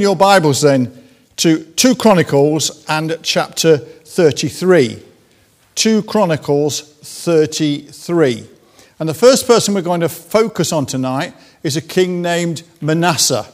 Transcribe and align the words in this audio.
your 0.00 0.14
Bibles 0.14 0.60
then 0.60 0.92
to 1.34 1.64
2 1.64 1.96
Chronicles 1.96 2.84
and 2.88 3.18
chapter 3.24 3.78
33. 3.78 5.02
2 5.74 6.04
Chronicles 6.04 6.82
33. 7.02 8.48
And 9.00 9.08
the 9.08 9.14
first 9.14 9.48
person 9.48 9.74
we're 9.74 9.82
going 9.82 10.02
to 10.02 10.08
focus 10.08 10.72
on 10.72 10.86
tonight 10.86 11.34
is 11.64 11.76
a 11.76 11.82
king 11.82 12.22
named 12.22 12.62
Manasseh. 12.80 13.44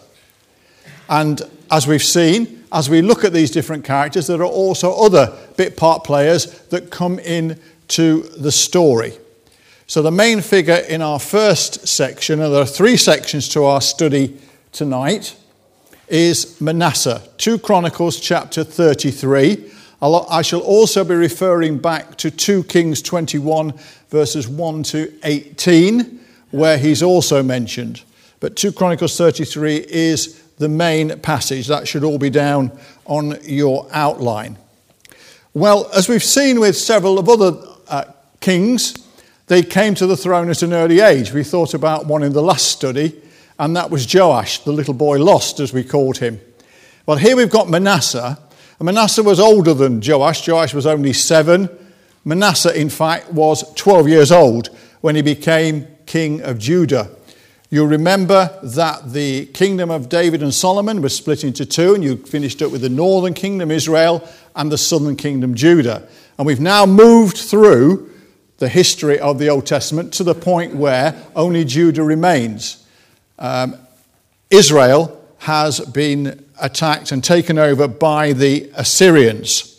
And 1.08 1.40
as 1.70 1.86
we've 1.86 2.02
seen, 2.02 2.64
as 2.70 2.90
we 2.90 3.00
look 3.00 3.24
at 3.24 3.32
these 3.32 3.50
different 3.50 3.86
characters, 3.86 4.26
there 4.26 4.42
are 4.42 4.44
also 4.44 4.92
other 5.02 5.34
bit 5.56 5.78
part 5.78 6.04
players 6.04 6.60
that 6.68 6.90
come 6.90 7.18
in 7.20 7.58
to 7.88 8.20
the 8.36 8.52
story. 8.52 9.14
So 9.86 10.02
the 10.02 10.10
main 10.10 10.42
figure 10.42 10.84
in 10.90 11.00
our 11.00 11.20
first 11.20 11.88
section, 11.88 12.42
and 12.42 12.52
there 12.52 12.60
are 12.60 12.66
three 12.66 12.98
sections 12.98 13.48
to 13.48 13.64
our 13.64 13.80
study 13.80 14.38
tonight 14.72 15.36
is 16.08 16.60
Manasseh. 16.60 17.22
2 17.38 17.58
Chronicles 17.58 18.20
chapter 18.20 18.64
33. 18.64 19.70
I 20.02 20.42
shall 20.42 20.60
also 20.60 21.02
be 21.02 21.14
referring 21.14 21.78
back 21.78 22.16
to 22.18 22.30
2 22.30 22.64
Kings 22.64 23.00
21, 23.00 23.72
verses 24.10 24.46
1 24.46 24.82
to 24.84 25.12
18, 25.24 26.20
where 26.50 26.76
he's 26.76 27.02
also 27.02 27.42
mentioned. 27.42 28.02
But 28.40 28.56
2 28.56 28.72
Chronicles 28.72 29.16
33 29.16 29.86
is 29.88 30.42
the 30.58 30.68
main 30.68 31.18
passage. 31.20 31.68
That 31.68 31.88
should 31.88 32.04
all 32.04 32.18
be 32.18 32.28
down 32.28 32.70
on 33.06 33.38
your 33.44 33.88
outline. 33.92 34.58
Well, 35.54 35.88
as 35.94 36.08
we've 36.08 36.22
seen 36.22 36.60
with 36.60 36.76
several 36.76 37.18
of 37.18 37.28
other 37.28 37.56
uh, 37.88 38.04
kings, 38.40 38.94
they 39.46 39.62
came 39.62 39.94
to 39.94 40.06
the 40.06 40.16
throne 40.16 40.50
at 40.50 40.62
an 40.62 40.72
early 40.74 41.00
age. 41.00 41.32
We 41.32 41.44
thought 41.44 41.72
about 41.72 42.06
one 42.06 42.22
in 42.22 42.32
the 42.32 42.42
last 42.42 42.66
study 42.68 43.22
and 43.58 43.76
that 43.76 43.90
was 43.90 44.12
Joash, 44.12 44.58
the 44.60 44.72
little 44.72 44.94
boy 44.94 45.18
lost, 45.18 45.60
as 45.60 45.72
we 45.72 45.84
called 45.84 46.18
him. 46.18 46.40
Well, 47.06 47.18
here 47.18 47.36
we've 47.36 47.50
got 47.50 47.68
Manasseh. 47.68 48.38
And 48.78 48.86
Manasseh 48.86 49.22
was 49.22 49.38
older 49.38 49.74
than 49.74 50.02
Joash. 50.04 50.46
Joash 50.46 50.74
was 50.74 50.86
only 50.86 51.12
seven. 51.12 51.68
Manasseh, 52.24 52.78
in 52.78 52.88
fact, 52.90 53.32
was 53.32 53.72
12 53.74 54.08
years 54.08 54.32
old 54.32 54.68
when 55.00 55.14
he 55.14 55.22
became 55.22 55.86
king 56.06 56.42
of 56.42 56.58
Judah. 56.58 57.10
You'll 57.70 57.86
remember 57.86 58.58
that 58.62 59.12
the 59.12 59.46
kingdom 59.46 59.90
of 59.90 60.08
David 60.08 60.42
and 60.42 60.52
Solomon 60.52 61.02
was 61.02 61.14
split 61.14 61.44
into 61.44 61.66
two, 61.66 61.94
and 61.94 62.02
you 62.02 62.16
finished 62.16 62.62
up 62.62 62.72
with 62.72 62.82
the 62.82 62.88
northern 62.88 63.34
kingdom, 63.34 63.70
Israel, 63.70 64.26
and 64.54 64.70
the 64.70 64.78
southern 64.78 65.16
kingdom, 65.16 65.54
Judah. 65.54 66.06
And 66.38 66.46
we've 66.46 66.60
now 66.60 66.86
moved 66.86 67.36
through 67.36 68.10
the 68.58 68.68
history 68.68 69.18
of 69.18 69.38
the 69.38 69.48
Old 69.48 69.66
Testament 69.66 70.12
to 70.14 70.24
the 70.24 70.34
point 70.34 70.74
where 70.74 71.20
only 71.34 71.64
Judah 71.64 72.02
remains 72.02 72.83
um, 73.38 73.76
Israel 74.50 75.20
has 75.38 75.80
been 75.80 76.44
attacked 76.60 77.12
and 77.12 77.22
taken 77.22 77.58
over 77.58 77.88
by 77.88 78.32
the 78.32 78.70
Assyrians. 78.74 79.70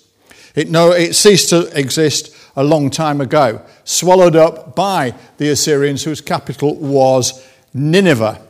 It, 0.53 0.69
no, 0.69 0.91
it 0.91 1.15
ceased 1.15 1.49
to 1.49 1.67
exist 1.77 2.35
a 2.55 2.63
long 2.63 2.89
time 2.89 3.19
ago, 3.19 3.61
swallowed 3.83 4.35
up 4.35 4.75
by 4.75 5.13
the 5.37 5.49
Assyrians, 5.49 6.03
whose 6.03 6.21
capital 6.21 6.75
was 6.75 7.45
Nineveh. 7.73 8.41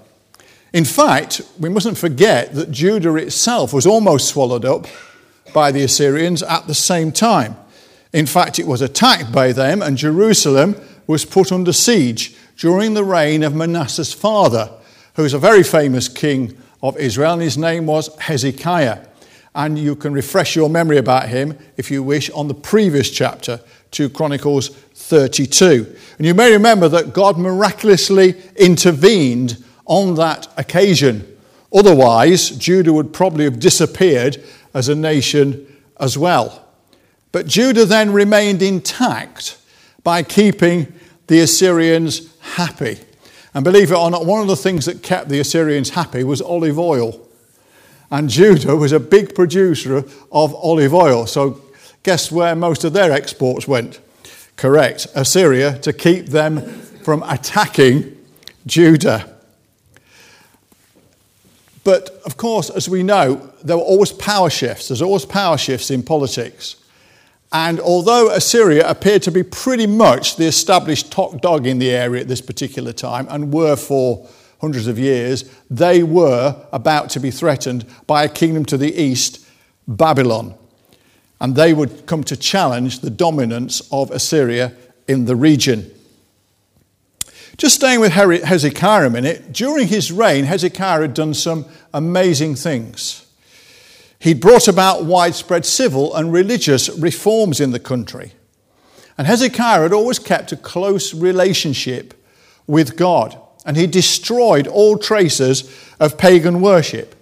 In 0.74 0.86
fact, 0.86 1.42
we 1.60 1.70
mustn't 1.70 1.98
forget 1.98 2.54
that 2.54 2.70
Judah 2.70 3.16
itself 3.16 3.74
was 3.74 3.88
almost 3.88 4.28
swallowed 4.28 4.66
up 4.66 4.88
by 5.54 5.72
the 5.72 5.84
Assyrians 5.84 6.44
at 6.44 6.68
the 6.68 6.76
same 6.76 7.12
time. 7.12 7.56
In 8.12 8.26
fact, 8.26 8.60
it 8.60 8.68
was 8.68 8.82
attacked 8.82 9.32
by 9.32 9.52
them, 9.52 9.82
and 9.82 9.98
Jerusalem 9.98 10.76
was 11.08 11.26
put 11.26 11.52
under 11.52 11.74
siege 11.74 12.36
during 12.58 12.94
the 12.94 13.04
reign 13.04 13.44
of 13.44 13.56
Manasseh's 13.56 14.14
father, 14.14 14.70
who 15.16 15.24
was 15.24 15.34
a 15.34 15.40
very 15.40 15.64
famous 15.64 16.08
king 16.08 16.58
of 16.82 16.98
Israel, 16.98 17.34
and 17.34 17.42
his 17.42 17.58
name 17.58 17.86
was 17.86 18.16
Hezekiah. 18.20 19.06
And 19.56 19.80
you 19.80 19.96
can 19.96 20.14
refresh 20.14 20.56
your 20.56 20.70
memory 20.70 20.98
about 20.98 21.30
him, 21.30 21.58
if 21.78 21.90
you 21.90 22.04
wish, 22.04 22.30
on 22.32 22.48
the 22.48 22.54
previous 22.54 23.10
chapter, 23.10 23.62
2 23.92 24.10
Chronicles 24.10 24.70
32. 24.70 25.96
And 26.18 26.28
you 26.28 26.34
may 26.34 26.52
remember 26.52 26.90
that 26.90 27.14
God 27.14 27.38
miraculously 27.38 28.36
intervened 28.58 29.64
on 29.86 30.16
that 30.16 30.48
occasion. 30.58 31.26
Otherwise, 31.74 32.50
Judah 32.52 32.92
would 32.92 33.14
probably 33.14 33.46
have 33.46 33.60
disappeared 33.60 34.44
as 34.74 34.90
a 34.90 34.96
nation 34.96 35.66
as 36.00 36.18
well. 36.18 36.66
But 37.32 37.48
Judah 37.48 37.86
then 37.86 38.12
remained 38.12 38.62
intact 38.62 39.58
by 40.04 40.24
keeping 40.24 40.94
the 41.28 41.40
Assyrians 41.40 42.34
happy. 42.40 43.00
And 43.56 43.64
believe 43.64 43.90
it 43.90 43.96
or 43.96 44.12
not, 44.12 44.26
one 44.26 44.42
of 44.42 44.48
the 44.48 44.56
things 44.58 44.86
that 44.86 45.02
kept 45.02 45.30
the 45.30 45.40
Assyrians 45.40 45.92
happy 45.92 46.26
was 46.26 46.42
olive 46.42 46.78
oil. 46.78 47.26
And 48.12 48.30
Judah 48.30 48.76
was 48.76 48.92
a 48.92 49.00
big 49.00 49.34
producer 49.34 50.04
of 50.32 50.54
olive 50.54 50.94
oil. 50.94 51.26
So, 51.26 51.62
guess 52.04 52.30
where 52.32 52.54
most 52.54 52.84
of 52.84 52.92
their 52.92 53.14
exports 53.14 53.66
went? 53.66 54.02
Correct, 54.58 55.08
Assyria, 55.16 55.80
to 55.80 55.94
keep 55.94 56.28
them 56.28 56.62
from 57.04 57.24
attacking 57.24 58.18
Judah. 58.66 59.34
But 61.86 62.10
of 62.26 62.36
course, 62.36 62.70
as 62.70 62.90
we 62.90 63.04
know, 63.04 63.54
there 63.64 63.78
were 63.78 63.84
always 63.84 64.12
power 64.12 64.50
shifts. 64.50 64.90
There's 64.90 65.02
always 65.02 65.24
power 65.24 65.58
shifts 65.58 65.92
in 65.92 66.04
politics. 66.04 66.76
And 67.52 67.80
although 67.80 68.32
Assyria 68.32 68.88
appeared 68.90 69.22
to 69.24 69.32
be 69.32 69.44
pretty 69.44 69.88
much 69.88 70.36
the 70.36 70.46
established 70.46 71.12
top 71.12 71.42
dog 71.42 71.66
in 71.68 71.80
the 71.80 71.92
area 71.92 72.22
at 72.22 72.28
this 72.28 72.42
particular 72.42 72.92
time 72.92 73.28
and 73.30 73.54
were 73.54 73.76
for 73.76 74.28
hundreds 74.62 74.88
of 74.88 75.00
years, 75.00 75.50
they 75.70 76.04
were 76.04 76.56
about 76.74 77.10
to 77.12 77.20
be 77.20 77.32
threatened 77.32 77.86
by 78.08 78.24
a 78.24 78.30
kingdom 78.30 78.66
to 78.66 78.78
the 78.78 78.94
east, 78.94 79.46
Babylon. 79.88 80.56
And 81.40 81.56
they 81.56 81.74
would 81.74 82.06
come 82.06 82.24
to 82.26 82.38
challenge 82.38 83.00
the 83.00 83.10
dominance 83.10 83.82
of 83.92 84.12
Assyria 84.12 84.74
in 85.08 85.26
the 85.26 85.36
region. 85.36 85.92
Just 87.58 87.76
staying 87.76 88.00
with 88.02 88.12
Hezekiah 88.12 89.08
a 89.08 89.10
minute, 89.10 89.54
during 89.54 89.88
his 89.88 90.12
reign, 90.12 90.46
Hezekiah 90.46 91.02
had 91.02 91.14
done 91.14 91.34
some 91.34 91.66
amazing 91.94 92.56
things. 92.56 93.25
He'd 94.26 94.42
brought 94.42 94.68
about 94.68 95.06
widespread 95.06 95.68
civil 95.68 96.16
and 96.16 96.34
religious 96.34 96.90
reforms 96.90 97.60
in 97.60 97.70
the 97.70 97.80
country. 97.80 98.34
And 99.20 99.28
Hezekiah 99.28 99.84
had 99.84 99.94
always 99.94 100.18
kept 100.18 100.52
a 100.52 100.58
close 100.58 101.14
relationship 101.14 102.16
with 102.66 102.98
God. 102.98 103.40
And 103.68 103.78
he 103.78 103.86
destroyed 103.86 104.66
all 104.66 104.98
traces 104.98 105.72
of 106.00 106.18
pagan 106.18 106.62
worship. 106.62 107.14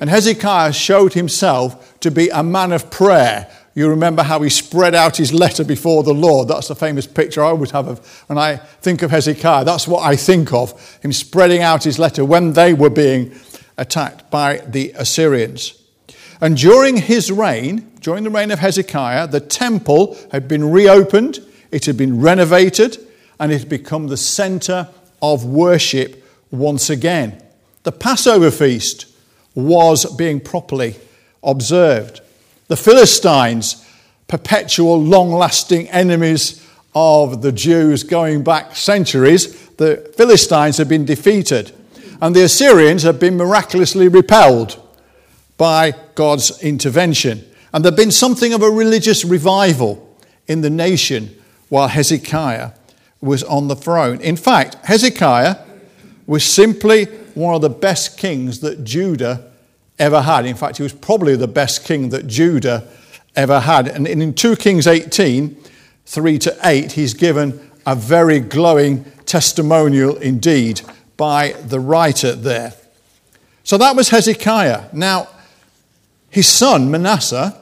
And 0.00 0.08
Hezekiah 0.08 0.72
showed 0.72 1.12
himself 1.12 2.00
to 2.00 2.10
be 2.10 2.30
a 2.30 2.42
man 2.42 2.72
of 2.72 2.90
prayer. 2.90 3.50
You 3.74 3.90
remember 3.90 4.22
how 4.22 4.40
he 4.40 4.48
spread 4.48 4.94
out 4.94 5.18
his 5.18 5.34
letter 5.34 5.62
before 5.62 6.04
the 6.04 6.14
Lord. 6.14 6.48
That's 6.48 6.68
the 6.68 6.74
famous 6.74 7.06
picture 7.06 7.44
I 7.44 7.48
always 7.48 7.72
have 7.72 7.86
of 7.86 8.24
when 8.28 8.38
I 8.38 8.56
think 8.56 9.02
of 9.02 9.10
Hezekiah. 9.10 9.66
That's 9.66 9.86
what 9.86 10.04
I 10.04 10.16
think 10.16 10.54
of 10.54 10.98
him 11.02 11.12
spreading 11.12 11.60
out 11.60 11.84
his 11.84 11.98
letter 11.98 12.24
when 12.24 12.54
they 12.54 12.72
were 12.72 12.88
being 12.88 13.38
attacked 13.76 14.30
by 14.30 14.62
the 14.66 14.92
Assyrians. 14.92 15.82
And 16.40 16.56
during 16.56 16.96
his 16.96 17.32
reign, 17.32 17.90
during 18.00 18.24
the 18.24 18.30
reign 18.30 18.50
of 18.50 18.58
Hezekiah, 18.58 19.28
the 19.28 19.40
temple 19.40 20.16
had 20.32 20.48
been 20.48 20.70
reopened, 20.70 21.40
it 21.70 21.86
had 21.86 21.96
been 21.96 22.20
renovated, 22.20 22.98
and 23.40 23.52
it 23.52 23.60
had 23.60 23.68
become 23.68 24.08
the 24.08 24.16
center 24.16 24.88
of 25.22 25.44
worship 25.44 26.22
once 26.50 26.90
again. 26.90 27.42
The 27.84 27.92
Passover 27.92 28.50
feast 28.50 29.06
was 29.54 30.04
being 30.16 30.40
properly 30.40 30.96
observed. 31.42 32.20
The 32.68 32.76
Philistines, 32.76 33.84
perpetual, 34.28 35.02
long 35.02 35.32
lasting 35.32 35.88
enemies 35.88 36.66
of 36.94 37.42
the 37.42 37.52
Jews 37.52 38.02
going 38.02 38.42
back 38.42 38.76
centuries, 38.76 39.68
the 39.70 40.12
Philistines 40.16 40.78
had 40.78 40.88
been 40.88 41.04
defeated, 41.04 41.72
and 42.20 42.34
the 42.34 42.44
Assyrians 42.44 43.02
had 43.02 43.20
been 43.20 43.36
miraculously 43.36 44.08
repelled 44.08 44.82
by 45.56 45.94
God's 46.14 46.62
intervention. 46.62 47.44
And 47.72 47.84
there'd 47.84 47.96
been 47.96 48.10
something 48.10 48.52
of 48.52 48.62
a 48.62 48.70
religious 48.70 49.24
revival 49.24 50.02
in 50.46 50.60
the 50.60 50.70
nation 50.70 51.36
while 51.68 51.88
Hezekiah 51.88 52.72
was 53.20 53.42
on 53.44 53.68
the 53.68 53.76
throne. 53.76 54.20
In 54.20 54.36
fact, 54.36 54.76
Hezekiah 54.84 55.56
was 56.26 56.44
simply 56.44 57.06
one 57.34 57.54
of 57.54 57.60
the 57.60 57.70
best 57.70 58.18
kings 58.18 58.60
that 58.60 58.84
Judah 58.84 59.50
ever 59.98 60.22
had. 60.22 60.46
In 60.46 60.56
fact, 60.56 60.76
he 60.76 60.82
was 60.82 60.92
probably 60.92 61.36
the 61.36 61.48
best 61.48 61.84
king 61.84 62.10
that 62.10 62.26
Judah 62.26 62.86
ever 63.34 63.60
had. 63.60 63.88
And 63.88 64.06
in 64.06 64.34
2 64.34 64.56
Kings 64.56 64.86
18, 64.86 65.56
3 66.06 66.38
to 66.38 66.56
8, 66.62 66.92
he's 66.92 67.14
given 67.14 67.70
a 67.84 67.94
very 67.94 68.40
glowing 68.40 69.04
testimonial 69.26 70.16
indeed 70.16 70.80
by 71.16 71.52
the 71.52 71.80
writer 71.80 72.32
there. 72.32 72.72
So 73.64 73.78
that 73.78 73.96
was 73.96 74.10
Hezekiah. 74.10 74.84
Now, 74.92 75.28
his 76.36 76.46
son, 76.46 76.90
Manasseh, 76.90 77.58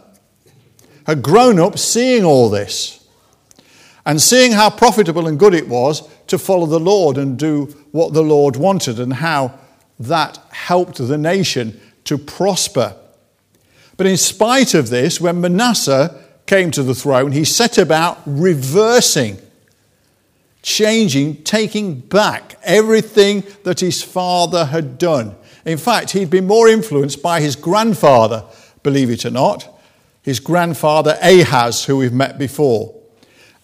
had 1.06 1.22
grown 1.22 1.60
up 1.60 1.78
seeing 1.78 2.24
all 2.24 2.50
this 2.50 3.06
and 4.04 4.20
seeing 4.20 4.50
how 4.50 4.68
profitable 4.68 5.28
and 5.28 5.38
good 5.38 5.54
it 5.54 5.68
was 5.68 6.08
to 6.26 6.38
follow 6.38 6.66
the 6.66 6.80
Lord 6.80 7.16
and 7.16 7.38
do 7.38 7.66
what 7.92 8.14
the 8.14 8.24
Lord 8.24 8.56
wanted 8.56 8.98
and 8.98 9.12
how 9.12 9.56
that 10.00 10.40
helped 10.50 10.98
the 10.98 11.16
nation 11.16 11.80
to 12.02 12.18
prosper. 12.18 12.96
But 13.96 14.08
in 14.08 14.16
spite 14.16 14.74
of 14.74 14.90
this, 14.90 15.20
when 15.20 15.40
Manasseh 15.40 16.20
came 16.44 16.72
to 16.72 16.82
the 16.82 16.96
throne, 16.96 17.30
he 17.30 17.44
set 17.44 17.78
about 17.78 18.18
reversing, 18.26 19.38
changing, 20.62 21.44
taking 21.44 22.00
back 22.00 22.56
everything 22.64 23.44
that 23.62 23.78
his 23.78 24.02
father 24.02 24.64
had 24.64 24.98
done. 24.98 25.36
In 25.64 25.78
fact, 25.78 26.10
he'd 26.10 26.28
been 26.28 26.48
more 26.48 26.66
influenced 26.66 27.22
by 27.22 27.40
his 27.40 27.54
grandfather, 27.54 28.44
believe 28.84 29.10
it 29.10 29.25
or 29.25 29.31
not, 29.31 29.69
his 30.22 30.38
grandfather 30.38 31.19
Ahaz, 31.20 31.86
who 31.86 31.96
we've 31.96 32.12
met 32.12 32.38
before. 32.38 32.94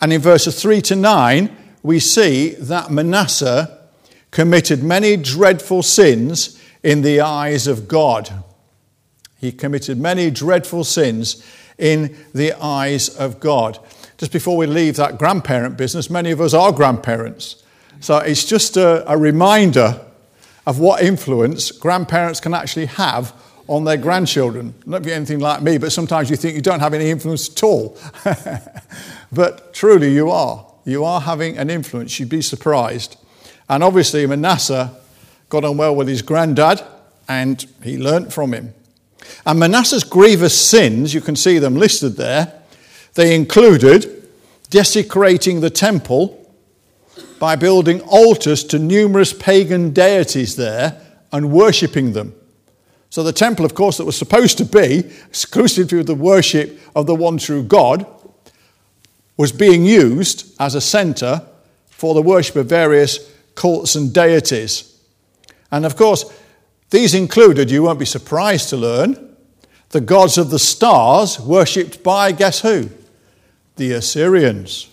And 0.01 0.13
in 0.13 0.21
verses 0.21 0.61
3 0.61 0.81
to 0.83 0.97
9, 0.97 1.57
we 1.85 2.01
see 2.01 2.51
that 2.55 2.91
Manasseh 2.91 3.79
committed 4.33 4.83
many 4.83 5.17
dreadful 5.17 5.83
sins 5.83 6.61
in 6.83 7.03
the 7.03 7.21
eyes 7.21 7.67
of 7.67 7.87
God. 7.87 8.31
He 9.39 9.53
committed 9.53 9.99
many 9.99 10.31
dreadful 10.31 10.85
sins 10.85 11.47
in 11.79 12.17
the 12.35 12.53
eyes 12.53 13.09
of 13.09 13.41
God. 13.41 13.79
Just 14.19 14.33
before 14.33 14.57
we 14.57 14.67
leave 14.67 14.97
that 14.97 15.19
grandparent 15.19 15.79
business, 15.79 16.11
many 16.11 16.31
of 16.31 16.41
us 16.41 16.53
are 16.53 16.73
grandparents. 16.73 17.63
So 18.01 18.19
it's 18.19 18.45
just 18.45 18.77
a, 18.77 19.11
a 19.11 19.17
reminder 19.17 20.01
of 20.67 20.79
what 20.79 21.03
influence 21.03 21.71
grandparents 21.71 22.41
can 22.41 22.53
actually 22.53 22.87
have 22.87 23.35
on 23.71 23.85
their 23.85 23.97
grandchildren. 23.97 24.75
Not 24.85 25.05
be 25.05 25.13
anything 25.13 25.39
like 25.39 25.63
me, 25.63 25.79
but 25.79 25.93
sometimes 25.93 26.29
you 26.29 26.35
think 26.35 26.57
you 26.57 26.61
don't 26.61 26.81
have 26.81 26.93
any 26.93 27.09
influence 27.09 27.49
at 27.49 27.63
all. 27.63 27.97
but 29.33 29.73
truly, 29.73 30.13
you 30.13 30.29
are. 30.29 30.67
You 30.85 31.05
are 31.05 31.21
having 31.21 31.57
an 31.57 31.71
influence. 31.71 32.19
You'd 32.19 32.29
be 32.29 32.43
surprised. 32.43 33.17
And 33.69 33.85
obviously, 33.85 34.27
Manasseh 34.27 34.91
got 35.49 35.65
on 35.65 35.77
well 35.77 35.95
with 35.95 36.09
his 36.09 36.21
granddad, 36.21 36.83
and 37.29 37.65
he 37.85 37.97
learnt 37.97 38.33
from 38.33 38.53
him. 38.53 38.75
And 39.47 39.61
Manasseh's 39.61 40.03
grievous 40.03 40.61
sins, 40.61 41.15
you 41.15 41.21
can 41.21 41.37
see 41.37 41.61
them 41.61 41.77
listed 41.77 42.17
there, 42.17 42.53
they 43.15 43.37
included 43.37 44.29
desecrating 44.69 45.61
the 45.61 45.71
temple 45.71 46.37
by 47.39 47.55
building 47.55 48.01
altars 48.01 48.65
to 48.65 48.81
numerous 48.81 49.33
pagan 49.33 49.93
deities 49.93 50.57
there 50.57 51.01
and 51.31 51.53
worshipping 51.53 52.15
them. 52.15 52.35
So, 53.11 53.25
the 53.25 53.33
temple, 53.33 53.65
of 53.65 53.75
course, 53.75 53.97
that 53.97 54.05
was 54.05 54.17
supposed 54.17 54.57
to 54.59 54.65
be 54.65 54.99
exclusively 55.29 55.99
for 55.99 56.05
the 56.05 56.15
worship 56.15 56.81
of 56.95 57.07
the 57.07 57.15
one 57.15 57.39
true 57.39 57.63
God, 57.63 58.07
was 59.37 59.53
being 59.53 59.85
used 59.85 60.55
as 60.61 60.75
a 60.75 60.81
center 60.81 61.45
for 61.89 62.15
the 62.15 62.23
worship 62.23 62.57
of 62.57 62.67
various 62.67 63.31
cults 63.57 63.97
and 63.97 64.13
deities. 64.13 65.01
And 65.73 65.85
of 65.85 65.97
course, 65.97 66.25
these 66.91 67.15
included, 67.15 67.71
you 67.71 67.83
won't 67.83 67.99
be 67.99 68.05
surprised 68.05 68.69
to 68.71 68.77
learn, 68.77 69.37
the 69.91 70.01
gods 70.01 70.39
of 70.39 70.51
the 70.51 70.59
stars 70.59 71.41
worshipped 71.41 72.03
by, 72.03 72.33
guess 72.33 72.61
who? 72.61 72.91
The 73.77 73.93
Assyrians. 73.93 74.89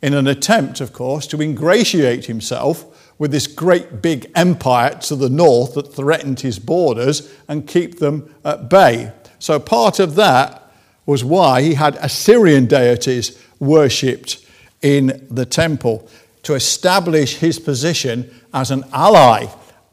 In 0.00 0.14
an 0.14 0.26
attempt, 0.26 0.80
of 0.80 0.92
course, 0.92 1.26
to 1.28 1.42
ingratiate 1.42 2.26
himself 2.26 2.84
with 3.18 3.32
this 3.32 3.46
great 3.46 4.00
big 4.00 4.30
empire 4.34 4.94
to 4.94 5.16
the 5.16 5.28
north 5.28 5.74
that 5.74 5.94
threatened 5.94 6.40
his 6.40 6.58
borders 6.58 7.32
and 7.48 7.66
keep 7.66 7.98
them 7.98 8.34
at 8.44 8.70
bay. 8.70 9.12
So, 9.38 9.58
part 9.58 9.98
of 9.98 10.14
that 10.14 10.72
was 11.04 11.24
why 11.24 11.62
he 11.62 11.74
had 11.74 11.96
Assyrian 11.96 12.66
deities 12.66 13.42
worshipped 13.58 14.44
in 14.82 15.26
the 15.30 15.46
temple 15.46 16.08
to 16.42 16.54
establish 16.54 17.36
his 17.36 17.58
position 17.58 18.30
as 18.54 18.70
an 18.70 18.84
ally 18.92 19.46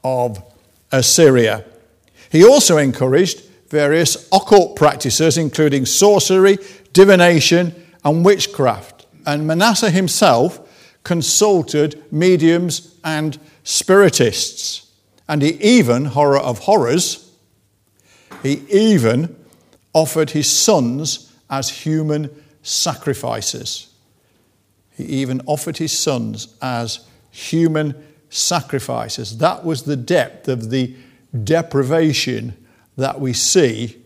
of 0.03 0.41
Assyria. 0.91 1.65
He 2.31 2.45
also 2.45 2.77
encouraged 2.77 3.43
various 3.69 4.27
occult 4.31 4.75
practices, 4.75 5.37
including 5.37 5.85
sorcery, 5.85 6.57
divination, 6.93 7.73
and 8.03 8.23
witchcraft. 8.23 9.05
And 9.25 9.47
Manasseh 9.47 9.89
himself 9.89 10.59
consulted 11.03 12.03
mediums 12.11 12.94
and 13.05 13.39
spiritists. 13.63 14.91
And 15.29 15.41
he 15.41 15.51
even, 15.61 16.05
horror 16.05 16.39
of 16.39 16.59
horrors, 16.59 17.31
he 18.43 18.63
even 18.69 19.35
offered 19.93 20.31
his 20.31 20.49
sons 20.49 21.31
as 21.49 21.69
human 21.69 22.29
sacrifices. 22.63 23.93
He 24.97 25.03
even 25.03 25.41
offered 25.45 25.77
his 25.77 25.97
sons 25.97 26.55
as 26.61 27.07
human 27.31 28.03
sacrifices. 28.29 29.37
That 29.37 29.63
was 29.63 29.83
the 29.83 29.95
depth 29.95 30.47
of 30.47 30.69
the 30.69 30.95
deprivation 31.43 32.53
that 32.97 33.19
we 33.19 33.33
see 33.33 33.97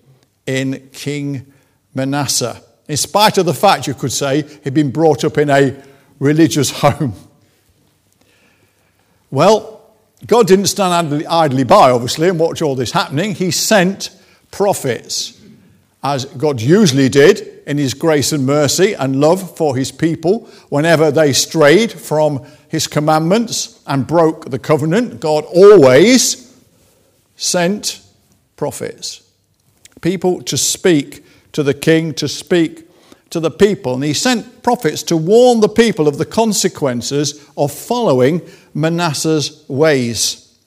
in 0.45 0.89
King 0.91 1.51
Manasseh. 1.93 2.61
In 2.87 2.97
spite 2.97 3.37
of 3.37 3.45
the 3.45 3.53
fact, 3.53 3.87
you 3.87 3.93
could 3.93 4.11
say, 4.11 4.43
he'd 4.63 4.73
been 4.73 4.91
brought 4.91 5.23
up 5.23 5.37
in 5.37 5.49
a 5.49 5.75
religious 6.17 6.71
home. 6.81 7.13
Well, 9.31 9.81
God 10.25 10.47
didn't 10.47 10.67
stand 10.67 11.25
idly 11.27 11.63
by, 11.63 11.91
obviously, 11.91 12.29
and 12.29 12.39
watch 12.39 12.61
all 12.61 12.75
this 12.75 12.91
happening. 12.91 13.35
He 13.35 13.51
sent 13.51 14.09
prophets, 14.51 15.39
as 16.03 16.25
God 16.25 16.59
usually 16.59 17.09
did 17.09 17.61
in 17.67 17.77
His 17.77 17.93
grace 17.93 18.31
and 18.31 18.45
mercy 18.45 18.93
and 18.93 19.21
love 19.21 19.55
for 19.55 19.75
His 19.75 19.91
people. 19.91 20.49
Whenever 20.69 21.11
they 21.11 21.31
strayed 21.31 21.91
from 21.91 22.43
His 22.67 22.87
commandments 22.87 23.81
and 23.85 24.07
broke 24.07 24.49
the 24.49 24.59
covenant, 24.59 25.19
God 25.19 25.45
always 25.45 26.57
sent 27.35 28.01
prophets. 28.57 29.21
People 30.01 30.41
to 30.43 30.57
speak 30.57 31.23
to 31.53 31.63
the 31.63 31.73
king, 31.73 32.13
to 32.15 32.27
speak 32.27 32.88
to 33.29 33.39
the 33.39 33.51
people. 33.51 33.93
And 33.95 34.03
he 34.03 34.13
sent 34.13 34.63
prophets 34.63 35.03
to 35.03 35.17
warn 35.17 35.59
the 35.59 35.69
people 35.69 36.07
of 36.07 36.17
the 36.17 36.25
consequences 36.25 37.45
of 37.57 37.71
following 37.71 38.41
Manasseh's 38.73 39.67
ways. 39.67 40.57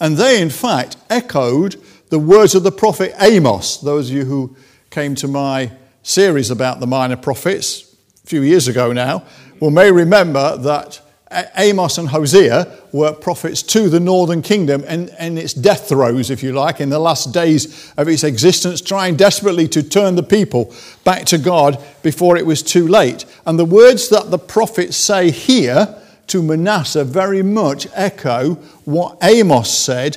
And 0.00 0.16
they, 0.16 0.40
in 0.40 0.50
fact, 0.50 0.96
echoed 1.10 1.76
the 2.10 2.18
words 2.18 2.54
of 2.54 2.62
the 2.62 2.72
prophet 2.72 3.14
Amos. 3.20 3.78
Those 3.78 4.10
of 4.10 4.16
you 4.16 4.24
who 4.24 4.56
came 4.90 5.14
to 5.16 5.28
my 5.28 5.70
series 6.02 6.50
about 6.50 6.80
the 6.80 6.86
minor 6.86 7.16
prophets 7.16 7.94
a 8.24 8.26
few 8.26 8.42
years 8.42 8.68
ago 8.68 8.92
now 8.92 9.24
will 9.60 9.70
may 9.70 9.90
remember 9.90 10.56
that 10.56 11.00
Amos 11.30 11.98
and 11.98 12.08
Hosea 12.08 12.72
were 12.92 13.12
prophets 13.12 13.62
to 13.64 13.90
the 13.90 14.00
northern 14.00 14.40
kingdom 14.40 14.82
and, 14.86 15.10
and 15.18 15.38
its 15.38 15.52
death 15.52 15.88
throes, 15.88 16.30
if 16.30 16.42
you 16.42 16.52
like, 16.52 16.80
in 16.80 16.88
the 16.88 16.98
last 16.98 17.34
days 17.34 17.92
of 17.98 18.08
its 18.08 18.24
existence, 18.24 18.80
trying 18.80 19.16
desperately 19.16 19.68
to 19.68 19.82
turn 19.82 20.16
the 20.16 20.22
people 20.22 20.74
back 21.04 21.26
to 21.26 21.36
God 21.36 21.82
before 22.02 22.38
it 22.38 22.46
was 22.46 22.62
too 22.62 22.88
late. 22.88 23.26
And 23.44 23.58
the 23.58 23.66
words 23.66 24.08
that 24.08 24.30
the 24.30 24.38
prophets 24.38 24.96
say 24.96 25.30
here 25.30 25.94
to 26.28 26.42
Manasseh 26.42 27.04
very 27.04 27.42
much 27.42 27.86
echo 27.94 28.54
what 28.84 29.18
Amos 29.22 29.76
said 29.76 30.16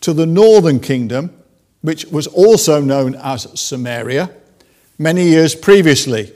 to 0.00 0.14
the 0.14 0.26
northern 0.26 0.80
kingdom, 0.80 1.32
which 1.82 2.06
was 2.06 2.26
also 2.28 2.80
known 2.80 3.14
as 3.16 3.60
Samaria, 3.60 4.30
many 4.98 5.24
years 5.24 5.54
previously. 5.54 6.32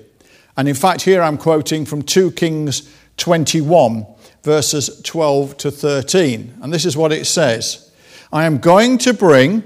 And 0.57 0.69
in 0.69 0.75
fact, 0.75 1.03
here 1.03 1.23
I'm 1.23 1.39
quoting 1.39 1.87
from 1.87 2.03
2 2.03 2.33
Kings 2.33 2.83
21, 3.21 4.07
verses 4.43 5.01
12 5.03 5.57
to 5.59 5.71
13. 5.71 6.59
And 6.63 6.73
this 6.73 6.85
is 6.85 6.97
what 6.97 7.13
it 7.13 7.27
says 7.27 7.93
I 8.33 8.45
am 8.45 8.59
going 8.59 8.99
to 8.99 9.15
bring 9.15 9.63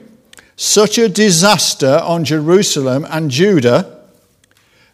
such 0.57 0.99
a 0.99 1.09
disaster 1.09 2.01
on 2.05 2.25
Jerusalem 2.25 3.07
and 3.09 3.31
Judah 3.31 4.03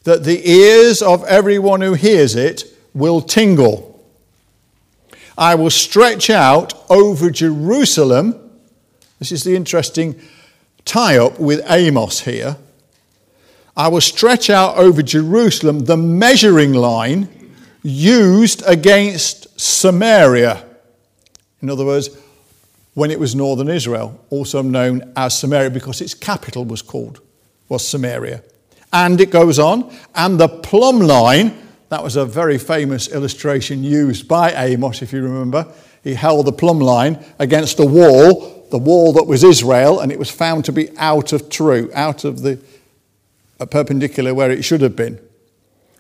that 0.04 0.24
the 0.24 0.48
ears 0.48 1.02
of 1.02 1.24
everyone 1.24 1.80
who 1.80 1.94
hears 1.94 2.36
it 2.36 2.64
will 2.94 3.20
tingle. 3.20 3.86
I 5.36 5.54
will 5.54 5.70
stretch 5.70 6.30
out 6.30 6.74
over 6.90 7.30
Jerusalem. 7.30 8.50
This 9.18 9.32
is 9.32 9.44
the 9.44 9.56
interesting 9.56 10.20
tie 10.84 11.18
up 11.18 11.38
with 11.38 11.62
Amos 11.70 12.20
here. 12.20 12.56
I 13.76 13.88
will 13.88 14.00
stretch 14.00 14.50
out 14.50 14.76
over 14.76 15.02
Jerusalem 15.02 15.80
the 15.80 15.96
measuring 15.96 16.72
line 16.72 17.28
used 17.82 18.62
against 18.66 19.58
Samaria. 19.60 20.64
In 21.62 21.70
other 21.70 21.84
words, 21.84 22.10
when 22.94 23.10
it 23.10 23.20
was 23.20 23.34
northern 23.34 23.68
Israel, 23.68 24.24
also 24.30 24.62
known 24.62 25.12
as 25.16 25.38
Samaria 25.38 25.70
because 25.70 26.00
its 26.00 26.14
capital 26.14 26.64
was 26.64 26.82
called, 26.82 27.20
was 27.68 27.86
Samaria. 27.86 28.42
And 28.92 29.20
it 29.20 29.30
goes 29.30 29.58
on, 29.58 29.94
and 30.14 30.38
the 30.38 30.48
plumb 30.48 30.98
line, 31.00 31.56
that 31.88 32.02
was 32.02 32.16
a 32.16 32.24
very 32.24 32.58
famous 32.58 33.08
illustration 33.08 33.84
used 33.84 34.26
by 34.26 34.52
Amos, 34.52 35.02
if 35.02 35.12
you 35.12 35.22
remember. 35.22 35.66
He 36.02 36.14
held 36.14 36.46
the 36.46 36.52
plumb 36.52 36.80
line 36.80 37.24
against 37.38 37.76
the 37.76 37.86
wall, 37.86 38.66
the 38.70 38.78
wall 38.78 39.12
that 39.12 39.24
was 39.24 39.44
Israel, 39.44 40.00
and 40.00 40.10
it 40.10 40.18
was 40.18 40.30
found 40.30 40.64
to 40.64 40.72
be 40.72 40.96
out 40.98 41.32
of 41.32 41.48
true, 41.48 41.90
out 41.94 42.24
of 42.24 42.42
the 42.42 42.58
uh, 43.60 43.66
perpendicular 43.66 44.34
where 44.34 44.50
it 44.50 44.64
should 44.64 44.80
have 44.80 44.96
been 44.96 45.20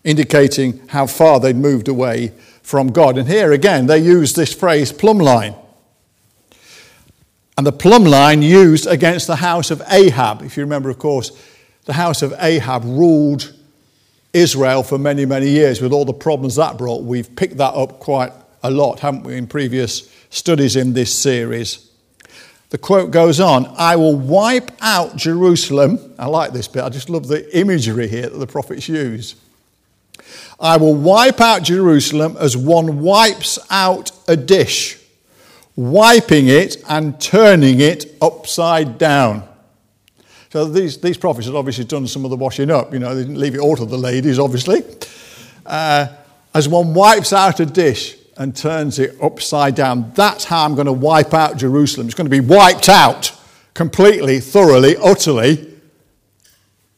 indicating 0.04 0.86
how 0.88 1.06
far 1.06 1.40
they'd 1.40 1.56
moved 1.56 1.88
away 1.88 2.32
from 2.62 2.88
God. 2.88 3.18
And 3.18 3.28
here 3.28 3.52
again, 3.52 3.86
they 3.86 3.98
use 3.98 4.34
this 4.34 4.54
phrase 4.54 4.92
plumb 4.92 5.18
line. 5.18 5.54
and 7.58 7.66
the 7.66 7.72
plumb 7.72 8.04
line 8.04 8.40
used 8.40 8.86
against 8.86 9.26
the 9.26 9.36
house 9.36 9.70
of 9.70 9.82
Ahab. 9.90 10.40
If 10.42 10.56
you 10.56 10.62
remember, 10.62 10.88
of 10.88 10.98
course, 10.98 11.30
the 11.84 11.92
house 11.92 12.22
of 12.22 12.32
Ahab 12.38 12.84
ruled 12.84 13.52
Israel 14.32 14.82
for 14.82 14.96
many, 14.96 15.26
many 15.26 15.48
years 15.48 15.80
with 15.80 15.92
all 15.92 16.04
the 16.04 16.12
problems 16.12 16.56
that 16.56 16.78
brought. 16.78 17.02
We've 17.02 17.34
picked 17.36 17.58
that 17.58 17.74
up 17.74 17.98
quite 17.98 18.32
a 18.62 18.70
lot, 18.70 19.00
haven't 19.00 19.24
we, 19.24 19.36
in 19.36 19.46
previous 19.46 20.10
studies 20.30 20.76
in 20.76 20.92
this 20.92 21.12
series. 21.12 21.90
The 22.70 22.78
quote 22.78 23.10
goes 23.10 23.40
on 23.40 23.66
I 23.76 23.96
will 23.96 24.16
wipe 24.16 24.70
out 24.80 25.16
Jerusalem. 25.16 26.14
I 26.18 26.26
like 26.26 26.52
this 26.52 26.68
bit, 26.68 26.84
I 26.84 26.88
just 26.88 27.10
love 27.10 27.26
the 27.26 27.58
imagery 27.58 28.08
here 28.08 28.28
that 28.28 28.38
the 28.38 28.46
prophets 28.46 28.88
use. 28.88 29.34
I 30.60 30.76
will 30.76 30.94
wipe 30.94 31.40
out 31.40 31.62
Jerusalem 31.62 32.36
as 32.38 32.56
one 32.56 33.00
wipes 33.00 33.58
out 33.70 34.12
a 34.28 34.36
dish, 34.36 34.98
wiping 35.74 36.48
it 36.48 36.76
and 36.88 37.18
turning 37.18 37.80
it 37.80 38.14
upside 38.20 38.98
down. 38.98 39.48
So 40.50 40.66
these, 40.66 40.98
these 40.98 41.16
prophets 41.16 41.46
had 41.46 41.54
obviously 41.54 41.84
done 41.84 42.06
some 42.06 42.24
of 42.24 42.30
the 42.30 42.36
washing 42.36 42.70
up. 42.70 42.92
You 42.92 42.98
know, 42.98 43.14
they 43.14 43.22
didn't 43.22 43.38
leave 43.38 43.54
it 43.54 43.60
all 43.60 43.76
to 43.76 43.86
the 43.86 43.96
ladies, 43.96 44.38
obviously. 44.38 44.82
Uh, 45.64 46.08
as 46.52 46.68
one 46.68 46.92
wipes 46.92 47.32
out 47.32 47.60
a 47.60 47.66
dish 47.66 48.16
and 48.36 48.54
turns 48.54 48.98
it 48.98 49.16
upside 49.22 49.76
down, 49.76 50.12
that's 50.14 50.44
how 50.44 50.64
I'm 50.64 50.74
going 50.74 50.86
to 50.86 50.92
wipe 50.92 51.32
out 51.32 51.56
Jerusalem. 51.56 52.06
It's 52.08 52.14
going 52.14 52.28
to 52.28 52.30
be 52.30 52.40
wiped 52.40 52.88
out 52.88 53.32
completely, 53.72 54.40
thoroughly, 54.40 54.96
utterly 54.96 55.72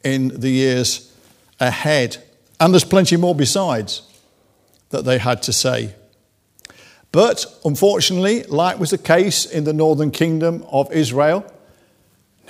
in 0.02 0.28
the 0.28 0.50
years 0.50 1.14
ahead. 1.60 2.16
And 2.62 2.72
there's 2.72 2.84
plenty 2.84 3.16
more 3.16 3.34
besides 3.34 4.02
that 4.90 5.04
they 5.04 5.18
had 5.18 5.42
to 5.42 5.52
say. 5.52 5.94
But 7.10 7.44
unfortunately, 7.64 8.44
like 8.44 8.78
was 8.78 8.90
the 8.90 8.98
case 8.98 9.44
in 9.44 9.64
the 9.64 9.72
northern 9.72 10.10
kingdom 10.10 10.64
of 10.70 10.90
Israel, 10.92 11.44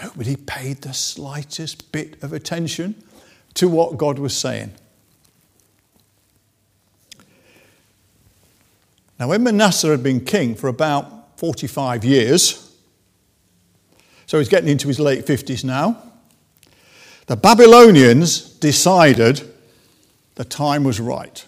Nobody 0.02 0.34
paid 0.34 0.82
the 0.82 0.92
slightest 0.92 1.92
bit 1.92 2.20
of 2.24 2.32
attention 2.32 3.02
to 3.54 3.68
what 3.68 3.96
God 3.98 4.18
was 4.18 4.36
saying. 4.36 4.72
Now, 9.20 9.28
when 9.28 9.44
Manasseh 9.44 9.88
had 9.88 10.02
been 10.02 10.24
king 10.24 10.56
for 10.56 10.66
about 10.66 11.38
45 11.38 12.04
years, 12.04 12.76
so 14.26 14.38
he's 14.38 14.48
getting 14.48 14.68
into 14.68 14.88
his 14.88 14.98
late 14.98 15.24
50s 15.24 15.62
now, 15.62 16.02
the 17.26 17.36
Babylonians 17.36 18.40
decided 18.40 19.51
the 20.34 20.44
time 20.44 20.84
was 20.84 21.00
right. 21.00 21.46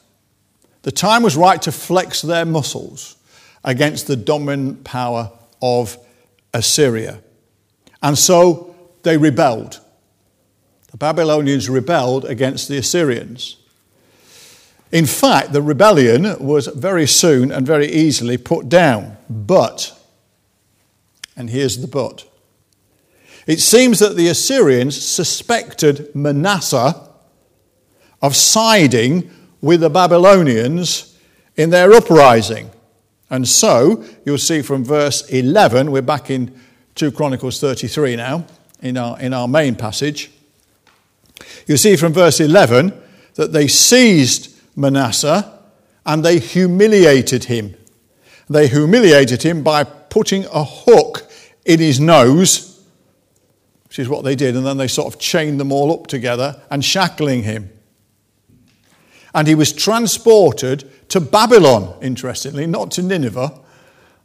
The 0.83 0.93
time 0.93 1.23
was 1.23 1.37
right 1.37 1.61
to 1.63 1.73
flex 1.73 2.23
their 2.23 2.45
muscles 2.45 3.17
against 3.65 4.07
the 4.07 4.17
dominant 4.17 4.85
power 4.85 5.33
of 5.63 5.97
Assyria. 6.53 7.21
And 8.03 8.19
so 8.19 8.77
they 9.03 9.17
rebelled. 9.17 9.81
The 10.91 10.99
Babylonians 10.99 11.69
rebelled 11.71 12.27
against 12.27 12.69
the 12.69 12.77
Assyrians. 12.77 13.57
In 14.93 15.07
fact, 15.07 15.53
the 15.53 15.63
rebellion 15.63 16.37
was 16.39 16.67
very 16.69 17.07
soon 17.07 17.51
and 17.51 17.67
very 17.67 17.91
easily 17.91 18.37
put 18.37 18.69
down. 18.69 19.17
But, 19.29 19.99
and 21.37 21.51
here's 21.51 21.79
the 21.79 21.89
but, 21.89 22.25
it 23.47 23.61
seems 23.61 23.99
that 23.99 24.17
the 24.17 24.29
Assyrians 24.29 25.03
suspected 25.03 26.15
Manasseh 26.15 27.09
of 28.25 28.35
siding 28.35 29.31
with 29.61 29.83
the 29.83 29.91
Babylonians 29.91 31.15
in 31.57 31.69
their 31.69 31.93
uprising. 31.93 32.71
And 33.29 33.47
so, 33.47 34.03
you'll 34.25 34.39
see 34.39 34.63
from 34.63 34.83
verse 34.83 35.29
11, 35.29 35.91
we're 35.91 36.01
back 36.01 36.31
in 36.31 36.59
2 36.95 37.13
Chronicles 37.13 37.61
33 37.61 38.17
now, 38.17 38.47
in 38.81 38.97
our, 38.97 39.21
in 39.21 39.35
our 39.35 39.47
main 39.47 39.75
passage. 39.75 40.31
You 41.67 41.77
see 41.77 41.97
from 41.97 42.15
verse 42.15 42.41
11 42.41 42.99
that 43.35 43.53
they 43.53 43.69
seized 43.69 44.59
Manasseh 44.75 45.61
and 46.07 46.25
they 46.25 46.39
humiliated 46.39 47.45
him. 47.45 47.77
They 48.49 48.69
humiliated 48.69 49.43
him 49.43 49.63
by 49.63 49.85
putting 49.85 50.47
a 50.47 50.65
hook 50.65 51.31
in 51.67 51.79
his 51.79 52.01
nose, 52.01 52.83
which 53.87 53.99
is 53.99 54.09
what 54.09 54.25
they 54.25 54.35
did, 54.35 54.57
and 54.57 54.65
then 54.65 54.79
they 54.79 54.89
sort 54.89 55.13
of 55.13 55.21
chained 55.21 55.61
them 55.61 55.73
all 55.73 55.93
up 55.93 56.07
together 56.07 56.63
and 56.71 56.83
shackling 56.83 57.43
him. 57.43 57.69
And 59.35 59.49
he 59.49 59.55
was 59.55 59.73
transported 59.73 60.91
to 61.11 61.21
Babylon, 61.21 61.99
interestingly, 62.01 62.67
not 62.67 62.93
to 62.93 63.03
Nineveh, 63.03 63.61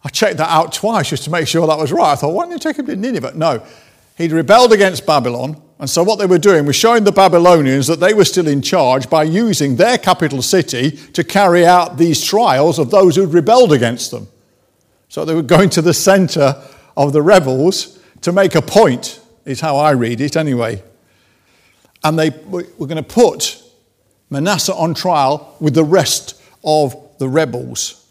I 0.03 0.09
checked 0.09 0.37
that 0.37 0.49
out 0.49 0.71
twice 0.71 1.09
just 1.09 1.25
to 1.25 1.29
make 1.29 1.47
sure 1.47 1.67
that 1.67 1.77
was 1.77 1.91
right. 1.91 2.13
I 2.13 2.15
thought, 2.15 2.33
why 2.33 2.45
didn't 2.45 2.63
they 2.63 2.69
take 2.69 2.79
him 2.79 2.85
to 2.85 2.95
Nineveh? 2.95 3.33
No. 3.35 3.65
He'd 4.17 4.31
rebelled 4.31 4.73
against 4.73 5.05
Babylon, 5.05 5.61
and 5.79 5.89
so 5.89 6.03
what 6.03 6.19
they 6.19 6.25
were 6.25 6.37
doing 6.37 6.65
was 6.65 6.75
showing 6.75 7.05
the 7.05 7.11
Babylonians 7.11 7.87
that 7.87 7.99
they 7.99 8.13
were 8.13 8.25
still 8.25 8.47
in 8.47 8.61
charge 8.61 9.09
by 9.09 9.23
using 9.23 9.75
their 9.77 9.97
capital 9.97 10.41
city 10.41 10.91
to 10.91 11.23
carry 11.23 11.65
out 11.65 11.97
these 11.97 12.23
trials 12.23 12.79
of 12.79 12.91
those 12.91 13.15
who'd 13.15 13.33
rebelled 13.33 13.71
against 13.71 14.11
them. 14.11 14.27
So 15.07 15.23
they 15.23 15.33
were 15.33 15.41
going 15.41 15.69
to 15.71 15.81
the 15.81 15.93
center 15.93 16.61
of 16.97 17.13
the 17.13 17.21
rebels 17.21 17.99
to 18.21 18.31
make 18.33 18.55
a 18.55 18.61
point, 18.61 19.21
is 19.45 19.61
how 19.61 19.77
I 19.77 19.91
read 19.91 20.19
it 20.19 20.35
anyway. 20.35 20.83
And 22.03 22.19
they 22.19 22.29
were 22.29 22.63
going 22.63 22.95
to 22.95 23.03
put 23.03 23.58
Manasseh 24.29 24.73
on 24.73 24.93
trial 24.93 25.55
with 25.59 25.73
the 25.73 25.83
rest 25.83 26.41
of 26.63 26.95
the 27.17 27.27
rebels. 27.27 28.05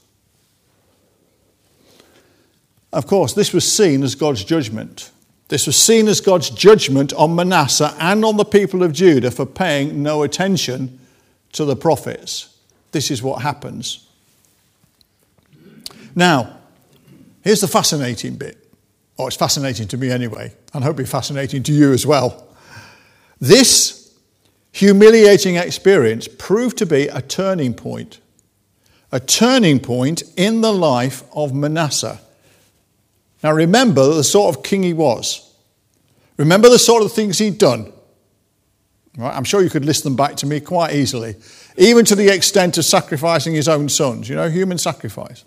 Of 2.93 3.07
course, 3.07 3.35
this 3.35 3.53
was 3.53 3.71
seen 3.71 4.03
as 4.03 4.15
God's 4.15 4.45
judgment. 4.45 5.11
This 5.49 5.67
was 5.67 5.77
seen 5.77 6.09
as 6.09 6.21
God's 6.21 6.51
judgment 6.51 7.13
on 7.15 7.35
Manasseh 7.35 7.95
and 7.99 8.25
on 8.25 8.37
the 8.37 8.45
people 8.45 8.83
of 8.83 8.93
Judah 8.93 9.31
for 9.31 9.47
paying 9.47 10.03
no 10.03 10.23
attention 10.23 10.99
to 11.53 11.65
the 11.65 11.77
prophets. 11.77 12.57
This 12.93 13.11
is 13.11 13.23
what 13.23 13.43
happens. 13.43 14.07
Now, 16.15 16.59
here's 17.43 17.61
the 17.61 17.69
fascinating 17.69 18.37
bit. 18.37 18.59
Oh, 19.19 19.27
it's 19.27 19.37
fascinating 19.37 19.89
to 19.89 19.97
me 19.97 20.11
anyway, 20.11 20.55
and 20.73 20.85
hopefully 20.85 21.07
fascinating 21.07 21.63
to 21.65 21.73
you 21.73 21.93
as 21.93 22.07
well. 22.07 22.47
This 23.41 23.98
humiliating 24.79 25.57
experience 25.57 26.29
proved 26.29 26.79
to 26.79 26.87
be 26.87 27.09
a 27.09 27.21
turning 27.21 27.75
point, 27.75 28.21
a 29.11 29.19
turning 29.19 29.81
point 29.81 30.23
in 30.37 30.61
the 30.61 30.73
life 30.73 31.25
of 31.35 31.53
Manasseh. 31.53 32.21
Now 33.43 33.53
remember 33.53 34.15
the 34.15 34.23
sort 34.23 34.55
of 34.55 34.63
king 34.63 34.85
he 34.85 34.93
was. 34.93 35.53
Remember 36.37 36.69
the 36.69 36.79
sort 36.79 37.03
of 37.03 37.13
things 37.13 37.39
he'd 37.39 37.59
done. 37.59 37.93
Right? 39.17 39.37
I'm 39.37 39.43
sure 39.43 39.63
you 39.63 39.71
could 39.71 39.85
list 39.85 40.05
them 40.05 40.15
back 40.15 40.37
to 40.37 40.47
me 40.47 40.61
quite 40.61 40.95
easily, 40.95 41.35
even 41.77 42.05
to 42.05 42.15
the 42.15 42.33
extent 42.33 42.79
of 42.79 42.85
sacrificing 42.85 43.55
his 43.55 43.67
own 43.67 43.89
sons, 43.89 44.29
you 44.29 44.37
know, 44.37 44.49
human 44.49 44.79
sacrifice. 44.79 45.45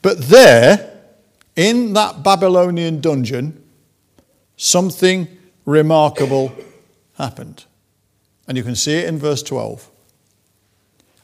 But 0.00 0.22
there, 0.22 1.00
in 1.54 1.92
that 1.92 2.22
Babylonian 2.22 3.02
dungeon, 3.02 3.62
something 4.56 5.28
remarkable 5.66 6.50
happened. 7.18 7.64
And 8.46 8.56
you 8.56 8.64
can 8.64 8.76
see 8.76 8.94
it 8.94 9.08
in 9.08 9.18
verse 9.18 9.42
12. 9.42 9.88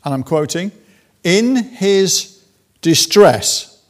And 0.05 0.15
I'm 0.15 0.23
quoting 0.23 0.73
In 1.25 1.57
his 1.57 2.45
distress, 2.81 3.83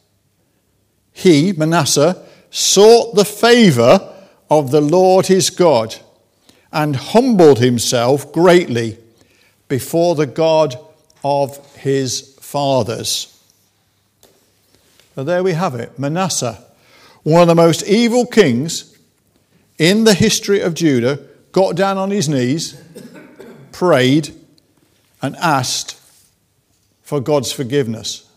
he, 1.11 1.53
Manasseh, 1.53 2.25
sought 2.49 3.15
the 3.15 3.25
favor 3.25 4.13
of 4.49 4.71
the 4.71 4.81
Lord 4.81 5.27
his 5.27 5.49
God 5.49 5.95
and 6.71 6.95
humbled 6.95 7.59
himself 7.59 8.31
greatly 8.31 8.97
before 9.67 10.15
the 10.15 10.25
God 10.25 10.75
of 11.23 11.75
his 11.75 12.35
fathers. 12.41 13.35
So 15.15 15.23
there 15.23 15.43
we 15.43 15.53
have 15.53 15.75
it 15.75 15.99
Manasseh, 15.99 16.63
one 17.23 17.41
of 17.41 17.47
the 17.47 17.55
most 17.55 17.83
evil 17.83 18.25
kings 18.25 18.97
in 19.77 20.03
the 20.03 20.13
history 20.13 20.61
of 20.61 20.73
Judah, 20.73 21.19
got 21.51 21.75
down 21.75 21.97
on 21.97 22.11
his 22.11 22.29
knees, 22.29 22.81
prayed, 23.71 24.33
and 25.21 25.35
asked 25.37 25.99
for 27.01 27.19
God's 27.19 27.51
forgiveness. 27.51 28.29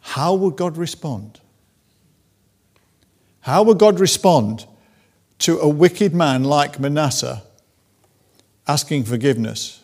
How 0.00 0.34
would 0.34 0.56
God 0.56 0.76
respond? 0.76 1.40
How 3.40 3.62
would 3.62 3.78
God 3.78 3.98
respond 3.98 4.66
to 5.40 5.58
a 5.58 5.68
wicked 5.68 6.14
man 6.14 6.44
like 6.44 6.78
Manasseh 6.78 7.42
asking 8.66 9.04
forgiveness? 9.04 9.82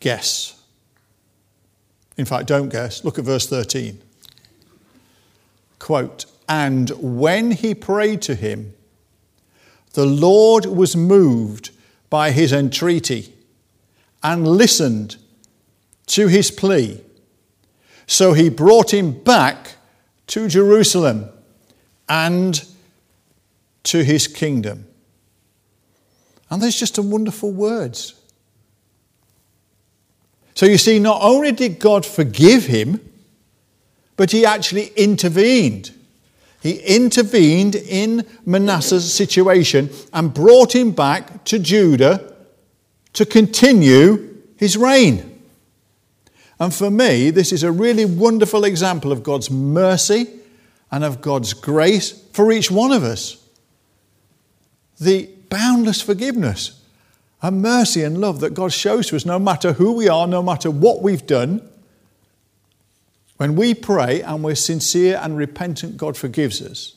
Guess. 0.00 0.60
In 2.16 2.24
fact, 2.24 2.46
don't 2.46 2.68
guess. 2.68 3.04
Look 3.04 3.18
at 3.18 3.24
verse 3.24 3.46
13. 3.46 4.00
Quote, 5.78 6.26
and 6.48 6.90
when 6.90 7.50
he 7.50 7.74
prayed 7.74 8.20
to 8.22 8.34
him, 8.34 8.74
the 9.92 10.06
Lord 10.06 10.66
was 10.66 10.96
moved 10.96 11.70
by 12.08 12.30
his 12.30 12.52
entreaty 12.52 13.32
and 14.22 14.46
listened 14.46 15.16
to 16.06 16.28
his 16.28 16.50
plea 16.50 17.00
So 18.06 18.32
he 18.32 18.48
brought 18.48 18.92
him 18.92 19.12
back 19.12 19.76
to 20.28 20.48
Jerusalem 20.48 21.28
and 22.08 22.62
to 23.84 24.04
his 24.04 24.26
kingdom. 24.26 24.86
And 26.50 26.62
there's 26.62 26.78
just 26.78 26.96
some 26.96 27.10
wonderful 27.10 27.50
words. 27.50 28.14
So 30.54 30.66
you 30.66 30.76
see, 30.76 30.98
not 30.98 31.22
only 31.22 31.52
did 31.52 31.78
God 31.78 32.04
forgive 32.04 32.66
him, 32.66 33.00
but 34.16 34.30
he 34.30 34.44
actually 34.44 34.88
intervened. 34.96 35.92
He 36.62 36.78
intervened 36.78 37.74
in 37.74 38.24
Manasseh's 38.46 39.12
situation 39.12 39.90
and 40.12 40.32
brought 40.32 40.74
him 40.74 40.92
back 40.92 41.44
to 41.46 41.58
Judah 41.58 42.34
to 43.14 43.26
continue 43.26 44.42
his 44.56 44.76
reign. 44.76 45.42
And 46.60 46.72
for 46.72 46.88
me, 46.88 47.30
this 47.30 47.52
is 47.52 47.64
a 47.64 47.72
really 47.72 48.04
wonderful 48.04 48.64
example 48.64 49.10
of 49.10 49.24
God's 49.24 49.50
mercy 49.50 50.28
and 50.92 51.02
of 51.02 51.20
God's 51.20 51.52
grace 51.52 52.12
for 52.32 52.52
each 52.52 52.70
one 52.70 52.92
of 52.92 53.02
us. 53.02 53.44
The 55.00 55.28
boundless 55.48 56.00
forgiveness 56.00 56.80
and 57.42 57.60
mercy 57.60 58.04
and 58.04 58.18
love 58.18 58.38
that 58.38 58.54
God 58.54 58.72
shows 58.72 59.08
to 59.08 59.16
us, 59.16 59.26
no 59.26 59.40
matter 59.40 59.72
who 59.72 59.94
we 59.94 60.08
are, 60.08 60.28
no 60.28 60.44
matter 60.44 60.70
what 60.70 61.02
we've 61.02 61.26
done. 61.26 61.68
When 63.36 63.56
we 63.56 63.74
pray 63.74 64.22
and 64.22 64.44
we're 64.44 64.54
sincere 64.54 65.18
and 65.22 65.36
repentant, 65.36 65.96
God 65.96 66.16
forgives 66.16 66.62
us 66.62 66.94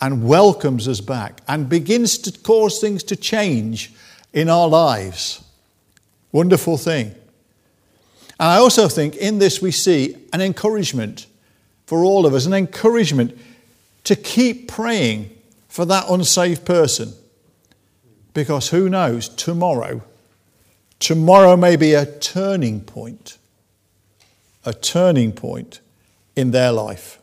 and 0.00 0.26
welcomes 0.26 0.88
us 0.88 1.00
back 1.00 1.40
and 1.48 1.68
begins 1.68 2.18
to 2.18 2.38
cause 2.40 2.80
things 2.80 3.02
to 3.04 3.16
change 3.16 3.92
in 4.32 4.48
our 4.48 4.68
lives. 4.68 5.42
Wonderful 6.32 6.76
thing. 6.76 7.14
And 8.38 8.48
I 8.48 8.56
also 8.56 8.88
think 8.88 9.16
in 9.16 9.38
this 9.38 9.62
we 9.62 9.70
see 9.70 10.16
an 10.32 10.40
encouragement 10.40 11.26
for 11.86 12.04
all 12.04 12.26
of 12.26 12.34
us, 12.34 12.46
an 12.46 12.52
encouragement 12.52 13.38
to 14.04 14.14
keep 14.14 14.68
praying 14.68 15.30
for 15.68 15.84
that 15.86 16.08
unsaved 16.08 16.64
person. 16.64 17.12
Because 18.34 18.68
who 18.68 18.90
knows, 18.90 19.30
tomorrow, 19.30 20.02
tomorrow 20.98 21.56
may 21.56 21.76
be 21.76 21.94
a 21.94 22.04
turning 22.04 22.82
point, 22.82 23.38
a 24.66 24.74
turning 24.74 25.32
point 25.32 25.80
in 26.34 26.50
their 26.50 26.72
life. 26.72 27.18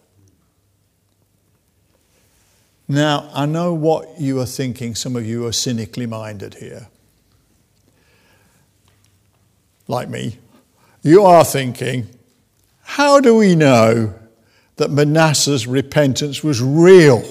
Now, 2.87 3.29
I 3.33 3.45
know 3.45 3.73
what 3.73 4.19
you 4.19 4.39
are 4.39 4.45
thinking. 4.45 4.95
Some 4.95 5.15
of 5.15 5.25
you 5.25 5.45
are 5.45 5.51
cynically 5.51 6.05
minded 6.05 6.55
here. 6.55 6.87
Like 9.87 10.09
me. 10.09 10.37
You 11.01 11.23
are 11.23 11.43
thinking, 11.43 12.07
how 12.81 13.19
do 13.19 13.35
we 13.35 13.55
know 13.55 14.13
that 14.77 14.89
Manasseh's 14.89 15.67
repentance 15.67 16.43
was 16.43 16.61
real? 16.61 17.23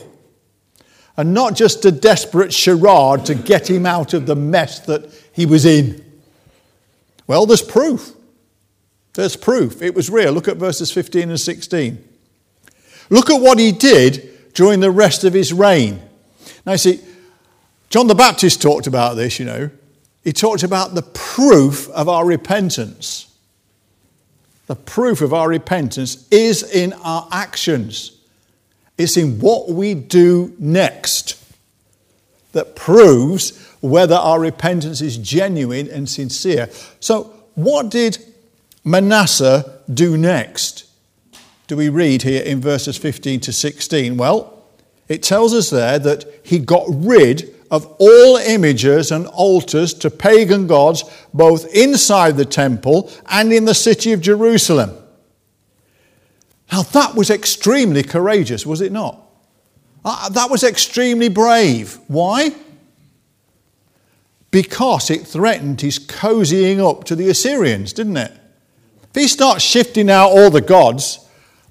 And 1.17 1.35
not 1.35 1.55
just 1.55 1.85
a 1.85 1.91
desperate 1.91 2.53
charade 2.53 3.25
to 3.27 3.35
get 3.35 3.69
him 3.69 3.87
out 3.87 4.15
of 4.15 4.27
the 4.27 4.37
mess 4.37 4.81
that 4.81 5.11
he 5.33 5.47
was 5.47 5.65
in. 5.65 6.05
Well, 7.27 7.47
there's 7.47 7.63
proof. 7.63 8.13
There's 9.15 9.37
proof. 9.37 9.83
It 9.83 9.95
was 9.95 10.09
real. 10.11 10.33
Look 10.33 10.49
at 10.49 10.57
verses 10.57 10.91
15 10.91 11.31
and 11.31 11.41
16. 11.41 12.03
Look 13.11 13.31
at 13.31 13.41
what 13.41 13.59
he 13.59 13.73
did 13.73 14.53
during 14.55 14.81
the 14.81 14.91
rest 14.91 15.25
of 15.25 15.35
his 15.35 15.53
reign. 15.53 16.01
Now, 16.65 16.73
you 16.73 16.79
see, 16.79 17.01
John 17.91 18.07
the 18.07 18.15
Baptist 18.15 18.63
talked 18.63 18.87
about 18.87 19.15
this, 19.15 19.39
you 19.39 19.45
know. 19.45 19.71
He 20.25 20.33
talked 20.33 20.63
about 20.63 20.95
the 20.95 21.03
proof 21.03 21.91
of 21.91 22.09
our 22.09 22.25
repentance. 22.25 23.27
The 24.67 24.77
proof 24.77 25.21
of 25.21 25.35
our 25.35 25.49
repentance 25.49 26.27
is 26.31 26.63
in 26.63 26.93
our 27.05 27.29
actions. 27.31 28.17
It's 28.97 29.17
in 29.17 29.41
what 29.41 29.69
we 29.69 29.95
do 29.95 30.55
next 30.59 31.39
that 32.53 32.77
proves 32.77 33.59
whether 33.81 34.15
our 34.15 34.39
repentance 34.39 35.01
is 35.01 35.19
genuine 35.19 35.89
and 35.91 36.09
sincere. 36.09 36.69
So, 37.01 37.25
what 37.55 37.91
did 37.91 38.19
Manasseh 38.85 39.81
do 39.93 40.17
next? 40.17 40.85
Do 41.67 41.77
we 41.77 41.89
read 41.89 42.23
here 42.23 42.43
in 42.43 42.61
verses 42.61 42.97
15 42.97 43.41
to 43.41 43.53
16? 43.53 44.17
Well, 44.17 44.65
it 45.09 45.23
tells 45.23 45.55
us 45.55 45.71
there 45.71 45.99
that 45.99 46.25
he 46.43 46.59
got 46.59 46.85
rid 46.89 47.55
of 47.71 47.87
all 47.99 48.37
images 48.37 49.11
and 49.11 49.27
altars 49.29 49.95
to 49.95 50.11
pagan 50.11 50.67
gods, 50.67 51.05
both 51.33 51.73
inside 51.75 52.37
the 52.37 52.45
temple 52.45 53.11
and 53.27 53.53
in 53.53 53.65
the 53.65 53.75
city 53.75 54.13
of 54.13 54.21
Jerusalem. 54.21 54.91
Now, 56.71 56.83
that 56.83 57.15
was 57.15 57.31
extremely 57.31 58.03
courageous, 58.03 58.67
was 58.67 58.81
it 58.81 58.93
not? 58.93 59.19
Uh, 60.05 60.29
that 60.31 60.51
was 60.51 60.65
extremely 60.65 61.29
brave. 61.29 61.99
Why? 62.09 62.55
Because 64.51 65.11
it 65.11 65.27
threatened 65.27 65.81
his 65.81 65.99
cozying 65.99 66.79
up 66.79 67.05
to 67.05 67.17
the 67.17 67.29
Assyrians, 67.29 67.93
didn't 67.93 68.17
it? 68.17 68.33
If 69.15 69.21
he 69.21 69.29
starts 69.29 69.63
shifting 69.63 70.09
out 70.09 70.31
all 70.31 70.49
the 70.49 70.63
gods 70.63 71.19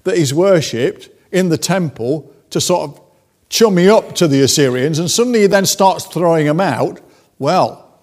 that 0.04 0.16
he's 0.16 0.32
worshipped 0.32 1.08
in 1.32 1.48
the 1.48 1.58
temple 1.58 2.32
to 2.50 2.60
sort 2.60 2.88
of 2.88 3.00
chummy 3.48 3.88
up 3.88 4.14
to 4.16 4.28
the 4.28 4.42
Assyrians, 4.42 5.00
and 5.00 5.10
suddenly 5.10 5.40
he 5.40 5.46
then 5.48 5.66
starts 5.66 6.06
throwing 6.06 6.46
them 6.46 6.60
out, 6.60 7.00
well, 7.40 7.98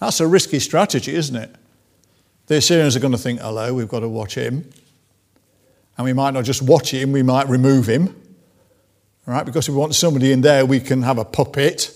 that's 0.00 0.20
a 0.20 0.26
risky 0.26 0.60
strategy, 0.60 1.14
isn't 1.14 1.36
it? 1.36 1.54
The 2.46 2.56
Assyrians 2.56 2.96
are 2.96 3.00
going 3.00 3.12
to 3.12 3.18
think, 3.18 3.40
hello, 3.40 3.74
we've 3.74 3.88
got 3.88 4.00
to 4.00 4.08
watch 4.08 4.34
him. 4.34 4.70
And 5.98 6.06
we 6.06 6.14
might 6.14 6.32
not 6.32 6.44
just 6.44 6.62
watch 6.62 6.90
him, 6.90 7.12
we 7.12 7.22
might 7.22 7.48
remove 7.48 7.86
him. 7.86 8.16
Right? 9.26 9.44
Because 9.44 9.68
if 9.68 9.74
we 9.74 9.78
want 9.78 9.94
somebody 9.94 10.32
in 10.32 10.40
there, 10.40 10.64
we 10.64 10.80
can 10.80 11.02
have 11.02 11.18
a 11.18 11.24
puppet. 11.24 11.94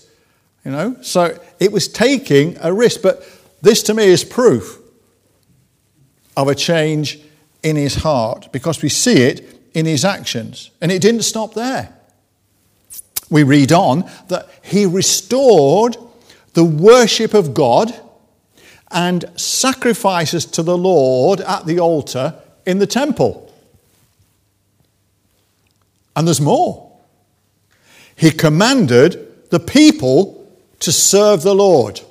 You 0.63 0.69
know? 0.69 0.97
So 1.01 1.39
it 1.59 1.71
was 1.71 1.87
taking 1.87 2.57
a 2.61 2.71
risk. 2.71 3.01
But 3.01 3.27
this 3.63 3.81
to 3.83 3.95
me 3.95 4.03
is 4.03 4.23
proof 4.23 4.82
of 6.35 6.47
a 6.47 6.55
change 6.55 7.19
in 7.61 7.75
his 7.75 7.95
heart 7.95 8.49
because 8.51 8.81
we 8.81 8.89
see 8.89 9.23
it 9.23 9.59
in 9.73 9.85
his 9.85 10.05
actions. 10.05 10.71
And 10.81 10.91
it 10.91 11.01
didn't 11.01 11.23
stop 11.23 11.53
there. 11.53 11.93
We 13.29 13.43
read 13.43 13.71
on 13.71 14.09
that 14.27 14.49
he 14.61 14.85
restored 14.85 15.97
the 16.53 16.63
worship 16.63 17.33
of 17.33 17.53
God 17.53 17.93
and 18.91 19.25
sacrifices 19.35 20.45
to 20.45 20.61
the 20.61 20.77
Lord 20.77 21.41
at 21.41 21.65
the 21.65 21.79
altar 21.79 22.35
in 22.65 22.79
the 22.79 22.87
temple. 22.87 23.51
And 26.15 26.27
there's 26.27 26.41
more. 26.41 26.91
He 28.15 28.29
commanded 28.29 29.49
the 29.49 29.59
people 29.59 30.47
to 30.79 30.91
serve 30.91 31.41
the 31.41 31.55
Lord. 31.55 32.01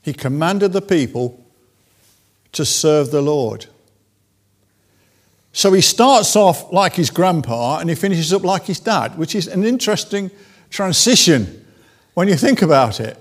He 0.00 0.14
commanded 0.14 0.72
the 0.72 0.80
people 0.80 1.44
to 2.52 2.64
serve 2.64 3.10
the 3.10 3.22
Lord. 3.22 3.66
So 5.52 5.72
he 5.72 5.80
starts 5.80 6.36
off 6.36 6.72
like 6.72 6.94
his 6.94 7.10
grandpa 7.10 7.78
and 7.78 7.88
he 7.88 7.96
finishes 7.96 8.32
up 8.32 8.44
like 8.44 8.66
his 8.66 8.80
dad, 8.80 9.18
which 9.18 9.34
is 9.34 9.48
an 9.48 9.64
interesting 9.64 10.30
transition 10.70 11.66
when 12.14 12.28
you 12.28 12.36
think 12.36 12.62
about 12.62 13.00
it. 13.00 13.16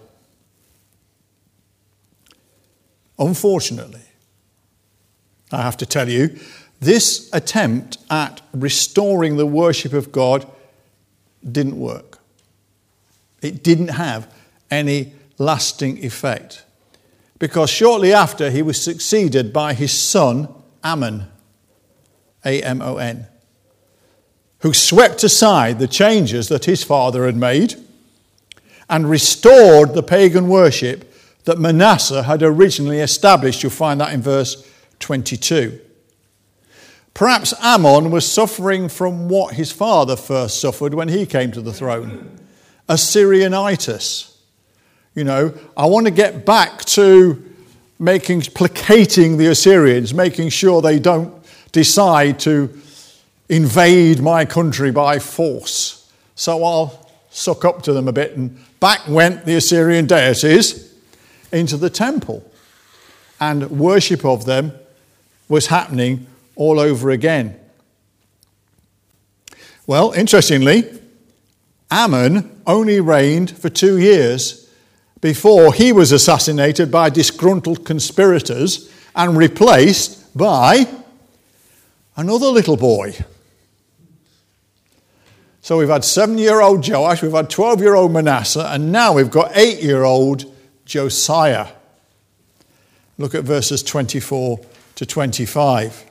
Unfortunately, 3.18 4.02
I 5.52 5.63
have 5.63 5.78
to 5.78 5.86
tell 5.86 6.08
you, 6.08 6.39
this 6.80 7.30
attempt 7.34 7.98
at 8.10 8.42
restoring 8.54 9.36
the 9.36 9.46
worship 9.46 9.92
of 9.94 10.12
God 10.12 10.50
didn't 11.44 11.78
work. 11.78 12.20
It 13.42 13.63
didn't 13.63 13.89
have 13.89 14.34
any 14.72 15.13
lasting 15.38 16.04
effect. 16.04 16.63
Because 17.39 17.69
shortly 17.69 18.13
after, 18.13 18.52
he 18.52 18.62
was 18.62 18.82
succeeded 18.82 19.54
by 19.54 19.73
his 19.73 19.93
son, 19.93 20.49
Amon, 20.84 21.28
A 22.45 22.62
M 22.62 22.82
O 22.82 22.97
N, 22.97 23.28
who 24.60 24.73
swept 24.73 25.23
aside 25.23 25.80
the 25.80 25.88
changes 25.88 26.49
that 26.49 26.65
his 26.65 26.84
father 26.84 27.25
had 27.25 27.38
made 27.38 27.75
and 28.89 29.10
restored 29.10 29.93
the 29.93 30.04
pagan 30.04 30.49
worship 30.49 31.13
that 31.45 31.58
Manasseh 31.58 32.23
had 32.23 32.43
originally 32.43 32.99
established. 32.99 33.63
You'll 33.63 33.71
find 33.71 34.02
that 34.02 34.13
in 34.13 34.21
verse 34.21 34.67
22. 34.99 35.80
Perhaps 37.13 37.54
Amon 37.54 38.12
was 38.12 38.30
suffering 38.30 38.89
from 38.89 39.30
what 39.30 39.56
his 39.56 39.71
father 39.71 40.15
first 40.15 40.60
suffered 40.60 40.93
when 40.93 41.08
he 41.08 41.25
came 41.25 41.52
to 41.52 41.62
the 41.62 41.73
throne 41.73 42.39
Assyrianitis. 42.88 44.29
You 45.20 45.26
know, 45.26 45.54
I 45.76 45.86
want 45.86 46.06
to 46.06 46.12
get 46.12 46.46
back 46.46 46.86
to 46.96 47.44
making, 48.00 48.44
placating 48.44 49.36
the 49.36 49.48
Assyrians, 49.48 50.14
making 50.14 50.48
sure 50.48 50.82
they 50.82 50.98
don't 50.98 51.34
decide 51.74 52.40
to 52.40 52.70
invade 53.50 54.22
my 54.22 54.46
country 54.46 54.92
by 54.92 55.20
force. 55.20 56.10
So 56.36 56.64
I'll 56.64 57.12
suck 57.32 57.66
up 57.66 57.82
to 57.82 57.92
them 57.92 58.08
a 58.08 58.14
bit. 58.14 58.38
And 58.38 58.58
back 58.80 59.10
went 59.10 59.44
the 59.44 59.58
Assyrian 59.58 60.08
deities 60.08 60.96
into 61.52 61.76
the 61.76 61.90
temple, 61.90 62.50
and 63.42 63.70
worship 63.72 64.24
of 64.24 64.46
them 64.46 64.72
was 65.50 65.68
happening 65.68 66.28
all 66.56 66.80
over 66.80 67.10
again. 67.10 67.60
Well, 69.86 70.14
interestingly, 70.14 70.90
Amon 71.92 72.62
only 72.66 73.02
reigned 73.02 73.52
for 73.52 73.68
two 73.68 73.98
years 73.98 74.68
before 75.22 75.74
he 75.74 75.92
was 75.92 76.12
assassinated 76.12 76.92
by 76.92 77.10
disgruntled 77.10 77.86
conspirators 77.86 78.92
and 79.16 79.38
replaced 79.38 80.38
by 80.38 80.88
another 82.16 82.48
little 82.48 82.78
boy. 82.78 83.14
So 85.62 85.78
we've 85.78 85.90
had 85.90 86.06
seven 86.06 86.38
year 86.38 86.62
old 86.62 86.88
Joash, 86.88 87.22
we've 87.22 87.32
had 87.32 87.50
12 87.50 87.82
year 87.82 87.96
old 87.96 88.12
Manasseh, 88.12 88.68
and 88.70 88.92
now 88.92 89.14
we've 89.14 89.30
got 89.30 89.52
eight 89.56 89.84
year 89.84 90.04
old 90.04 90.46
Josiah. 90.86 91.68
Look 93.18 93.36
at 93.36 93.44
verses 93.44 93.84
24 93.84 94.60
to 94.96 95.06
25. 95.06 96.06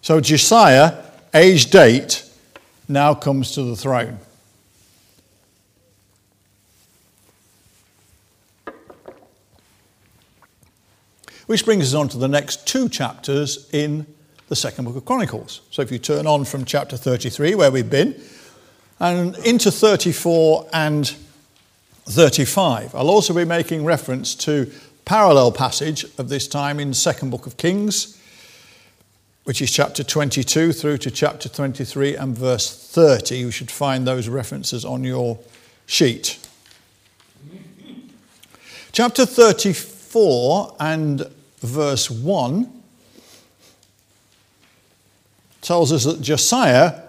So 0.00 0.20
Josiah, 0.20 1.04
aged 1.34 1.74
eight, 1.74 2.24
now 2.88 3.14
comes 3.14 3.52
to 3.52 3.62
the 3.62 3.76
throne. 3.76 4.18
Which 11.48 11.64
brings 11.64 11.94
us 11.94 11.94
on 11.94 12.10
to 12.10 12.18
the 12.18 12.28
next 12.28 12.66
two 12.66 12.90
chapters 12.90 13.70
in 13.72 14.04
the 14.50 14.54
second 14.54 14.84
book 14.84 14.96
of 14.96 15.06
Chronicles. 15.06 15.62
So 15.70 15.80
if 15.80 15.90
you 15.90 15.98
turn 15.98 16.26
on 16.26 16.44
from 16.44 16.66
chapter 16.66 16.98
33, 16.98 17.54
where 17.54 17.70
we've 17.70 17.88
been, 17.88 18.20
and 19.00 19.34
into 19.38 19.70
34 19.70 20.68
and 20.74 21.08
35. 22.04 22.94
I'll 22.94 23.08
also 23.08 23.32
be 23.32 23.46
making 23.46 23.86
reference 23.86 24.34
to 24.34 24.70
parallel 25.06 25.50
passage 25.50 26.04
of 26.18 26.28
this 26.28 26.46
time 26.46 26.78
in 26.78 26.90
the 26.90 26.94
second 26.94 27.30
book 27.30 27.46
of 27.46 27.56
Kings, 27.56 28.20
which 29.44 29.62
is 29.62 29.70
chapter 29.70 30.04
22 30.04 30.72
through 30.72 30.98
to 30.98 31.10
chapter 31.10 31.48
23 31.48 32.14
and 32.14 32.36
verse 32.36 32.90
30. 32.92 33.38
You 33.38 33.50
should 33.50 33.70
find 33.70 34.06
those 34.06 34.28
references 34.28 34.84
on 34.84 35.02
your 35.02 35.38
sheet. 35.86 36.46
Chapter 38.92 39.24
34 39.24 40.76
and 40.78 41.26
verse 41.60 42.10
1 42.10 42.72
tells 45.60 45.92
us 45.92 46.04
that 46.04 46.20
Josiah 46.20 47.02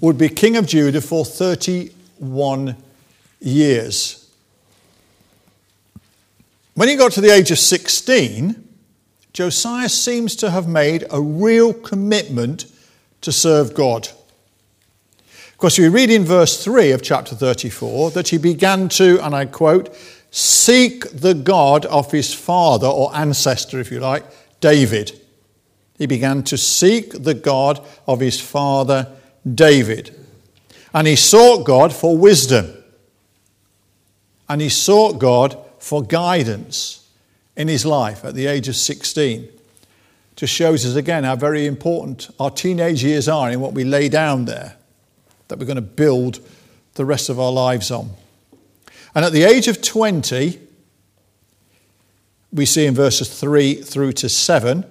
would 0.00 0.18
be 0.18 0.28
king 0.28 0.56
of 0.56 0.66
Judah 0.66 1.00
for 1.00 1.24
31 1.24 2.76
years. 3.40 4.30
When 6.74 6.88
he 6.88 6.96
got 6.96 7.12
to 7.12 7.20
the 7.20 7.32
age 7.32 7.50
of 7.50 7.58
16, 7.58 8.62
Josiah 9.32 9.88
seems 9.88 10.36
to 10.36 10.50
have 10.50 10.68
made 10.68 11.04
a 11.10 11.20
real 11.20 11.72
commitment 11.72 12.66
to 13.22 13.32
serve 13.32 13.74
God. 13.74 14.08
Of 15.28 15.58
course, 15.58 15.78
we 15.78 15.88
read 15.88 16.10
in 16.10 16.24
verse 16.24 16.62
3 16.62 16.92
of 16.92 17.02
chapter 17.02 17.34
34 17.34 18.10
that 18.10 18.28
he 18.28 18.36
began 18.38 18.90
to, 18.90 19.18
and 19.24 19.34
I 19.34 19.46
quote, 19.46 19.88
seek 20.36 21.10
the 21.12 21.32
God 21.32 21.86
of 21.86 22.12
his 22.12 22.34
father 22.34 22.86
or 22.86 23.14
ancestor, 23.16 23.80
if 23.80 23.90
you 23.90 24.00
like, 24.00 24.22
David. 24.60 25.18
He 25.96 26.04
began 26.04 26.42
to 26.44 26.58
seek 26.58 27.10
the 27.12 27.32
God 27.32 27.82
of 28.06 28.20
his 28.20 28.38
father 28.38 29.10
David. 29.50 30.14
And 30.92 31.06
he 31.06 31.16
sought 31.16 31.64
God 31.64 31.90
for 31.90 32.18
wisdom. 32.18 32.70
And 34.46 34.60
he 34.60 34.68
sought 34.68 35.18
God 35.18 35.56
for 35.78 36.02
guidance 36.02 37.08
in 37.56 37.68
his 37.68 37.86
life 37.86 38.22
at 38.22 38.34
the 38.34 38.46
age 38.46 38.68
of 38.68 38.76
16. 38.76 39.48
Just 40.36 40.52
shows 40.52 40.84
us 40.84 40.96
again 40.96 41.24
how 41.24 41.36
very 41.36 41.64
important 41.64 42.28
our 42.38 42.50
teenage 42.50 43.02
years 43.02 43.26
are 43.26 43.50
in 43.50 43.60
what 43.60 43.72
we 43.72 43.84
lay 43.84 44.10
down 44.10 44.44
there, 44.44 44.76
that 45.48 45.58
we're 45.58 45.64
going 45.64 45.76
to 45.76 45.80
build 45.80 46.46
the 46.92 47.06
rest 47.06 47.30
of 47.30 47.40
our 47.40 47.52
lives 47.52 47.90
on. 47.90 48.10
And 49.16 49.24
at 49.24 49.32
the 49.32 49.44
age 49.44 49.66
of 49.66 49.80
20, 49.80 50.60
we 52.52 52.66
see 52.66 52.84
in 52.84 52.94
verses 52.94 53.40
3 53.40 53.76
through 53.76 54.12
to 54.12 54.28
7, 54.28 54.84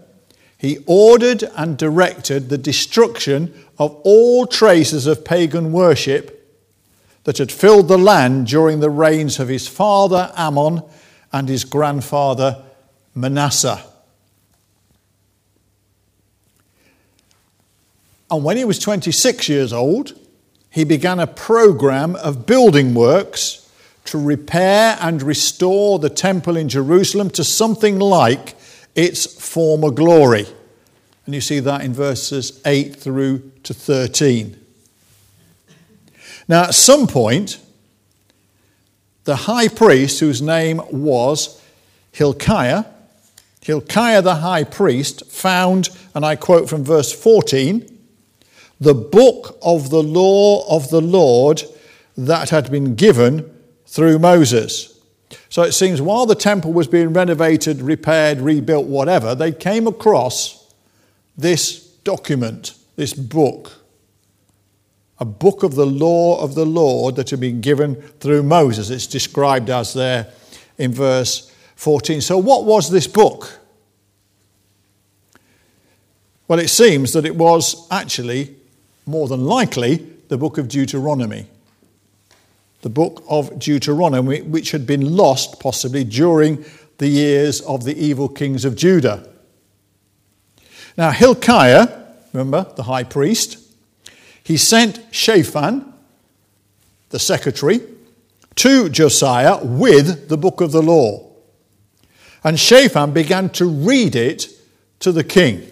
he 0.58 0.80
ordered 0.88 1.44
and 1.56 1.78
directed 1.78 2.50
the 2.50 2.58
destruction 2.58 3.54
of 3.78 3.94
all 4.04 4.48
traces 4.48 5.06
of 5.06 5.24
pagan 5.24 5.72
worship 5.72 6.60
that 7.26 7.38
had 7.38 7.52
filled 7.52 7.88
the 7.88 8.00
land 8.00 8.48
during 8.48 8.80
the 8.80 8.90
reigns 8.90 9.40
of 9.40 9.48
his 9.48 9.68
father 9.68 10.32
Amon 10.36 10.82
and 11.32 11.48
his 11.48 11.64
grandfather 11.64 12.64
Manasseh. 13.14 13.84
And 18.32 18.44
when 18.44 18.58
he 18.58 18.66
was 18.66 18.80
26 18.80 19.50
years 19.50 19.72
old, 19.72 20.20
he 20.72 20.84
began 20.84 21.20
a 21.20 21.28
program 21.28 22.16
of 22.16 22.48
building 22.48 22.96
works 22.96 23.62
to 24.06 24.18
repair 24.18 24.98
and 25.02 25.22
restore 25.22 26.00
the 26.00 26.10
temple 26.10 26.56
in 26.56 26.70
Jerusalem 26.70 27.30
to 27.32 27.44
something 27.44 28.00
like 28.00 28.56
its 28.94 29.26
former 29.26 29.92
glory. 29.92 30.46
And 31.26 31.34
you 31.34 31.42
see 31.42 31.60
that 31.60 31.82
in 31.82 31.94
verses 31.94 32.62
8 32.66 32.96
through 32.96 33.52
to 33.64 33.74
13. 33.74 34.60
Now, 36.48 36.66
at 36.66 36.76
some 36.76 37.08
point, 37.08 37.60
the 39.24 39.36
high 39.36 39.68
priest, 39.68 40.20
whose 40.20 40.42
name 40.42 40.82
was 40.92 41.62
Hilkiah, 42.12 42.86
Hilkiah 43.62 44.22
the 44.22 44.36
high 44.36 44.64
priest, 44.64 45.26
found, 45.32 45.90
and 46.14 46.24
I 46.24 46.36
quote 46.36 46.70
from 46.70 46.84
verse 46.84 47.12
14, 47.12 47.92
the 48.80 48.94
book 48.94 49.58
of 49.64 49.90
the 49.90 50.04
law 50.04 50.68
of 50.70 50.92
the 50.92 51.02
Lord 51.02 51.64
that 52.16 52.52
had 52.52 52.70
been 52.70 52.94
given 52.94 53.52
through 53.96 54.20
Moses. 54.20 55.00
So 55.48 55.64
it 55.64 55.72
seems 55.72 56.02
while 56.02 56.26
the 56.26 56.36
temple 56.36 56.74
was 56.74 56.86
being 56.86 57.14
renovated, 57.14 57.82
repaired, 57.82 58.42
rebuilt, 58.42 58.88
whatever, 58.88 59.34
they 59.34 59.54
came 59.54 59.88
across 59.88 60.74
this 61.38 61.80
document, 62.04 62.74
this 62.98 63.14
book, 63.14 63.72
a 65.18 65.24
book 65.24 65.64
of 65.64 65.76
the 65.76 65.86
law 65.86 66.42
of 66.42 66.56
the 66.56 66.66
Lord 66.66 67.16
that 67.16 67.30
had 67.30 67.40
been 67.40 67.62
given 67.62 67.96
through 68.20 68.44
Moses. 68.44 68.90
It's 68.90 69.08
described 69.08 69.70
as 69.70 69.94
there 69.94 70.28
in 70.78 70.92
verse 70.92 71.50
14. 71.78 72.20
So, 72.20 72.38
what 72.38 72.66
was 72.66 72.92
this 72.92 73.08
book? 73.08 73.60
Well, 76.50 76.60
it 76.60 76.68
seems 76.68 77.14
that 77.14 77.26
it 77.26 77.38
was 77.38 77.88
actually, 77.90 78.58
more 79.06 79.30
than 79.30 79.46
likely, 79.46 80.06
the 80.28 80.38
book 80.38 80.58
of 80.58 80.68
Deuteronomy. 80.68 81.48
The 82.86 82.92
book 82.92 83.24
of 83.28 83.58
Deuteronomy, 83.58 84.44
which 84.44 84.70
had 84.70 84.86
been 84.86 85.18
lost 85.18 85.60
possibly 85.60 86.04
during 86.04 86.64
the 87.00 87.08
years 87.08 87.60
of 87.62 87.84
the 87.84 87.98
evil 87.98 88.30
kings 88.30 88.64
of 88.64 88.76
Judah. 88.76 89.28
Now, 90.96 91.10
Hilkiah, 91.10 91.88
remember, 92.32 92.72
the 92.76 92.84
high 92.84 93.04
priest, 93.04 93.58
he 94.44 94.56
sent 94.56 95.00
Shaphan, 95.10 95.96
the 97.10 97.18
secretary, 97.18 97.82
to 98.58 98.88
Josiah 98.90 99.66
with 99.66 100.30
the 100.30 100.38
book 100.38 100.62
of 100.62 100.72
the 100.72 100.84
law. 100.84 101.28
And 102.44 102.60
Shaphan 102.60 103.14
began 103.14 103.50
to 103.54 103.66
read 103.66 104.16
it 104.16 104.48
to 105.00 105.12
the 105.12 105.24
king. 105.24 105.68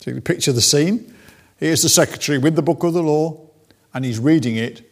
So 0.00 0.10
you 0.10 0.20
picture 0.20 0.52
the 0.52 0.60
scene. 0.60 1.14
Here's 1.56 1.80
the 1.80 1.88
secretary 1.88 2.36
with 2.36 2.54
the 2.54 2.60
book 2.60 2.84
of 2.84 2.92
the 2.92 3.02
law, 3.02 3.48
and 3.94 4.04
he's 4.04 4.18
reading 4.18 4.56
it 4.56 4.91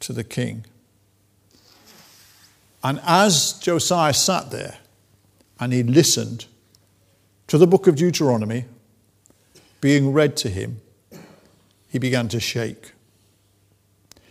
to 0.00 0.12
the 0.12 0.24
king. 0.24 0.64
And 2.82 3.00
as 3.04 3.54
Josiah 3.54 4.14
sat 4.14 4.50
there 4.50 4.78
and 5.58 5.72
he 5.72 5.82
listened, 5.82 6.46
to 7.50 7.58
the 7.58 7.66
book 7.66 7.88
of 7.88 7.96
Deuteronomy, 7.96 8.64
being 9.80 10.12
read 10.12 10.36
to 10.36 10.48
him, 10.48 10.80
he 11.88 11.98
began 11.98 12.28
to 12.28 12.38
shake. 12.38 12.92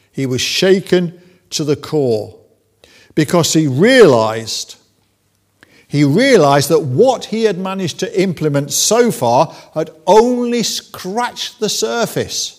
He 0.10 0.25
was 0.25 0.39
shaken 0.39 1.21
to 1.49 1.65
the 1.65 1.75
core 1.75 2.39
because 3.15 3.51
he 3.51 3.67
realized 3.67 4.77
he 5.89 6.05
realized 6.05 6.69
that 6.69 6.82
what 6.82 7.25
he 7.25 7.43
had 7.43 7.58
managed 7.58 7.99
to 7.99 8.21
implement 8.21 8.71
so 8.71 9.12
far 9.12 9.53
had 9.73 9.89
only 10.08 10.63
scratched 10.63 11.60
the 11.60 11.67
surface. 11.67 12.59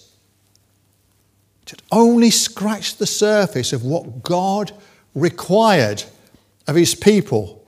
Had 1.71 1.83
only 1.93 2.31
scratched 2.31 2.99
the 2.99 3.07
surface 3.07 3.73
of 3.73 3.85
what 3.85 4.23
God 4.23 4.73
required 5.15 6.03
of 6.67 6.77
his 6.77 6.95
people. 6.95 7.65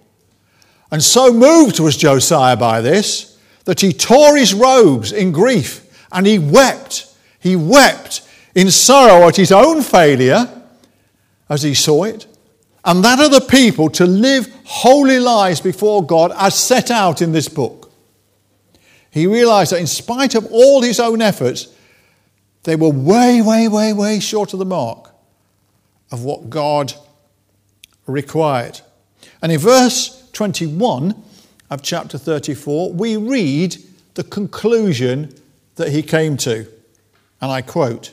And 0.90 1.02
so 1.02 1.32
moved 1.32 1.80
was 1.80 1.96
Josiah 1.96 2.56
by 2.56 2.80
this 2.80 3.38
that 3.64 3.80
he 3.80 3.92
tore 3.92 4.36
his 4.36 4.54
robes 4.54 5.12
in 5.12 5.32
grief 5.32 6.06
and 6.10 6.26
he 6.26 6.38
wept. 6.38 7.06
He 7.38 7.56
wept 7.56 8.28
in 8.54 8.70
sorrow 8.70 9.28
at 9.28 9.36
his 9.36 9.52
own 9.52 9.82
failure 9.82 10.62
as 11.48 11.62
he 11.62 11.74
saw 11.74 12.04
it, 12.04 12.26
and 12.84 13.04
that 13.04 13.20
of 13.20 13.30
the 13.30 13.40
people 13.40 13.90
to 13.90 14.06
live 14.06 14.52
holy 14.64 15.18
lives 15.18 15.60
before 15.60 16.04
God 16.04 16.32
as 16.36 16.58
set 16.58 16.90
out 16.90 17.20
in 17.20 17.32
this 17.32 17.48
book. 17.48 17.92
He 19.10 19.26
realized 19.26 19.72
that 19.72 19.80
in 19.80 19.86
spite 19.86 20.34
of 20.34 20.46
all 20.50 20.80
his 20.80 20.98
own 20.98 21.20
efforts, 21.20 21.68
they 22.64 22.76
were 22.76 22.90
way, 22.90 23.40
way, 23.42 23.68
way, 23.68 23.92
way 23.92 24.20
short 24.20 24.52
of 24.52 24.58
the 24.58 24.64
mark 24.64 25.10
of 26.10 26.24
what 26.24 26.50
God 26.50 26.92
required. 28.06 28.80
And 29.40 29.50
in 29.50 29.58
verse 29.58 30.30
21 30.32 31.20
of 31.70 31.82
chapter 31.82 32.18
34, 32.18 32.92
we 32.92 33.16
read 33.16 33.76
the 34.14 34.24
conclusion 34.24 35.34
that 35.76 35.90
he 35.90 36.02
came 36.02 36.36
to. 36.38 36.66
And 37.40 37.50
I 37.50 37.62
quote 37.62 38.12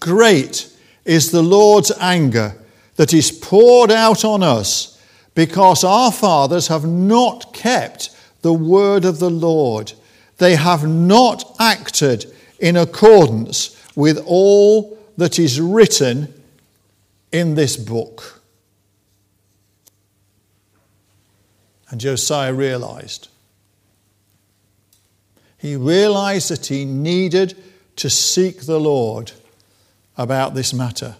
Great 0.00 0.72
is 1.04 1.30
the 1.30 1.42
Lord's 1.42 1.92
anger 2.00 2.56
that 2.96 3.14
is 3.14 3.30
poured 3.30 3.90
out 3.90 4.24
on 4.24 4.42
us 4.42 5.00
because 5.34 5.84
our 5.84 6.10
fathers 6.10 6.68
have 6.68 6.84
not 6.84 7.52
kept 7.52 8.10
the 8.42 8.52
word 8.52 9.04
of 9.04 9.18
the 9.18 9.30
Lord. 9.30 9.92
They 10.38 10.56
have 10.56 10.86
not 10.86 11.54
acted 11.60 12.32
in 12.58 12.76
accordance 12.76 13.76
with 13.94 14.22
all 14.26 14.98
that 15.16 15.38
is 15.38 15.60
written 15.60 16.32
in 17.32 17.54
this 17.54 17.76
book. 17.76 18.42
And 21.88 22.00
Josiah 22.00 22.52
realized. 22.52 23.28
He 25.58 25.76
realized 25.76 26.50
that 26.50 26.66
he 26.66 26.84
needed 26.84 27.56
to 27.96 28.10
seek 28.10 28.62
the 28.62 28.80
Lord 28.80 29.32
about 30.18 30.54
this 30.54 30.74
matter. 30.74 31.16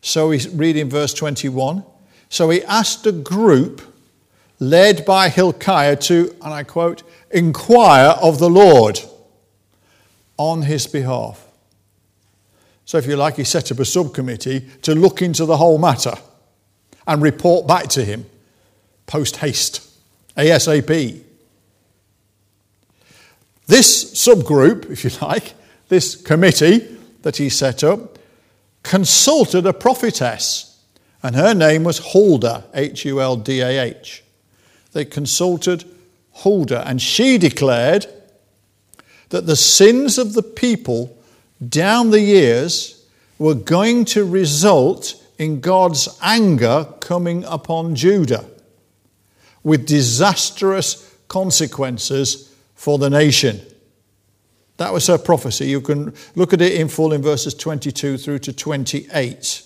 So 0.00 0.28
we 0.28 0.40
read 0.48 0.76
in 0.76 0.88
verse 0.88 1.12
21 1.14 1.84
So 2.28 2.50
he 2.50 2.62
asked 2.64 3.06
a 3.06 3.12
group 3.12 3.82
led 4.60 5.04
by 5.04 5.28
Hilkiah 5.28 5.96
to, 5.96 6.34
and 6.42 6.52
I 6.52 6.64
quote, 6.64 7.02
inquire 7.30 8.14
of 8.20 8.38
the 8.38 8.50
Lord 8.50 9.00
on 10.38 10.62
his 10.62 10.86
behalf. 10.86 11.44
So, 12.86 12.96
if 12.96 13.06
you 13.06 13.16
like, 13.16 13.36
he 13.36 13.44
set 13.44 13.70
up 13.70 13.78
a 13.78 13.84
subcommittee 13.84 14.60
to 14.82 14.94
look 14.94 15.20
into 15.20 15.44
the 15.44 15.58
whole 15.58 15.76
matter 15.76 16.14
and 17.06 17.20
report 17.20 17.66
back 17.66 17.88
to 17.88 18.04
him 18.04 18.24
post 19.06 19.36
haste, 19.38 19.86
ASAP. 20.36 21.22
This 23.66 24.14
subgroup, 24.14 24.90
if 24.90 25.04
you 25.04 25.10
like, 25.20 25.54
this 25.88 26.14
committee 26.14 26.96
that 27.22 27.36
he 27.36 27.48
set 27.48 27.84
up, 27.84 28.18
consulted 28.82 29.66
a 29.66 29.72
prophetess, 29.72 30.82
and 31.22 31.34
her 31.34 31.52
name 31.52 31.84
was 31.84 31.98
Huldah, 31.98 32.64
H 32.72 33.04
U 33.04 33.20
L 33.20 33.36
D 33.36 33.60
A 33.60 33.84
H. 33.84 34.22
They 34.92 35.04
consulted 35.04 35.84
Huldah, 36.32 36.86
and 36.86 37.02
she 37.02 37.36
declared 37.36 38.06
that 39.30 39.46
the 39.46 39.56
sins 39.56 40.18
of 40.18 40.34
the 40.34 40.42
people 40.42 41.16
down 41.66 42.10
the 42.10 42.20
years 42.20 43.06
were 43.38 43.54
going 43.54 44.04
to 44.04 44.24
result 44.24 45.14
in 45.38 45.60
God's 45.60 46.18
anger 46.22 46.86
coming 47.00 47.44
upon 47.44 47.94
Judah 47.94 48.44
with 49.62 49.86
disastrous 49.86 51.16
consequences 51.28 52.54
for 52.74 52.98
the 52.98 53.10
nation. 53.10 53.60
That 54.78 54.92
was 54.92 55.06
her 55.08 55.18
prophecy. 55.18 55.66
You 55.66 55.80
can 55.80 56.14
look 56.34 56.52
at 56.52 56.62
it 56.62 56.72
in 56.72 56.88
full 56.88 57.12
in 57.12 57.22
verses 57.22 57.54
22 57.54 58.16
through 58.16 58.38
to 58.40 58.52
28. 58.52 59.62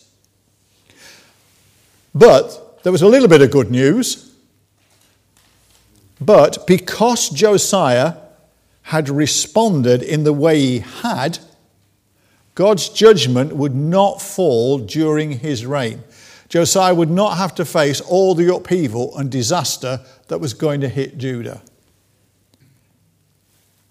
But 2.14 2.82
there 2.82 2.92
was 2.92 3.02
a 3.02 3.08
little 3.08 3.28
bit 3.28 3.42
of 3.42 3.50
good 3.50 3.70
news. 3.70 4.34
But 6.20 6.66
because 6.66 7.28
Josiah 7.30 8.16
had 8.82 9.08
responded 9.08 10.02
in 10.02 10.24
the 10.24 10.32
way 10.32 10.58
he 10.58 10.78
had, 10.80 11.38
God's 12.54 12.88
judgment 12.88 13.54
would 13.54 13.74
not 13.74 14.20
fall 14.20 14.78
during 14.78 15.38
his 15.38 15.64
reign. 15.64 16.02
Josiah 16.48 16.94
would 16.94 17.10
not 17.10 17.38
have 17.38 17.54
to 17.54 17.64
face 17.64 18.00
all 18.02 18.34
the 18.34 18.54
upheaval 18.54 19.16
and 19.16 19.30
disaster 19.30 20.00
that 20.28 20.38
was 20.38 20.52
going 20.52 20.82
to 20.82 20.88
hit 20.88 21.16
Judah. 21.16 21.62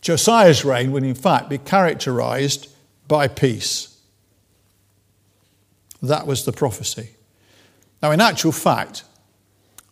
Josiah's 0.02 0.64
reign 0.66 0.92
would, 0.92 1.04
in 1.04 1.16
fact, 1.16 1.50
be 1.50 1.58
characterized 1.58 2.68
by 3.08 3.28
peace. 3.28 4.00
That 6.02 6.28
was 6.28 6.46
the 6.46 6.52
prophecy. 6.52 7.12
Now, 8.02 8.12
in 8.12 8.22
actual 8.22 8.52
fact, 8.52 9.04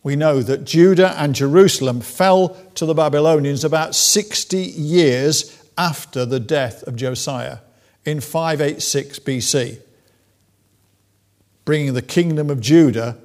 we 0.04 0.16
know 0.16 0.42
that 0.42 0.64
Judah 0.64 1.14
and 1.18 1.36
Jerusalem 1.36 2.02
fell 2.02 2.50
to 2.76 2.86
the 2.86 2.94
Babylonians 2.94 3.64
about 3.64 3.96
60 3.96 4.58
years 4.58 5.62
after 5.78 6.26
the 6.26 6.40
death 6.40 6.84
of 6.84 6.96
Josiah 6.96 7.60
in 8.06 8.22
586 8.22 9.20
BC, 9.20 9.80
bringing 11.66 11.94
the 11.94 12.02
kingdom 12.02 12.50
of 12.50 12.62
Judah 12.62 13.18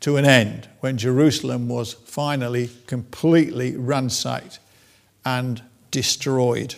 to 0.00 0.16
an 0.16 0.24
end 0.24 0.68
when 0.80 0.96
Jerusalem 0.96 1.68
was 1.68 1.94
finally 1.94 2.70
completely 2.86 3.76
ransacked 3.76 4.58
and 5.24 5.62
destroyed. 5.90 6.76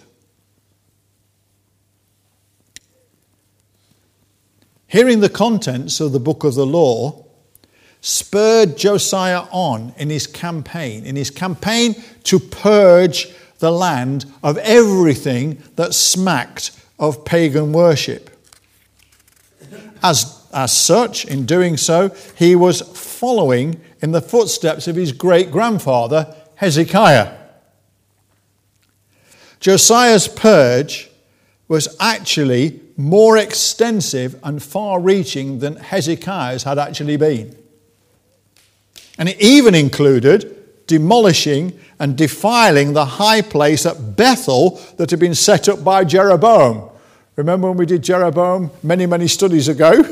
Hearing 4.87 5.21
the 5.21 5.29
contents 5.29 6.01
of 6.01 6.13
the 6.13 6.19
book 6.19 6.43
of 6.43 6.55
the 6.55 6.67
law 6.67 7.27
spurred 8.01 8.77
Josiah 8.77 9.45
on 9.51 9.95
in 9.97 10.11
his 10.11 10.27
campaign, 10.27 11.05
in 11.05 11.17
his 11.17 11.31
campaign 11.31 11.95
to 12.25 12.39
purge 12.39 13.29
the 13.59 13.71
land 13.71 14.25
of 14.43 14.57
everything 14.59 15.63
that 15.77 15.95
smacked 15.95 16.73
of 16.99 17.25
pagan 17.25 17.73
worship. 17.73 18.31
As, 20.03 20.47
as 20.53 20.73
such, 20.73 21.27
in 21.27 21.45
doing 21.45 21.77
so, 21.77 22.15
he 22.37 22.57
was 22.57 22.81
following 22.81 23.81
in 24.01 24.13
the 24.13 24.23
footsteps 24.23 24.89
of 24.89 24.97
his 24.97 25.13
great 25.13 25.51
grandfather, 25.51 26.35
Hezekiah. 26.55 27.37
Josiah's 29.61 30.27
purge 30.27 31.11
was 31.69 31.95
actually 32.01 32.81
more 32.97 33.37
extensive 33.37 34.39
and 34.43 34.63
far 34.63 34.99
reaching 34.99 35.59
than 35.59 35.77
Hezekiah's 35.77 36.63
had 36.63 36.79
actually 36.79 37.19
been. 37.19 37.60
And 39.21 39.29
it 39.29 39.41
even 39.41 39.75
included 39.75 40.87
demolishing 40.87 41.79
and 42.01 42.17
defiling 42.17 42.95
the 42.95 43.05
high 43.05 43.43
place 43.43 43.85
at 43.85 44.17
Bethel 44.17 44.81
that 44.97 45.11
had 45.11 45.21
been 45.21 45.35
set 45.35 45.69
up 45.69 45.85
by 45.85 46.05
Jeroboam. 46.05 46.91
Remember 47.37 47.69
when 47.69 47.77
we 47.77 47.87
did 47.87 48.03
Jeroboam 48.03 48.71
many, 48.83 49.05
many 49.05 49.29
studies 49.29 49.69
ago? 49.69 50.03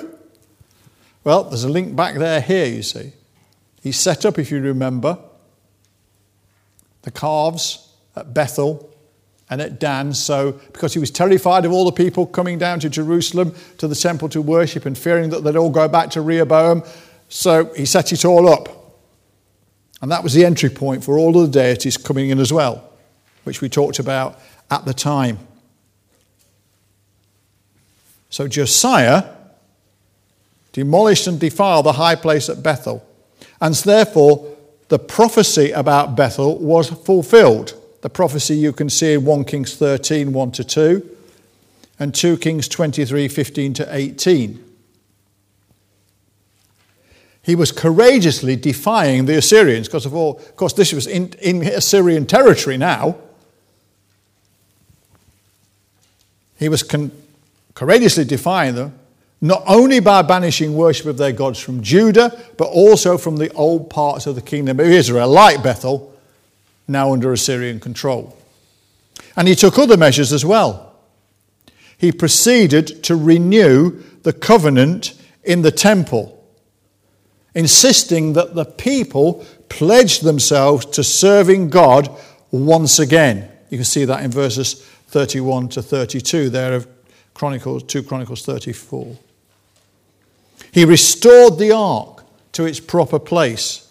Well, 1.24 1.44
there's 1.44 1.64
a 1.64 1.68
link 1.68 1.96
back 1.96 2.16
there 2.16 2.40
here, 2.40 2.66
you 2.66 2.82
see. 2.82 3.12
He 3.82 3.92
set 3.92 4.26
up, 4.26 4.38
if 4.38 4.50
you 4.50 4.60
remember, 4.60 5.18
the 7.02 7.10
calves 7.10 7.88
at 8.14 8.34
Bethel 8.34 8.94
and 9.48 9.62
at 9.62 9.80
Dan. 9.80 10.12
So, 10.12 10.52
because 10.72 10.92
he 10.92 11.00
was 11.00 11.10
terrified 11.10 11.64
of 11.64 11.72
all 11.72 11.86
the 11.86 11.92
people 11.92 12.26
coming 12.26 12.58
down 12.58 12.80
to 12.80 12.90
Jerusalem 12.90 13.54
to 13.78 13.88
the 13.88 13.94
temple 13.94 14.28
to 14.28 14.42
worship 14.42 14.84
and 14.84 14.96
fearing 14.96 15.30
that 15.30 15.44
they'd 15.44 15.56
all 15.56 15.70
go 15.70 15.88
back 15.88 16.10
to 16.10 16.20
Rehoboam, 16.20 16.82
so 17.28 17.72
he 17.74 17.86
set 17.86 18.12
it 18.12 18.24
all 18.26 18.48
up. 18.48 18.77
And 20.00 20.10
that 20.10 20.22
was 20.22 20.34
the 20.34 20.44
entry 20.44 20.70
point 20.70 21.04
for 21.04 21.18
all 21.18 21.38
of 21.38 21.52
the 21.52 21.60
deities 21.60 21.96
coming 21.96 22.30
in 22.30 22.38
as 22.38 22.52
well, 22.52 22.92
which 23.44 23.60
we 23.60 23.68
talked 23.68 23.98
about 23.98 24.38
at 24.70 24.84
the 24.84 24.94
time. 24.94 25.38
So 28.30 28.46
Josiah 28.46 29.24
demolished 30.72 31.26
and 31.26 31.40
defiled 31.40 31.86
the 31.86 31.92
high 31.92 32.14
place 32.14 32.48
at 32.48 32.62
Bethel. 32.62 33.04
And 33.60 33.74
therefore, 33.74 34.56
the 34.88 34.98
prophecy 34.98 35.72
about 35.72 36.14
Bethel 36.14 36.58
was 36.58 36.90
fulfilled. 36.90 37.74
The 38.02 38.10
prophecy 38.10 38.54
you 38.54 38.72
can 38.72 38.88
see 38.88 39.14
in 39.14 39.24
1 39.24 39.44
Kings 39.44 39.76
13, 39.76 40.32
1 40.32 40.52
to 40.52 40.64
2, 40.64 41.16
and 41.98 42.14
2 42.14 42.36
Kings 42.38 42.68
23, 42.68 43.26
15 43.26 43.74
to 43.74 43.94
18. 43.94 44.64
He 47.48 47.54
was 47.54 47.72
courageously 47.72 48.56
defying 48.56 49.24
the 49.24 49.38
Assyrians, 49.38 49.88
because 49.88 50.04
of, 50.04 50.14
all, 50.14 50.36
of 50.36 50.54
course, 50.54 50.74
this 50.74 50.92
was 50.92 51.06
in, 51.06 51.32
in 51.40 51.62
Assyrian 51.62 52.26
territory 52.26 52.76
now. 52.76 53.16
He 56.58 56.68
was 56.68 56.82
con- 56.82 57.10
courageously 57.72 58.26
defying 58.26 58.74
them, 58.74 58.98
not 59.40 59.62
only 59.66 59.98
by 59.98 60.20
banishing 60.20 60.76
worship 60.76 61.06
of 61.06 61.16
their 61.16 61.32
gods 61.32 61.58
from 61.58 61.82
Judah, 61.82 62.38
but 62.58 62.66
also 62.66 63.16
from 63.16 63.38
the 63.38 63.50
old 63.54 63.88
parts 63.88 64.26
of 64.26 64.34
the 64.34 64.42
kingdom 64.42 64.78
of 64.78 64.86
Israel, 64.86 65.30
like 65.30 65.62
Bethel, 65.62 66.14
now 66.86 67.14
under 67.14 67.32
Assyrian 67.32 67.80
control. 67.80 68.36
And 69.36 69.48
he 69.48 69.54
took 69.54 69.78
other 69.78 69.96
measures 69.96 70.34
as 70.34 70.44
well. 70.44 70.96
He 71.96 72.12
proceeded 72.12 73.02
to 73.04 73.16
renew 73.16 74.02
the 74.22 74.34
covenant 74.34 75.14
in 75.44 75.62
the 75.62 75.72
temple, 75.72 76.37
insisting 77.54 78.34
that 78.34 78.54
the 78.54 78.64
people 78.64 79.44
pledged 79.68 80.22
themselves 80.22 80.86
to 80.86 81.04
serving 81.04 81.70
God 81.70 82.08
once 82.50 82.98
again. 82.98 83.50
You 83.70 83.78
can 83.78 83.84
see 83.84 84.04
that 84.04 84.22
in 84.22 84.30
verses 84.30 84.84
31 85.08 85.68
to 85.70 85.82
32 85.82 86.50
there 86.50 86.74
of 86.74 86.86
Chronicles, 87.34 87.82
2 87.84 88.02
Chronicles 88.02 88.44
34. 88.44 89.16
He 90.72 90.84
restored 90.84 91.58
the 91.58 91.72
ark 91.72 92.24
to 92.52 92.64
its 92.64 92.80
proper 92.80 93.18
place. 93.18 93.90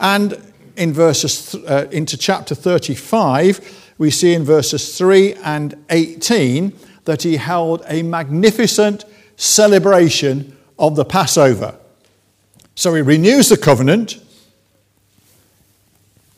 And 0.00 0.52
in 0.76 0.92
verses 0.92 1.54
uh, 1.54 1.86
into 1.92 2.16
chapter 2.16 2.54
35, 2.54 3.92
we 3.98 4.10
see 4.10 4.32
in 4.34 4.44
verses 4.44 4.96
3 4.96 5.34
and 5.44 5.76
18 5.90 6.72
that 7.04 7.22
he 7.22 7.36
held 7.36 7.82
a 7.86 8.02
magnificent 8.02 9.04
celebration 9.36 10.56
of 10.78 10.96
the 10.96 11.04
Passover. 11.04 11.76
So 12.80 12.94
he 12.94 13.02
renews 13.02 13.50
the 13.50 13.58
covenant. 13.58 14.18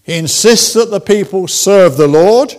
He 0.02 0.14
insists 0.14 0.72
that 0.72 0.90
the 0.90 0.98
people 0.98 1.46
serve 1.46 1.96
the 1.96 2.09
Lord. 2.09 2.52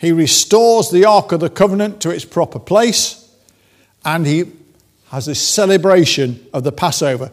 He 0.00 0.10
restores 0.10 0.90
the 0.90 1.04
Ark 1.04 1.30
of 1.30 1.38
the 1.38 1.48
Covenant 1.48 2.00
to 2.00 2.10
its 2.10 2.24
proper 2.24 2.58
place. 2.58 3.32
And 4.04 4.26
he 4.26 4.50
has 5.10 5.26
this 5.26 5.40
celebration 5.40 6.48
of 6.52 6.64
the 6.64 6.72
Passover. 6.72 7.30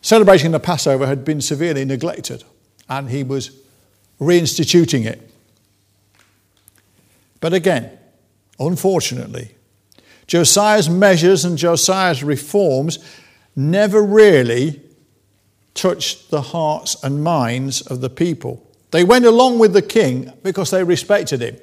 Celebrating 0.00 0.52
the 0.52 0.58
Passover 0.58 1.06
had 1.06 1.22
been 1.22 1.42
severely 1.42 1.84
neglected, 1.84 2.44
and 2.88 3.10
he 3.10 3.22
was 3.22 3.50
reinstituting 4.18 5.04
it. 5.04 5.30
But 7.40 7.52
again, 7.52 7.90
unfortunately, 8.58 9.54
Josiah's 10.26 10.88
measures 10.88 11.44
and 11.44 11.58
Josiah's 11.58 12.24
reforms 12.24 12.98
never 13.58 14.00
really 14.00 14.80
touched 15.74 16.30
the 16.30 16.40
hearts 16.40 17.02
and 17.02 17.24
minds 17.24 17.82
of 17.82 18.00
the 18.00 18.08
people. 18.08 18.64
They 18.92 19.02
went 19.02 19.24
along 19.24 19.58
with 19.58 19.72
the 19.72 19.82
king 19.82 20.32
because 20.44 20.70
they 20.70 20.84
respected 20.84 21.42
him. 21.42 21.56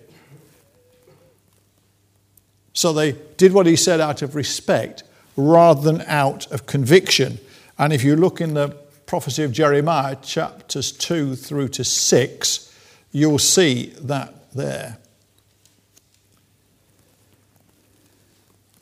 So 2.73 2.91
they 2.91 3.13
did 3.37 3.53
what 3.53 3.65
he 3.65 3.77
said 3.77 4.01
out 4.01 4.21
of 4.21 4.35
respect 4.35 5.03
rather 5.37 5.81
than 5.81 6.01
out 6.01 6.51
of 6.51 6.65
conviction. 6.65 7.39
And 7.79 7.93
if 7.93 8.03
you 8.03 8.17
look 8.17 8.41
in 8.41 8.55
the 8.55 8.69
prophecy 9.05 9.43
of 9.43 9.53
Jeremiah, 9.53 10.17
chapters 10.17 10.91
2 10.91 11.37
through 11.37 11.69
to 11.69 11.85
6, 11.85 12.73
you'll 13.13 13.39
see 13.39 13.93
that 14.01 14.53
there. 14.53 14.97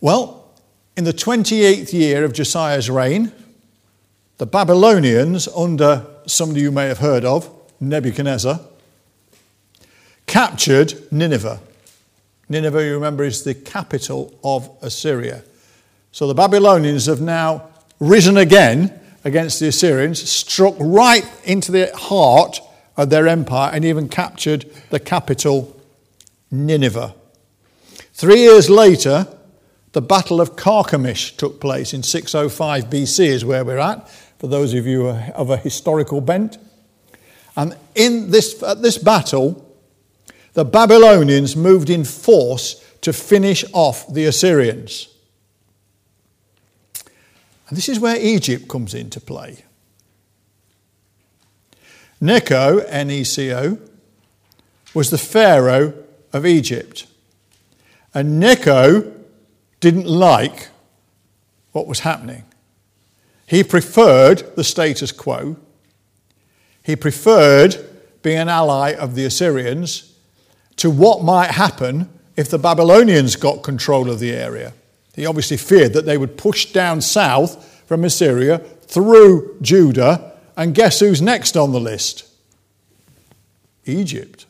Well, 0.01 0.42
in 0.95 1.03
the 1.03 1.13
28th 1.13 1.93
year 1.93 2.23
of 2.23 2.33
Josiah's 2.33 2.89
reign, 2.89 3.31
the 4.37 4.45
Babylonians, 4.45 5.47
under 5.47 6.05
somebody 6.27 6.61
you 6.61 6.71
may 6.71 6.87
have 6.87 6.99
heard 6.99 7.25
of, 7.25 7.49
Nebuchadnezzar, 7.79 8.59
captured 10.27 10.93
Nineveh. 11.11 11.59
Nineveh, 12.49 12.83
you 12.83 12.93
remember, 12.93 13.23
is 13.23 13.43
the 13.43 13.53
capital 13.53 14.37
of 14.43 14.69
Assyria. 14.81 15.43
So 16.11 16.27
the 16.27 16.33
Babylonians 16.33 17.07
have 17.07 17.21
now 17.21 17.69
risen 17.99 18.37
again 18.37 18.99
against 19.23 19.59
the 19.59 19.67
Assyrians, 19.69 20.29
struck 20.29 20.75
right 20.79 21.25
into 21.45 21.71
the 21.71 21.91
heart 21.95 22.59
of 22.97 23.09
their 23.09 23.27
empire, 23.27 23.71
and 23.73 23.83
even 23.83 24.09
captured 24.09 24.65
the 24.89 24.99
capital, 24.99 25.79
Nineveh. 26.51 27.15
Three 28.13 28.41
years 28.41 28.69
later, 28.69 29.27
the 29.93 30.01
Battle 30.01 30.41
of 30.41 30.55
Carchemish 30.55 31.37
took 31.37 31.59
place 31.59 31.93
in 31.93 32.03
605 32.03 32.89
BC, 32.89 33.25
is 33.27 33.45
where 33.45 33.63
we're 33.63 33.77
at, 33.77 34.09
for 34.39 34.47
those 34.47 34.73
of 34.73 34.85
you 34.85 35.07
of 35.07 35.49
a 35.49 35.57
historical 35.57 36.19
bent. 36.19 36.57
And 37.55 37.77
in 37.95 38.31
this, 38.31 38.61
at 38.63 38.81
this 38.81 38.97
battle, 38.97 39.69
the 40.53 40.65
Babylonians 40.65 41.55
moved 41.55 41.89
in 41.89 42.03
force 42.03 42.83
to 43.01 43.13
finish 43.13 43.63
off 43.71 44.11
the 44.11 44.25
Assyrians. 44.25 45.09
And 47.67 47.77
this 47.77 47.87
is 47.89 47.99
where 47.99 48.17
Egypt 48.19 48.67
comes 48.67 48.93
into 48.93 49.21
play. 49.21 49.63
Necho, 52.19 52.79
N 52.79 53.11
E 53.11 53.23
C 53.23 53.53
O, 53.53 53.77
was 54.93 55.09
the 55.09 55.17
Pharaoh 55.17 55.93
of 56.31 56.45
Egypt. 56.45 57.05
And 58.13 58.39
Necho 58.39 59.12
didn't 59.83 60.07
like 60.07 60.69
what 61.73 61.87
was 61.87 61.99
happening. 61.99 62.45
He 63.45 63.65
preferred 63.65 64.55
the 64.55 64.63
status 64.63 65.11
quo. 65.11 65.57
He 66.83 66.95
preferred 66.95 67.75
being 68.21 68.37
an 68.37 68.47
ally 68.47 68.93
of 68.93 69.13
the 69.13 69.25
Assyrians 69.25 70.17
to 70.77 70.89
what 70.89 71.21
might 71.21 71.51
happen 71.51 72.09
if 72.37 72.49
the 72.49 72.57
Babylonians 72.57 73.35
got 73.35 73.61
control 73.61 74.09
of 74.09 74.19
the 74.19 74.31
area. 74.31 74.71
He 75.15 75.25
obviously 75.25 75.57
feared 75.57 75.91
that 75.91 76.05
they 76.05 76.17
would 76.17 76.37
push 76.37 76.67
down 76.67 77.01
south 77.01 77.83
from 77.85 78.05
Assyria 78.05 78.59
through 78.59 79.57
Judah, 79.61 80.31
and 80.55 80.73
guess 80.73 81.01
who's 81.01 81.21
next 81.21 81.57
on 81.57 81.73
the 81.73 81.81
list? 81.81 82.25
Egypt. 83.83 84.45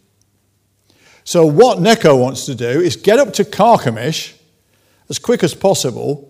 So, 1.24 1.44
what 1.44 1.82
Necho 1.82 2.16
wants 2.16 2.46
to 2.46 2.54
do 2.54 2.68
is 2.68 2.96
get 2.96 3.18
up 3.18 3.34
to 3.34 3.44
Carchemish 3.44 4.36
as 5.14 5.20
quick 5.20 5.44
as 5.44 5.54
possible 5.54 6.28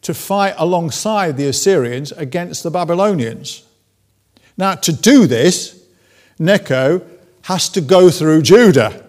to 0.00 0.14
fight 0.14 0.54
alongside 0.58 1.36
the 1.36 1.48
Assyrians 1.48 2.12
against 2.12 2.62
the 2.62 2.70
Babylonians. 2.70 3.64
Now, 4.56 4.76
to 4.76 4.92
do 4.92 5.26
this, 5.26 5.84
Necho 6.38 7.04
has 7.42 7.68
to 7.70 7.80
go 7.80 8.10
through 8.10 8.42
Judah. 8.42 9.04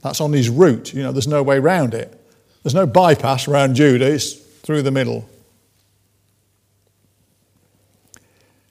That's 0.00 0.20
on 0.20 0.32
his 0.32 0.48
route. 0.48 0.94
You 0.94 1.02
know, 1.02 1.10
there's 1.10 1.26
no 1.26 1.42
way 1.42 1.56
around 1.56 1.92
it. 1.92 2.08
There's 2.62 2.74
no 2.74 2.86
bypass 2.86 3.48
around 3.48 3.74
Judah, 3.74 4.06
it's 4.06 4.34
through 4.34 4.82
the 4.82 4.92
middle. 4.92 5.28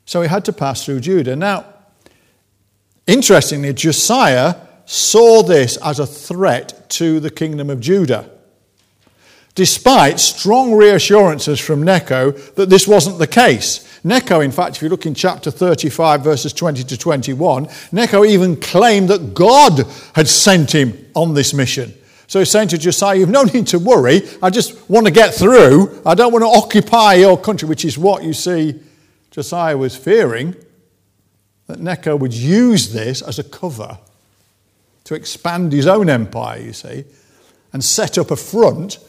So 0.05 0.21
he 0.21 0.29
had 0.29 0.45
to 0.45 0.53
pass 0.53 0.85
through 0.85 1.01
Judah. 1.01 1.35
Now, 1.35 1.65
interestingly, 3.07 3.73
Josiah 3.73 4.55
saw 4.85 5.43
this 5.43 5.77
as 5.77 5.99
a 5.99 6.05
threat 6.05 6.89
to 6.91 7.19
the 7.19 7.29
kingdom 7.29 7.69
of 7.69 7.79
Judah, 7.79 8.29
despite 9.55 10.19
strong 10.19 10.73
reassurances 10.73 11.59
from 11.59 11.83
Necho 11.83 12.31
that 12.31 12.69
this 12.69 12.87
wasn't 12.87 13.19
the 13.19 13.27
case. 13.27 13.81
Necho, 14.03 14.41
in 14.41 14.51
fact, 14.51 14.75
if 14.75 14.83
you 14.83 14.89
look 14.89 15.05
in 15.05 15.15
chapter 15.15 15.49
35, 15.49 16.23
verses 16.23 16.53
20 16.53 16.83
to 16.83 16.97
21, 16.97 17.67
Necho 17.91 18.23
even 18.23 18.55
claimed 18.55 19.09
that 19.09 19.33
God 19.33 19.85
had 20.13 20.27
sent 20.27 20.73
him 20.73 21.07
on 21.15 21.33
this 21.33 21.53
mission. 21.53 21.93
So 22.27 22.39
he's 22.39 22.51
saying 22.51 22.69
to 22.69 22.77
Josiah, 22.77 23.17
You've 23.17 23.29
no 23.29 23.43
need 23.43 23.67
to 23.67 23.79
worry. 23.79 24.21
I 24.41 24.49
just 24.49 24.89
want 24.89 25.05
to 25.05 25.11
get 25.11 25.33
through. 25.33 26.01
I 26.05 26.15
don't 26.15 26.33
want 26.33 26.43
to 26.43 26.49
occupy 26.49 27.15
your 27.15 27.39
country, 27.39 27.67
which 27.67 27.85
is 27.85 27.97
what 27.97 28.23
you 28.23 28.33
see 28.33 28.79
Josiah 29.31 29.77
was 29.77 29.95
fearing 29.95 30.55
that 31.67 31.79
Necho 31.79 32.15
would 32.15 32.33
use 32.33 32.93
this 32.93 33.21
as 33.21 33.39
a 33.39 33.43
cover 33.43 33.97
to 35.05 35.15
expand 35.15 35.71
his 35.71 35.87
own 35.87 36.09
empire, 36.09 36.59
you 36.59 36.73
see, 36.73 37.05
and 37.73 37.83
set 37.83 38.17
up 38.17 38.31
a 38.31 38.35
front 38.35 38.99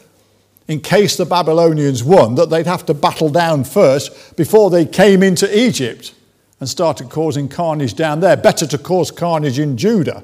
in 0.67 0.81
case 0.81 1.15
the 1.15 1.25
Babylonians 1.25 2.03
won, 2.03 2.35
that 2.35 2.49
they'd 2.49 2.67
have 2.67 2.85
to 2.85 2.93
battle 2.93 3.29
down 3.29 3.63
first 3.63 4.35
before 4.35 4.69
they 4.69 4.85
came 4.85 5.23
into 5.23 5.47
Egypt 5.57 6.13
and 6.59 6.67
started 6.67 7.09
causing 7.09 7.47
carnage 7.47 7.93
down 7.93 8.19
there. 8.19 8.35
Better 8.35 8.67
to 8.67 8.77
cause 8.77 9.09
carnage 9.11 9.59
in 9.59 9.77
Judah, 9.77 10.23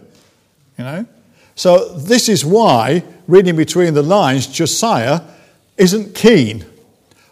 you 0.78 0.84
know? 0.84 1.06
So, 1.56 1.96
this 1.98 2.30
is 2.30 2.44
why, 2.44 3.04
reading 3.28 3.56
between 3.56 3.94
the 3.94 4.02
lines, 4.02 4.48
Josiah 4.48 5.22
isn't 5.78 6.16
keen 6.16 6.66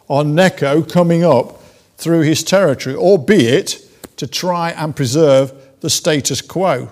on 0.07 0.35
Necho 0.35 0.83
coming 0.83 1.23
up 1.23 1.61
through 1.97 2.21
his 2.21 2.43
territory, 2.43 2.95
albeit 2.95 3.87
to 4.17 4.27
try 4.27 4.71
and 4.71 4.95
preserve 4.95 5.53
the 5.81 5.89
status 5.89 6.41
quo. 6.41 6.91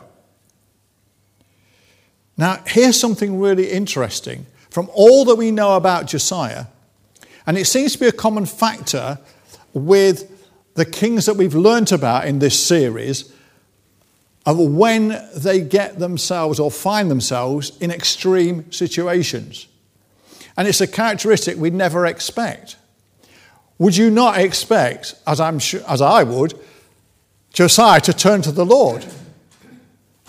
Now, 2.39 2.63
here's 2.65 2.97
something 2.97 3.37
really 3.37 3.69
interesting. 3.69 4.45
From 4.69 4.89
all 4.93 5.25
that 5.25 5.35
we 5.35 5.51
know 5.51 5.75
about 5.75 6.05
Josiah, 6.05 6.67
and 7.45 7.57
it 7.57 7.65
seems 7.65 7.91
to 7.91 7.99
be 7.99 8.07
a 8.07 8.13
common 8.13 8.45
factor 8.45 9.19
with 9.73 10.47
the 10.75 10.85
kings 10.85 11.25
that 11.25 11.35
we've 11.35 11.53
learnt 11.53 11.91
about 11.91 12.27
in 12.27 12.39
this 12.39 12.57
series, 12.57 13.33
of 14.45 14.57
when 14.57 15.21
they 15.35 15.59
get 15.59 15.99
themselves 15.99 16.61
or 16.61 16.71
find 16.71 17.11
themselves 17.11 17.77
in 17.79 17.91
extreme 17.91 18.71
situations. 18.71 19.67
And 20.55 20.65
it's 20.65 20.79
a 20.79 20.87
characteristic 20.87 21.57
we'd 21.57 21.73
never 21.73 22.05
expect. 22.05 22.77
Would 23.79 23.97
you 23.97 24.09
not 24.09 24.37
expect, 24.37 25.15
as, 25.27 25.41
I'm 25.41 25.59
sure, 25.59 25.81
as 25.89 26.01
I 26.01 26.23
would, 26.23 26.57
Josiah 27.51 27.99
to 27.99 28.13
turn 28.13 28.41
to 28.43 28.53
the 28.53 28.65
Lord? 28.65 29.05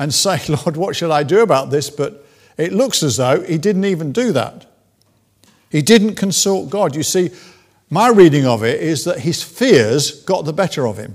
And 0.01 0.13
say, 0.13 0.41
Lord, 0.49 0.77
what 0.77 0.97
shall 0.97 1.13
I 1.13 1.23
do 1.23 1.43
about 1.43 1.71
this? 1.71 1.89
But 1.91 2.27
it 2.57 2.73
looks 2.73 3.05
as 3.05 3.19
though 3.19 3.43
he 3.43 3.59
didn't 3.59 3.85
even 3.85 4.11
do 4.11 4.33
that. 4.33 4.67
He 5.71 5.83
didn't 5.83 6.17
consult 6.17 6.71
God. 6.71 6.97
You 6.97 7.05
see, 7.05 7.31
my 7.91 8.09
reading 8.09 8.47
of 8.47 8.65
it 8.65 8.81
is 8.81 9.05
that 9.05 9.21
his 9.21 9.43
fears 9.43 10.25
got 10.25 10.45
the 10.45 10.53
better 10.53 10.87
of 10.87 10.97
him. 10.97 11.15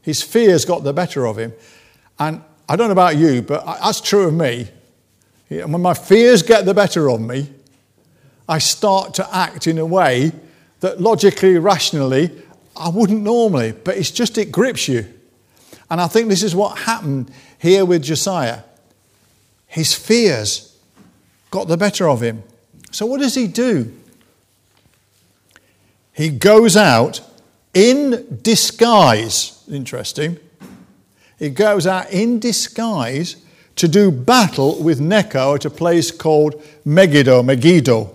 His 0.00 0.22
fears 0.22 0.64
got 0.64 0.84
the 0.84 0.94
better 0.94 1.26
of 1.26 1.38
him. 1.38 1.52
And 2.18 2.42
I 2.68 2.76
don't 2.76 2.88
know 2.88 2.92
about 2.92 3.16
you, 3.16 3.42
but 3.42 3.66
that's 3.66 4.00
true 4.00 4.28
of 4.28 4.34
me. 4.34 4.68
When 5.48 5.82
my 5.82 5.94
fears 5.94 6.42
get 6.42 6.64
the 6.64 6.74
better 6.74 7.10
of 7.10 7.20
me, 7.20 7.50
I 8.48 8.58
start 8.58 9.14
to 9.14 9.34
act 9.34 9.66
in 9.66 9.78
a 9.78 9.84
way 9.84 10.32
that 10.80 11.00
logically, 11.00 11.58
rationally, 11.58 12.30
I 12.76 12.88
wouldn't 12.88 13.22
normally, 13.22 13.72
but 13.72 13.96
it's 13.96 14.10
just 14.10 14.38
it 14.38 14.52
grips 14.52 14.88
you. 14.88 15.06
And 15.90 16.00
I 16.00 16.06
think 16.06 16.28
this 16.28 16.42
is 16.42 16.54
what 16.54 16.78
happened 16.78 17.30
here 17.58 17.84
with 17.84 18.02
Josiah. 18.02 18.60
His 19.66 19.94
fears 19.94 20.76
got 21.50 21.68
the 21.68 21.76
better 21.76 22.08
of 22.08 22.22
him. 22.22 22.42
So, 22.90 23.06
what 23.06 23.20
does 23.20 23.34
he 23.34 23.46
do? 23.46 23.94
He 26.12 26.30
goes 26.30 26.76
out 26.76 27.20
in 27.74 28.40
disguise. 28.42 29.62
Interesting. 29.70 30.38
He 31.38 31.50
goes 31.50 31.86
out 31.86 32.10
in 32.10 32.40
disguise 32.40 33.36
to 33.76 33.86
do 33.86 34.10
battle 34.10 34.82
with 34.82 35.00
Necho 35.00 35.54
at 35.54 35.64
a 35.64 35.70
place 35.70 36.10
called 36.10 36.60
Megiddo, 36.84 37.44
Megiddo. 37.44 38.14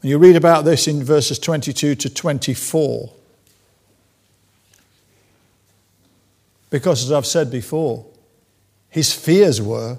And 0.00 0.10
you 0.10 0.18
read 0.18 0.36
about 0.36 0.64
this 0.64 0.88
in 0.88 1.04
verses 1.04 1.38
22 1.38 1.94
to 1.96 2.08
24. 2.08 3.12
Because, 6.72 7.04
as 7.04 7.12
I've 7.12 7.26
said 7.26 7.50
before, 7.50 8.06
his 8.88 9.12
fears 9.12 9.60
were 9.60 9.98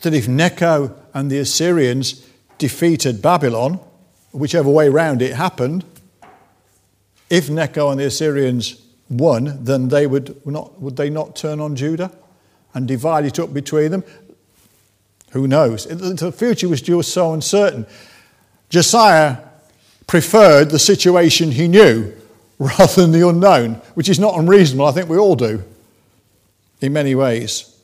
that 0.00 0.14
if 0.14 0.26
Necho 0.26 0.96
and 1.12 1.30
the 1.30 1.38
Assyrians 1.38 2.26
defeated 2.56 3.20
Babylon, 3.20 3.80
whichever 4.32 4.70
way 4.70 4.88
round 4.88 5.20
it 5.20 5.34
happened, 5.34 5.84
if 7.28 7.50
Necho 7.50 7.90
and 7.90 8.00
the 8.00 8.06
Assyrians 8.06 8.80
won, 9.10 9.62
then 9.62 9.88
they 9.88 10.06
would 10.06 10.44
not, 10.46 10.80
would 10.80 10.96
they 10.96 11.10
not 11.10 11.36
turn 11.36 11.60
on 11.60 11.76
Judah 11.76 12.10
and 12.72 12.88
divide 12.88 13.26
it 13.26 13.38
up 13.38 13.52
between 13.52 13.90
them? 13.90 14.04
Who 15.32 15.46
knows? 15.46 15.84
The 15.84 16.32
future 16.32 16.66
was 16.66 16.80
just 16.80 17.12
so 17.12 17.34
uncertain. 17.34 17.86
Josiah 18.70 19.36
preferred 20.06 20.70
the 20.70 20.78
situation 20.78 21.50
he 21.50 21.68
knew 21.68 22.17
rather 22.58 23.02
than 23.02 23.12
the 23.12 23.28
unknown, 23.28 23.74
which 23.94 24.08
is 24.08 24.18
not 24.18 24.36
unreasonable. 24.38 24.86
I 24.86 24.92
think 24.92 25.08
we 25.08 25.16
all 25.16 25.36
do 25.36 25.62
in 26.80 26.92
many 26.92 27.14
ways. 27.14 27.76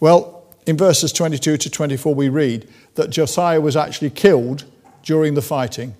Well, 0.00 0.44
in 0.66 0.76
verses 0.76 1.12
22 1.12 1.58
to 1.58 1.70
24, 1.70 2.14
we 2.14 2.28
read 2.28 2.68
that 2.94 3.10
Josiah 3.10 3.60
was 3.60 3.76
actually 3.76 4.10
killed 4.10 4.64
during 5.02 5.34
the 5.34 5.42
fighting, 5.42 5.94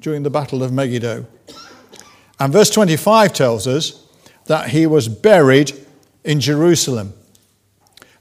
during 0.00 0.22
the 0.22 0.30
Battle 0.30 0.62
of 0.62 0.72
Megiddo. 0.72 1.26
And 2.38 2.52
verse 2.52 2.70
25 2.70 3.32
tells 3.32 3.66
us 3.66 4.06
that 4.46 4.70
he 4.70 4.86
was 4.86 5.08
buried 5.08 5.72
in 6.24 6.40
Jerusalem. 6.40 7.14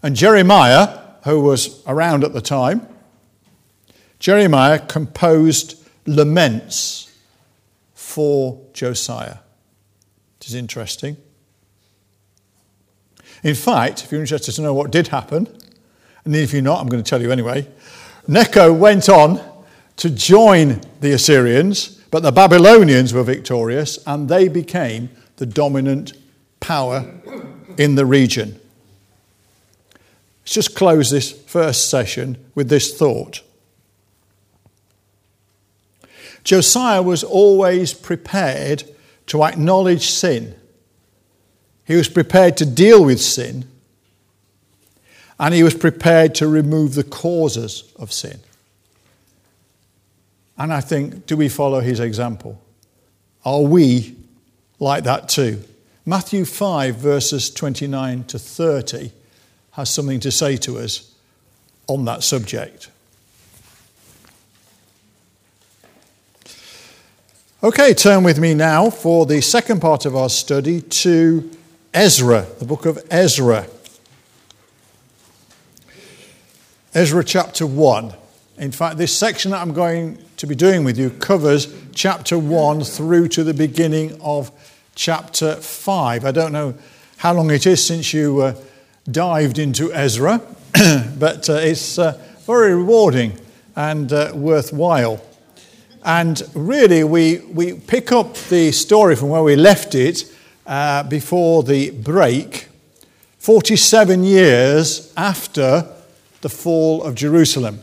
And 0.02 0.16
Jeremiah, 0.16 1.00
who 1.26 1.42
was 1.42 1.84
around 1.86 2.24
at 2.24 2.34
the 2.34 2.42
time, 2.42 2.88
Jeremiah 4.20 4.80
composed 4.80 5.78
laments 6.06 7.11
for 8.12 8.60
Josiah. 8.74 9.38
It 10.40 10.48
is 10.48 10.54
interesting. 10.54 11.16
In 13.42 13.56
fact, 13.56 14.04
if 14.04 14.12
you're 14.12 14.22
interested 14.22 14.52
to 14.56 14.62
know 14.62 14.74
what 14.74 14.92
did 14.92 15.08
happen, 15.08 15.48
and 16.26 16.36
if 16.36 16.52
you're 16.52 16.62
not, 16.62 16.82
I'm 16.82 16.88
going 16.88 17.02
to 17.02 17.10
tell 17.10 17.22
you 17.22 17.32
anyway. 17.32 17.68
Necho 18.28 18.74
went 18.74 19.08
on 19.08 19.42
to 19.96 20.10
join 20.10 20.82
the 21.00 21.14
Assyrians, 21.14 22.02
but 22.12 22.22
the 22.22 22.34
Babylonians 22.34 23.14
were 23.14 23.24
victorious 23.24 23.98
and 24.06 24.28
they 24.28 24.50
became 24.50 25.10
the 25.38 25.46
dominant 25.46 26.14
power 26.60 27.10
in 27.78 27.96
the 27.96 28.06
region. 28.06 28.60
Let's 30.42 30.54
just 30.54 30.76
close 30.76 31.10
this 31.10 31.32
first 31.32 31.90
session 31.90 32.38
with 32.56 32.68
this 32.68 32.98
thought. 32.98 33.42
Josiah 36.44 37.02
was 37.02 37.24
always 37.24 37.94
prepared 37.94 38.84
to 39.28 39.44
acknowledge 39.44 40.10
sin. 40.10 40.56
He 41.86 41.96
was 41.96 42.10
prepared 42.10 42.58
to 42.58 42.66
deal 42.66 43.04
with 43.04 43.22
sin. 43.22 43.68
And 45.40 45.54
he 45.54 45.64
was 45.64 45.74
prepared 45.74 46.36
to 46.36 46.48
remove 46.48 46.94
the 46.94 47.04
causes 47.04 47.92
of 47.98 48.12
sin. 48.12 48.40
And 50.58 50.72
I 50.72 50.82
think, 50.82 51.26
do 51.26 51.36
we 51.36 51.50
follow 51.50 51.80
his 51.80 52.00
example? 52.00 52.62
Are 53.44 53.62
we 53.62 54.16
like 54.80 55.04
that 55.06 55.30
too? 55.30 55.64
Matthew 56.06 56.46
5, 56.46 56.96
verses 56.96 57.50
29 57.50 58.26
to 58.26 58.38
30, 58.38 59.12
has 59.72 59.90
something 59.90 60.20
to 60.20 60.32
say 60.32 60.58
to 60.58 60.78
us 60.78 61.12
on 61.88 62.06
that 62.06 62.24
subject. 62.24 62.90
Okay, 67.64 67.94
turn 67.94 68.24
with 68.24 68.40
me 68.40 68.56
now 68.56 68.90
for 68.90 69.28
the 69.28 69.40
second 69.40 69.82
part 69.82 70.08
of 70.08 70.16
our 70.16 70.30
study 70.30 70.82
to 70.82 71.48
Ezra, 71.94 72.48
the 72.58 72.66
book 72.66 72.88
of 72.88 72.98
Ezra. 73.12 73.68
Ezra 76.96 77.24
chapter 77.24 77.68
1. 77.68 78.16
In 78.58 78.72
fact, 78.72 78.98
this 78.98 79.16
section 79.16 79.52
that 79.52 79.62
I'm 79.62 79.74
going 79.74 80.18
to 80.38 80.48
be 80.48 80.56
doing 80.56 80.84
with 80.84 80.98
you 80.98 81.12
covers 81.12 81.72
chapter 81.94 82.36
1 82.36 82.84
through 82.84 83.28
to 83.28 83.44
the 83.44 83.54
beginning 83.54 84.20
of 84.22 84.50
chapter 84.96 85.54
5. 85.54 86.26
I 86.26 86.32
don't 86.32 86.54
know 86.54 86.74
how 87.18 87.32
long 87.36 87.52
it 87.52 87.68
is 87.68 87.86
since 87.86 88.12
you 88.12 88.42
uh, 88.42 88.56
dived 89.12 89.60
into 89.60 89.94
Ezra, 89.94 90.42
but 91.20 91.48
uh, 91.48 91.54
it's 91.62 92.00
uh, 92.00 92.20
very 92.48 92.74
rewarding 92.74 93.38
and 93.76 94.12
uh, 94.12 94.32
worthwhile. 94.34 95.22
And 96.04 96.42
really, 96.56 97.04
we, 97.04 97.40
we 97.40 97.74
pick 97.74 98.12
up 98.12 98.36
the 98.50 98.72
story 98.72 99.16
from 99.16 99.30
where 99.30 99.44
we 99.44 99.56
left 99.56 99.94
it 99.94 100.24
uh, 100.66 101.04
before 101.04 101.62
the 101.62 101.92
break, 101.92 102.68
47 103.38 104.24
years 104.24 105.14
after 105.16 105.88
the 106.42 106.50
fall 106.50 107.04
of 107.04 107.14
Jerusalem. 107.14 107.82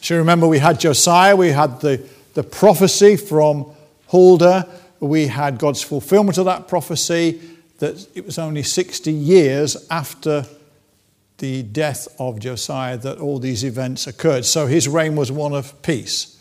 So 0.00 0.16
remember, 0.16 0.46
we 0.46 0.60
had 0.60 0.78
Josiah, 0.78 1.34
we 1.34 1.48
had 1.48 1.80
the, 1.80 2.00
the 2.34 2.44
prophecy 2.44 3.16
from 3.16 3.66
Huldah, 4.08 4.68
we 5.00 5.26
had 5.26 5.58
God's 5.58 5.82
fulfillment 5.82 6.38
of 6.38 6.44
that 6.44 6.68
prophecy, 6.68 7.40
that 7.78 8.06
it 8.14 8.24
was 8.24 8.38
only 8.38 8.62
60 8.62 9.12
years 9.12 9.88
after 9.90 10.46
the 11.38 11.64
death 11.64 12.06
of 12.20 12.38
Josiah 12.38 12.96
that 12.98 13.18
all 13.18 13.38
these 13.40 13.64
events 13.64 14.06
occurred. 14.06 14.44
So 14.44 14.66
his 14.66 14.86
reign 14.86 15.16
was 15.16 15.32
one 15.32 15.52
of 15.52 15.80
peace 15.82 16.36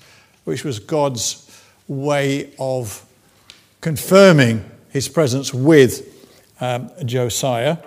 which 0.49 0.63
was 0.63 0.79
God's 0.79 1.45
way 1.87 2.51
of 2.57 3.05
confirming 3.81 4.65
his 4.89 5.07
presence 5.07 5.53
with 5.53 6.27
um, 6.59 6.89
Josiah. 7.05 7.77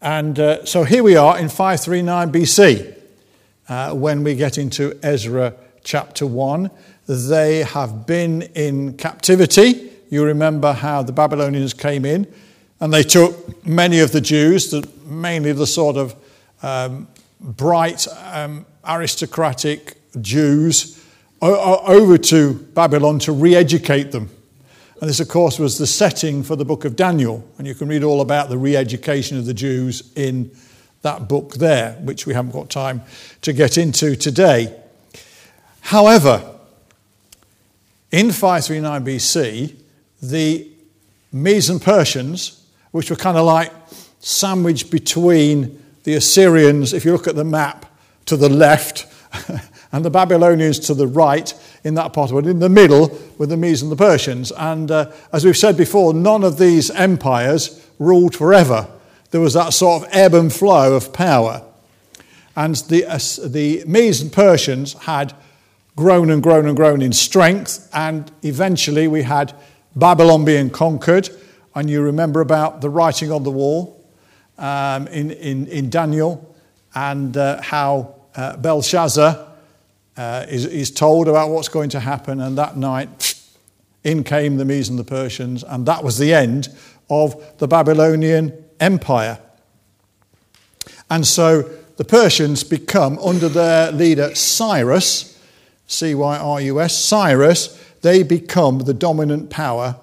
And 0.00 0.38
uh, 0.38 0.64
so 0.64 0.84
here 0.84 1.02
we 1.02 1.16
are 1.16 1.36
in 1.36 1.48
539 1.48 2.30
BC 2.30 2.94
uh, 3.68 3.92
when 3.92 4.22
we 4.22 4.36
get 4.36 4.56
into 4.56 4.96
Ezra 5.02 5.52
chapter 5.82 6.28
1. 6.28 6.70
They 7.08 7.64
have 7.64 8.06
been 8.06 8.42
in 8.54 8.96
captivity. 8.96 9.90
You 10.10 10.24
remember 10.24 10.72
how 10.72 11.02
the 11.02 11.12
Babylonians 11.12 11.74
came 11.74 12.04
in 12.04 12.32
and 12.78 12.92
they 12.92 13.02
took 13.02 13.66
many 13.66 13.98
of 13.98 14.12
the 14.12 14.20
Jews, 14.20 14.72
mainly 15.06 15.50
the 15.52 15.66
sort 15.66 15.96
of 15.96 16.14
um, 16.62 17.08
bright, 17.40 18.06
um, 18.32 18.64
aristocratic 18.84 19.96
Jews 20.20 20.99
over 21.42 22.18
to 22.18 22.54
Babylon 22.54 23.18
to 23.20 23.32
re 23.32 23.54
educate 23.54 24.12
them. 24.12 24.30
And 25.00 25.08
this, 25.08 25.20
of 25.20 25.28
course, 25.28 25.58
was 25.58 25.78
the 25.78 25.86
setting 25.86 26.42
for 26.42 26.56
the 26.56 26.64
book 26.64 26.84
of 26.84 26.94
Daniel. 26.94 27.48
And 27.56 27.66
you 27.66 27.74
can 27.74 27.88
read 27.88 28.04
all 28.04 28.20
about 28.20 28.50
the 28.50 28.58
re 28.58 28.76
education 28.76 29.38
of 29.38 29.46
the 29.46 29.54
Jews 29.54 30.12
in 30.14 30.50
that 31.02 31.28
book 31.28 31.54
there, 31.54 31.92
which 32.02 32.26
we 32.26 32.34
haven't 32.34 32.52
got 32.52 32.68
time 32.68 33.02
to 33.42 33.52
get 33.52 33.78
into 33.78 34.14
today. 34.14 34.76
However, 35.80 36.56
in 38.12 38.32
539 38.32 39.04
BC, 39.04 39.74
the 40.22 40.68
Medes 41.32 41.70
and 41.70 41.80
Persians, 41.80 42.66
which 42.90 43.08
were 43.08 43.16
kind 43.16 43.38
of 43.38 43.46
like 43.46 43.72
sandwiched 44.18 44.90
between 44.90 45.82
the 46.04 46.14
Assyrians, 46.14 46.92
if 46.92 47.04
you 47.04 47.12
look 47.12 47.28
at 47.28 47.36
the 47.36 47.44
map 47.44 47.86
to 48.26 48.36
the 48.36 48.48
left, 48.48 49.06
and 49.92 50.04
the 50.04 50.10
Babylonians 50.10 50.78
to 50.80 50.94
the 50.94 51.06
right 51.06 51.52
in 51.82 51.94
that 51.94 52.12
part 52.12 52.30
of 52.30 52.38
it. 52.38 52.46
In 52.46 52.60
the 52.60 52.68
middle 52.68 53.18
were 53.38 53.46
the 53.46 53.56
Medes 53.56 53.82
and 53.82 53.90
the 53.90 53.96
Persians. 53.96 54.52
And 54.52 54.90
uh, 54.90 55.10
as 55.32 55.44
we've 55.44 55.56
said 55.56 55.76
before, 55.76 56.14
none 56.14 56.44
of 56.44 56.58
these 56.58 56.90
empires 56.90 57.84
ruled 57.98 58.36
forever. 58.36 58.88
There 59.30 59.40
was 59.40 59.54
that 59.54 59.72
sort 59.72 60.02
of 60.02 60.08
ebb 60.12 60.34
and 60.34 60.52
flow 60.52 60.94
of 60.94 61.12
power. 61.12 61.64
And 62.56 62.76
the, 62.76 63.04
uh, 63.06 63.18
the 63.48 63.84
Medes 63.86 64.20
and 64.20 64.32
Persians 64.32 64.94
had 64.94 65.34
grown 65.96 66.30
and 66.30 66.42
grown 66.42 66.66
and 66.66 66.76
grown 66.76 67.02
in 67.02 67.12
strength, 67.12 67.88
and 67.92 68.30
eventually 68.42 69.06
we 69.06 69.22
had 69.22 69.52
Babylon 69.94 70.44
being 70.44 70.70
conquered. 70.70 71.28
And 71.74 71.90
you 71.90 72.00
remember 72.02 72.40
about 72.40 72.80
the 72.80 72.90
writing 72.90 73.30
on 73.30 73.42
the 73.42 73.50
wall 73.50 74.04
um, 74.58 75.06
in, 75.08 75.30
in, 75.30 75.66
in 75.66 75.90
Daniel 75.90 76.54
and 76.94 77.36
uh, 77.36 77.60
how 77.62 78.14
uh, 78.34 78.56
Belshazzar 78.56 79.49
uh, 80.16 80.46
is, 80.48 80.66
is 80.66 80.90
told 80.90 81.28
about 81.28 81.50
what's 81.50 81.68
going 81.68 81.90
to 81.90 82.00
happen, 82.00 82.40
and 82.40 82.58
that 82.58 82.76
night, 82.76 83.34
in 84.04 84.24
came 84.24 84.56
the 84.56 84.64
Medes 84.64 84.88
and 84.88 84.98
the 84.98 85.04
Persians, 85.04 85.62
and 85.62 85.86
that 85.86 86.02
was 86.02 86.18
the 86.18 86.32
end 86.32 86.68
of 87.08 87.58
the 87.58 87.68
Babylonian 87.68 88.52
Empire. 88.78 89.38
And 91.10 91.26
so 91.26 91.62
the 91.96 92.04
Persians 92.04 92.64
become, 92.64 93.18
under 93.18 93.48
their 93.48 93.92
leader 93.92 94.34
Cyrus, 94.34 95.38
C 95.86 96.14
Y 96.14 96.38
R 96.38 96.60
U 96.60 96.80
S, 96.80 96.96
Cyrus, 96.96 97.78
they 98.00 98.22
become 98.22 98.78
the 98.80 98.94
dominant 98.94 99.50
power 99.50 99.96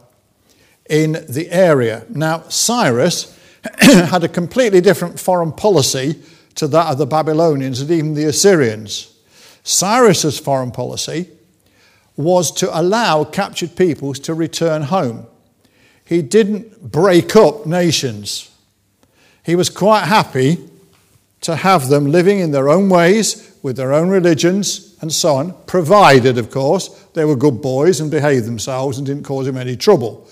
in 0.89 1.13
the 1.27 1.49
area. 1.49 2.05
Now, 2.09 2.43
Cyrus 2.49 3.35
had 3.79 4.23
a 4.23 4.27
completely 4.27 4.81
different 4.81 5.19
foreign 5.19 5.51
policy 5.51 6.21
to 6.55 6.67
that 6.67 6.91
of 6.91 6.97
the 6.97 7.05
Babylonians 7.05 7.81
and 7.81 7.89
even 7.89 8.13
the 8.13 8.25
Assyrians. 8.25 9.16
Cyrus's 9.67 10.39
foreign 10.39 10.71
policy 10.71 11.29
was 12.15 12.51
to 12.51 12.79
allow 12.79 13.25
captured 13.25 13.75
peoples 13.75 14.17
to 14.19 14.33
return 14.33 14.83
home. 14.83 15.27
He 16.05 16.21
didn't 16.21 16.89
break 16.89 17.35
up 17.35 17.65
nations. 17.65 18.49
He 19.43 19.57
was 19.57 19.69
quite 19.69 20.05
happy 20.05 20.69
to 21.41 21.57
have 21.57 21.89
them 21.89 22.05
living 22.05 22.39
in 22.39 22.51
their 22.51 22.69
own 22.69 22.87
ways, 22.87 23.55
with 23.61 23.75
their 23.75 23.91
own 23.91 24.09
religions, 24.09 24.95
and 25.01 25.11
so 25.11 25.35
on, 25.35 25.53
provided, 25.65 26.37
of 26.37 26.49
course, 26.49 26.87
they 27.13 27.25
were 27.25 27.35
good 27.35 27.61
boys 27.61 27.99
and 27.99 28.09
behaved 28.09 28.45
themselves 28.45 28.97
and 28.97 29.05
didn't 29.05 29.23
cause 29.23 29.47
him 29.47 29.57
any 29.57 29.75
trouble. 29.75 30.29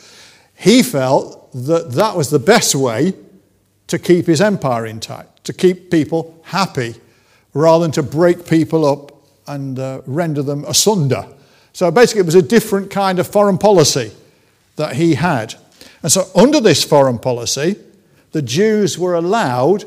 He 0.57 0.81
felt 0.81 1.51
that 1.51 1.91
that 1.91 2.15
was 2.15 2.29
the 2.29 2.39
best 2.39 2.73
way 2.73 3.13
to 3.87 3.99
keep 3.99 4.27
his 4.27 4.39
empire 4.39 4.85
intact, 4.85 5.43
to 5.43 5.53
keep 5.53 5.91
people 5.91 6.39
happy, 6.45 6.95
rather 7.53 7.83
than 7.83 7.91
to 7.91 8.03
break 8.03 8.47
people 8.47 8.85
up 8.85 9.14
and 9.47 9.79
uh, 9.79 10.01
render 10.05 10.41
them 10.41 10.65
asunder. 10.65 11.27
So 11.73 11.91
basically, 11.91 12.21
it 12.21 12.25
was 12.25 12.35
a 12.35 12.41
different 12.41 12.89
kind 12.89 13.19
of 13.19 13.27
foreign 13.27 13.57
policy 13.57 14.11
that 14.75 14.95
he 14.95 15.15
had. 15.15 15.55
And 16.01 16.11
so, 16.11 16.29
under 16.35 16.59
this 16.59 16.83
foreign 16.83 17.19
policy, 17.19 17.75
the 18.31 18.41
Jews 18.41 18.97
were 18.97 19.15
allowed 19.15 19.85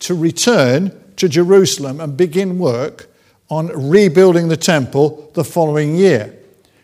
to 0.00 0.14
return 0.14 0.92
to 1.16 1.28
Jerusalem 1.28 2.00
and 2.00 2.16
begin 2.16 2.58
work 2.58 3.08
on 3.48 3.68
rebuilding 3.90 4.48
the 4.48 4.56
temple 4.56 5.30
the 5.34 5.44
following 5.44 5.94
year. 5.94 6.34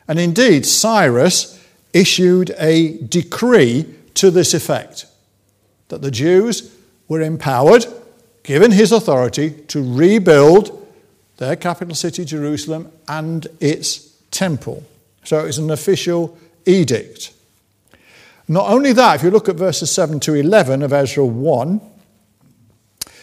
And 0.09 0.19
indeed, 0.19 0.67
Cyrus 0.67 1.63
issued 1.93 2.55
a 2.59 2.99
decree 2.99 3.87
to 4.15 4.31
this 4.31 4.55
effect 4.55 5.07
that 5.89 6.03
the 6.03 6.11
Jews 6.11 6.75
were 7.09 7.21
empowered, 7.21 7.85
given 8.43 8.71
his 8.71 8.93
authority, 8.93 9.51
to 9.69 9.83
rebuild 9.83 10.80
their 11.41 11.57
capital 11.57 11.97
city, 11.97 12.25
Jerusalem, 12.25 12.93
and 13.09 13.49
its 13.59 14.13
temple. 14.31 14.85
So 15.25 15.47
it's 15.47 15.57
an 15.57 15.71
official 15.71 16.39
edict. 16.67 17.33
Not 18.47 18.71
only 18.71 18.93
that, 18.93 19.17
if 19.17 19.23
you 19.23 19.31
look 19.31 19.49
at 19.49 19.57
verses 19.57 19.91
7 19.91 20.21
to 20.21 20.35
11 20.35 20.83
of 20.83 20.93
Ezra 20.93 21.25
1, 21.25 21.81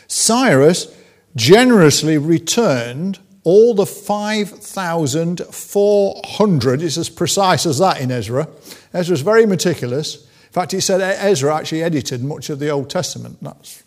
Cyrus 0.07 0.91
generously 1.35 2.17
returned 2.17 3.19
all 3.43 3.75
the 3.75 3.85
5,400, 3.85 6.81
it's 6.81 6.97
as 6.97 7.09
precise 7.09 7.67
as 7.67 7.77
that 7.77 8.01
in 8.01 8.09
Ezra. 8.09 8.47
Ezra 8.93 9.13
is 9.13 9.21
very 9.21 9.45
meticulous. 9.45 10.23
In 10.23 10.53
fact, 10.53 10.71
he 10.71 10.79
said 10.79 11.01
Ezra 11.01 11.55
actually 11.55 11.83
edited 11.83 12.23
much 12.23 12.49
of 12.49 12.57
the 12.57 12.69
Old 12.69 12.89
Testament. 12.89 13.37
That's, 13.43 13.83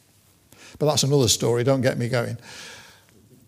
but 0.79 0.87
that's 0.87 1.03
another 1.03 1.27
story, 1.27 1.65
don't 1.65 1.81
get 1.81 1.99
me 1.99 2.09
going. 2.09 2.39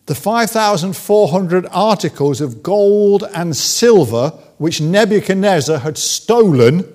The 0.07 0.15
5,400 0.15 1.67
articles 1.71 2.41
of 2.41 2.63
gold 2.63 3.25
and 3.35 3.57
silver 3.57 4.31
which 4.59 4.81
Nebuchadnezzar 4.81 5.79
had 5.79 5.97
stolen 5.97 6.93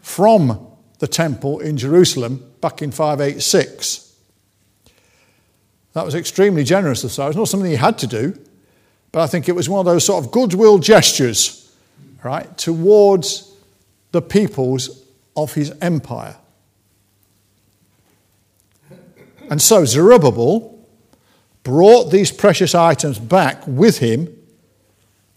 from 0.00 0.66
the 0.98 1.08
temple 1.08 1.58
in 1.60 1.76
Jerusalem 1.76 2.52
back 2.60 2.82
in 2.82 2.90
586 2.90 4.06
that 5.96 6.04
was 6.04 6.14
extremely 6.14 6.62
generous 6.62 7.04
of 7.04 7.10
Cyrus. 7.10 7.36
Not 7.36 7.48
something 7.48 7.70
he 7.70 7.76
had 7.78 7.96
to 8.00 8.06
do, 8.06 8.38
but 9.12 9.22
I 9.22 9.26
think 9.26 9.48
it 9.48 9.52
was 9.52 9.66
one 9.66 9.80
of 9.80 9.86
those 9.86 10.04
sort 10.04 10.22
of 10.22 10.30
goodwill 10.30 10.76
gestures, 10.76 11.74
right, 12.22 12.54
towards 12.58 13.50
the 14.12 14.20
peoples 14.20 15.06
of 15.34 15.54
his 15.54 15.72
empire. 15.80 16.36
And 19.48 19.62
so 19.62 19.86
Zerubbabel 19.86 20.75
brought 21.66 22.12
these 22.12 22.30
precious 22.30 22.76
items 22.76 23.18
back 23.18 23.60
with 23.66 23.98
him 23.98 24.28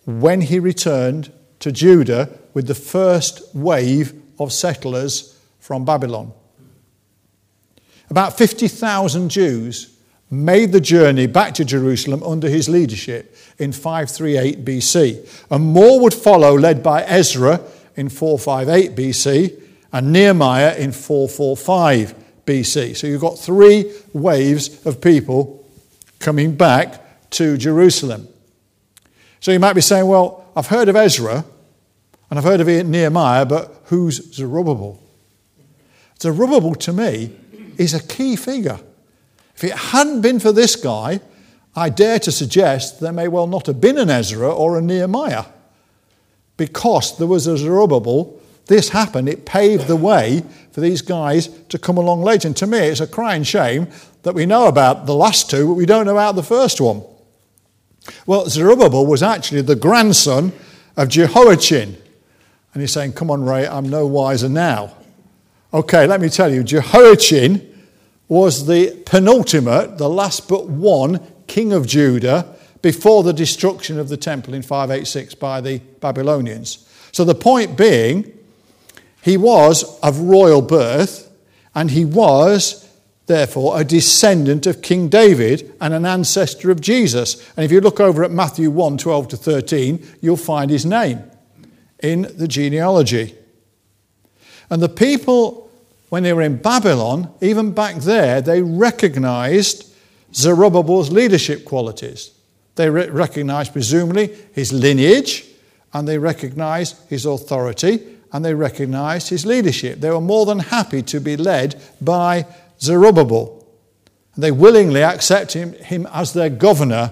when 0.06 0.42
he 0.42 0.60
returned 0.60 1.32
to 1.58 1.72
Judah 1.72 2.30
with 2.54 2.68
the 2.68 2.76
first 2.76 3.56
wave 3.56 4.14
of 4.38 4.54
settlers 4.54 5.40
from 5.60 5.86
Babylon. 5.86 6.32
About 8.12 8.38
50,000 8.38 9.30
Jews 9.30 9.98
made 10.30 10.72
the 10.72 10.80
journey 10.80 11.26
back 11.26 11.56
to 11.56 11.66
Jerusalem 11.66 12.22
under 12.22 12.48
his 12.48 12.70
leadership 12.70 13.36
in 13.58 13.72
538 13.72 14.64
BC. 14.64 15.46
And 15.50 15.66
more 15.66 16.00
would 16.00 16.14
follow, 16.14 16.56
led 16.56 16.84
by 16.84 17.02
Ezra 17.06 17.60
in 17.96 18.08
458 18.08 18.96
BC 18.96 19.64
and 19.92 20.14
Nehemiah 20.14 20.76
in 20.76 20.92
445 20.92 22.14
BC. 22.46 22.96
So 22.96 23.08
you've 23.08 23.20
got 23.20 23.40
three 23.40 23.92
waves 24.14 24.86
of 24.86 25.02
people 25.02 25.59
coming 26.20 26.56
back 26.56 27.30
to 27.32 27.58
Jerusalem. 27.58 28.28
So 29.40 29.52
you 29.52 29.60
might 29.60 29.74
be 29.74 29.82
saying, 29.82 30.08
well, 30.08 30.46
I've 30.56 30.68
heard 30.68 30.90
of 30.90 30.96
Ezra 30.96 31.46
and 32.30 32.38
I've 32.38 32.46
heard 32.46 32.62
of 32.62 32.68
Nehemiah, 32.68 33.46
but 33.46 33.82
who's 33.86 34.34
Zerubbabel? 34.34 35.02
Zerubbabel 36.22 36.76
to 36.76 36.94
me 36.94 37.36
is 37.78 37.94
a 37.94 38.06
key 38.06 38.36
figure 38.36 38.80
if 39.60 39.66
it 39.66 39.74
hadn't 39.74 40.22
been 40.22 40.40
for 40.40 40.54
this 40.54 40.78
guy, 40.78 41.20
I 41.76 41.90
dare 41.90 42.18
to 42.20 42.32
suggest 42.32 43.02
there 43.02 43.12
may 43.12 43.28
well 43.28 43.46
not 43.46 43.66
have 43.66 43.82
been 43.82 43.98
an 43.98 44.10
Ezra 44.10 44.50
or 44.50 44.78
a 44.78 44.82
Nehemiah. 44.82 45.44
Because 46.56 47.18
there 47.18 47.28
was 47.28 47.46
a 47.46 47.58
Zerubbabel, 47.58 48.39
this 48.70 48.90
happened. 48.90 49.28
It 49.28 49.46
paved 49.46 49.88
the 49.88 49.96
way 49.96 50.44
for 50.72 50.80
these 50.80 51.02
guys 51.02 51.48
to 51.70 51.80
come 51.80 51.98
along 51.98 52.22
later. 52.22 52.48
And 52.48 52.56
to 52.58 52.68
me, 52.68 52.78
it's 52.78 53.02
a 53.02 53.08
crying 53.08 53.44
shame 53.44 53.88
that 54.22 54.36
we 54.36 54.46
know 54.46 54.68
about 54.68 55.08
the 55.08 55.16
last 55.16 55.50
two, 55.50 55.68
but 55.68 55.74
we 55.74 55.88
don't 55.88 56.06
know 56.06 56.14
about 56.14 56.36
the 56.36 56.44
first 56.44 56.80
one. 56.80 57.04
Well, 58.28 58.48
Zerubbabel 58.48 59.06
was 59.08 59.24
actually 59.24 59.64
the 59.64 59.76
grandson 59.76 60.54
of 60.96 61.10
Jehoiachin. 61.10 61.98
And 62.74 62.82
he's 62.82 62.94
saying, 62.94 63.14
Come 63.14 63.32
on, 63.32 63.44
Ray, 63.44 63.68
I'm 63.68 63.90
no 63.90 64.06
wiser 64.06 64.48
now. 64.48 64.96
Okay, 65.74 66.06
let 66.06 66.22
me 66.22 66.30
tell 66.30 66.54
you, 66.54 66.64
Jehoiachin 66.64 67.66
was 68.28 68.68
the 68.68 69.02
penultimate, 69.06 69.98
the 69.98 70.10
last 70.10 70.48
but 70.48 70.68
one 70.68 71.20
king 71.48 71.74
of 71.74 71.88
Judah 71.88 72.56
before 72.84 73.24
the 73.24 73.34
destruction 73.34 74.00
of 74.00 74.10
the 74.10 74.18
temple 74.18 74.54
in 74.54 74.62
586 74.62 75.34
by 75.36 75.60
the 75.60 75.80
Babylonians. 76.00 76.88
So 77.12 77.24
the 77.24 77.36
point 77.36 77.76
being, 77.76 78.39
he 79.30 79.38
was 79.38 80.00
of 80.00 80.20
royal 80.22 80.64
birth 80.64 81.32
and 81.76 81.92
he 81.92 82.04
was 82.04 82.90
therefore 83.28 83.80
a 83.80 83.84
descendant 83.84 84.66
of 84.66 84.82
King 84.82 85.08
David 85.08 85.72
and 85.80 85.94
an 85.94 86.04
ancestor 86.04 86.72
of 86.72 86.82
Jesus. 86.82 87.48
And 87.56 87.64
if 87.64 87.72
you 87.72 87.80
look 87.80 88.00
over 88.00 88.24
at 88.24 88.32
Matthew 88.32 88.72
1 88.72 88.98
12 88.98 89.28
to 89.28 89.38
13, 89.38 90.04
you'll 90.20 90.36
find 90.36 90.72
his 90.72 90.84
name 90.84 91.22
in 92.02 92.24
the 92.38 92.48
genealogy. 92.48 93.36
And 94.72 94.82
the 94.82 94.90
people 94.90 95.70
when 96.10 96.24
they 96.24 96.34
were 96.34 96.42
in 96.42 96.58
Babylon, 96.58 97.32
even 97.40 97.72
back 97.72 97.98
there, 97.98 98.42
they 98.42 98.64
recognized 98.64 99.94
Zerubbabel's 100.34 101.12
leadership 101.12 101.66
qualities. 101.66 102.32
They 102.74 102.90
re- 102.90 103.10
recognized, 103.10 103.74
presumably, 103.74 104.36
his 104.54 104.74
lineage, 104.74 105.46
and 105.94 106.08
they 106.08 106.18
recognized 106.18 106.98
his 107.10 107.28
authority, 107.28 108.18
and 108.32 108.46
they 108.46 108.54
recognized 108.54 109.30
his 109.30 109.46
leadership. 109.46 110.00
They 110.00 110.12
were 110.12 110.22
more 110.22 110.46
than 110.46 110.60
happy 110.60 111.02
to 111.04 111.20
be 111.20 111.36
led 111.36 111.82
by 112.00 112.46
Zerubbabel. 112.80 113.68
And 114.36 114.44
they 114.44 114.52
willingly 114.52 115.04
accepted 115.04 115.60
him, 115.60 115.74
him 115.74 116.08
as 116.14 116.34
their 116.34 116.50
governor 116.50 117.12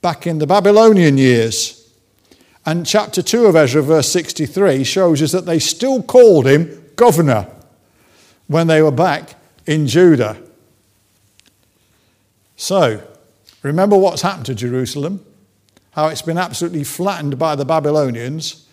back 0.00 0.26
in 0.26 0.38
the 0.38 0.46
Babylonian 0.46 1.18
years. 1.18 1.80
And 2.66 2.86
chapter 2.86 3.20
2 3.20 3.46
of 3.46 3.56
Ezra, 3.56 3.82
verse 3.82 4.10
63, 4.10 4.84
shows 4.84 5.20
us 5.20 5.32
that 5.32 5.46
they 5.46 5.58
still 5.58 6.02
called 6.02 6.46
him 6.46 6.84
governor 6.96 7.48
when 8.46 8.66
they 8.66 8.80
were 8.80 8.90
back 8.90 9.34
in 9.66 9.86
Judah. 9.86 10.36
So, 12.56 13.02
remember 13.62 13.98
what's 13.98 14.22
happened 14.22 14.46
to 14.46 14.54
Jerusalem, 14.54 15.24
how 15.90 16.08
it's 16.08 16.22
been 16.22 16.38
absolutely 16.38 16.84
flattened 16.84 17.38
by 17.38 17.56
the 17.56 17.64
Babylonians 17.64 18.63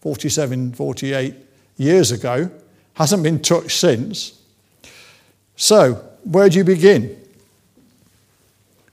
47, 0.00 0.72
48 0.72 1.34
years 1.76 2.12
ago, 2.12 2.50
hasn't 2.94 3.22
been 3.22 3.40
touched 3.40 3.78
since. 3.78 4.40
So, 5.56 5.94
where 6.24 6.48
do 6.48 6.58
you 6.58 6.64
begin? 6.64 7.16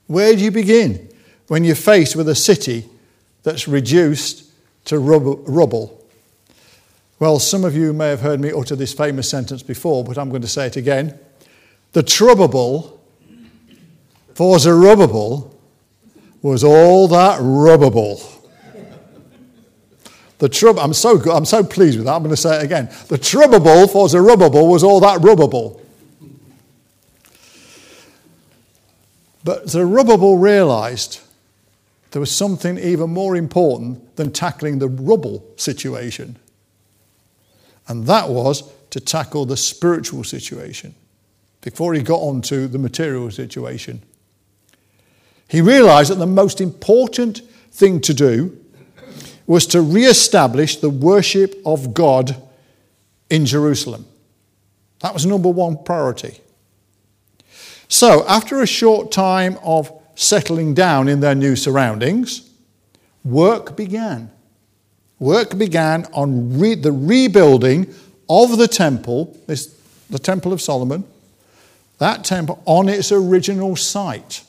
Where 0.08 0.36
do 0.36 0.44
you 0.44 0.52
begin 0.52 1.10
when 1.48 1.64
you're 1.64 1.76
faced 1.76 2.16
with 2.16 2.30
a 2.30 2.36
city 2.36 2.86
that's 3.44 3.68
reduced 3.68 4.52
to 4.86 5.00
rubble? 5.00 6.06
Well, 7.20 7.40
some 7.40 7.64
of 7.64 7.76
you 7.76 7.94
may 7.94 8.10
have 8.10 8.22
heard 8.22 8.40
me 8.40 8.52
utter 8.52 8.76
this 8.76 8.94
famous 8.94 9.30
sentence 9.30 9.64
before, 9.64 10.04
but 10.04 10.18
I'm 10.18 10.30
going 10.30 10.42
to 10.42 10.48
say 10.48 10.68
it 10.68 10.76
again. 10.76 11.18
The 11.94 12.04
trouble 12.04 13.02
for 14.34 14.60
Zerubbabel 14.60 15.58
was 16.42 16.64
all 16.64 17.08
that 17.08 17.40
rubbable. 17.40 18.35
The 20.38 20.50
trouble, 20.50 20.82
I'm 20.82 20.94
so 20.94 21.20
I'm 21.32 21.46
so 21.46 21.64
pleased 21.64 21.98
with 21.98 22.06
that, 22.08 22.14
I'm 22.14 22.24
going 22.24 22.36
to 22.36 22.42
say 22.42 22.58
it 22.58 22.64
again. 22.64 22.90
The 23.08 23.18
trouble 23.18 23.88
for 23.88 24.10
Zerubbabel 24.10 24.68
was 24.68 24.84
all 24.84 25.00
that 25.00 25.22
rubbable. 25.22 25.82
But 29.44 29.70
Zerubbabel 29.70 30.38
realized 30.38 31.22
there 32.12 32.20
was 32.20 32.32
something 32.32 32.78
even 32.80 33.12
more 33.12 33.36
important 33.36 34.16
than 34.16 34.32
tackling 34.32 34.80
the 34.80 34.88
rubble 34.88 35.46
situation. 35.56 36.38
And 37.88 38.08
that 38.08 38.30
was 38.30 38.72
to 38.90 39.00
tackle 39.00 39.46
the 39.46 39.58
spiritual 39.58 40.24
situation 40.24 40.96
before 41.62 41.94
he 41.94 42.02
got 42.02 42.22
on 42.22 42.42
to 42.44 42.68
the 42.68 42.80
material 42.80 43.30
situation. 43.32 44.02
He 45.48 45.62
realized 45.62 46.10
that 46.10 46.16
the 46.16 46.26
most 46.26 46.60
important 46.60 47.42
thing 47.72 48.02
to 48.02 48.14
do 48.14 48.58
was 49.48 49.68
to 49.68 49.82
re-establish 49.82 50.78
the 50.78 50.90
worship 50.90 51.56
of 51.66 51.94
God 51.94 52.36
in 53.30 53.46
Jerusalem. 53.46 54.06
That 55.00 55.14
was 55.14 55.26
number 55.26 55.50
one 55.50 55.84
priority. 55.84 56.40
So, 57.88 58.26
after 58.28 58.62
a 58.62 58.68
short 58.68 59.12
time 59.12 59.60
of 59.64 59.92
settling 60.16 60.74
down 60.74 61.08
in 61.08 61.20
their 61.20 61.36
new 61.36 61.56
surroundings, 61.56 62.50
work 63.24 63.76
began. 63.76 64.32
Work 65.20 65.58
began 65.58 66.06
on 66.14 66.60
re- 66.60 66.76
the 66.76 66.92
rebuilding 66.92 67.94
of 68.28 68.58
the 68.58 68.68
temple, 68.68 69.38
this, 69.46 69.68
the 70.10 70.20
Temple 70.20 70.52
of 70.52 70.62
Solomon, 70.62 71.04
that 72.00 72.24
temple 72.26 72.62
on 72.66 72.90
its 72.90 73.12
original 73.12 73.76
site. 73.76 74.44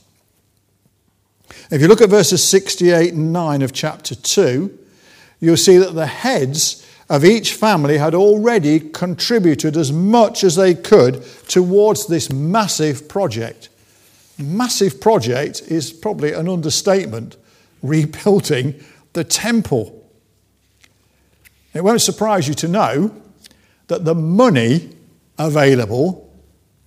If 1.70 1.80
you 1.80 1.88
look 1.88 2.00
at 2.00 2.10
verses 2.10 2.42
68 2.42 3.12
and 3.12 3.32
9 3.32 3.62
of 3.62 3.72
chapter 3.72 4.14
2, 4.14 4.78
you'll 5.46 5.56
see 5.56 5.76
that 5.78 5.94
the 5.94 6.06
heads 6.06 6.84
of 7.08 7.24
each 7.24 7.54
family 7.54 7.98
had 7.98 8.16
already 8.16 8.80
contributed 8.80 9.76
as 9.76 9.92
much 9.92 10.42
as 10.42 10.56
they 10.56 10.74
could 10.74 11.22
towards 11.46 12.08
this 12.08 12.32
massive 12.32 13.08
project. 13.08 13.68
Massive 14.38 15.00
project 15.00 15.62
is 15.68 15.92
probably 15.92 16.32
an 16.32 16.48
understatement, 16.48 17.36
rebuilding 17.82 18.74
the 19.12 19.22
temple. 19.22 20.04
It 21.72 21.84
won't 21.84 22.02
surprise 22.02 22.48
you 22.48 22.54
to 22.54 22.68
know 22.68 23.14
that 23.86 24.04
the 24.04 24.16
money 24.16 24.90
available 25.38 26.28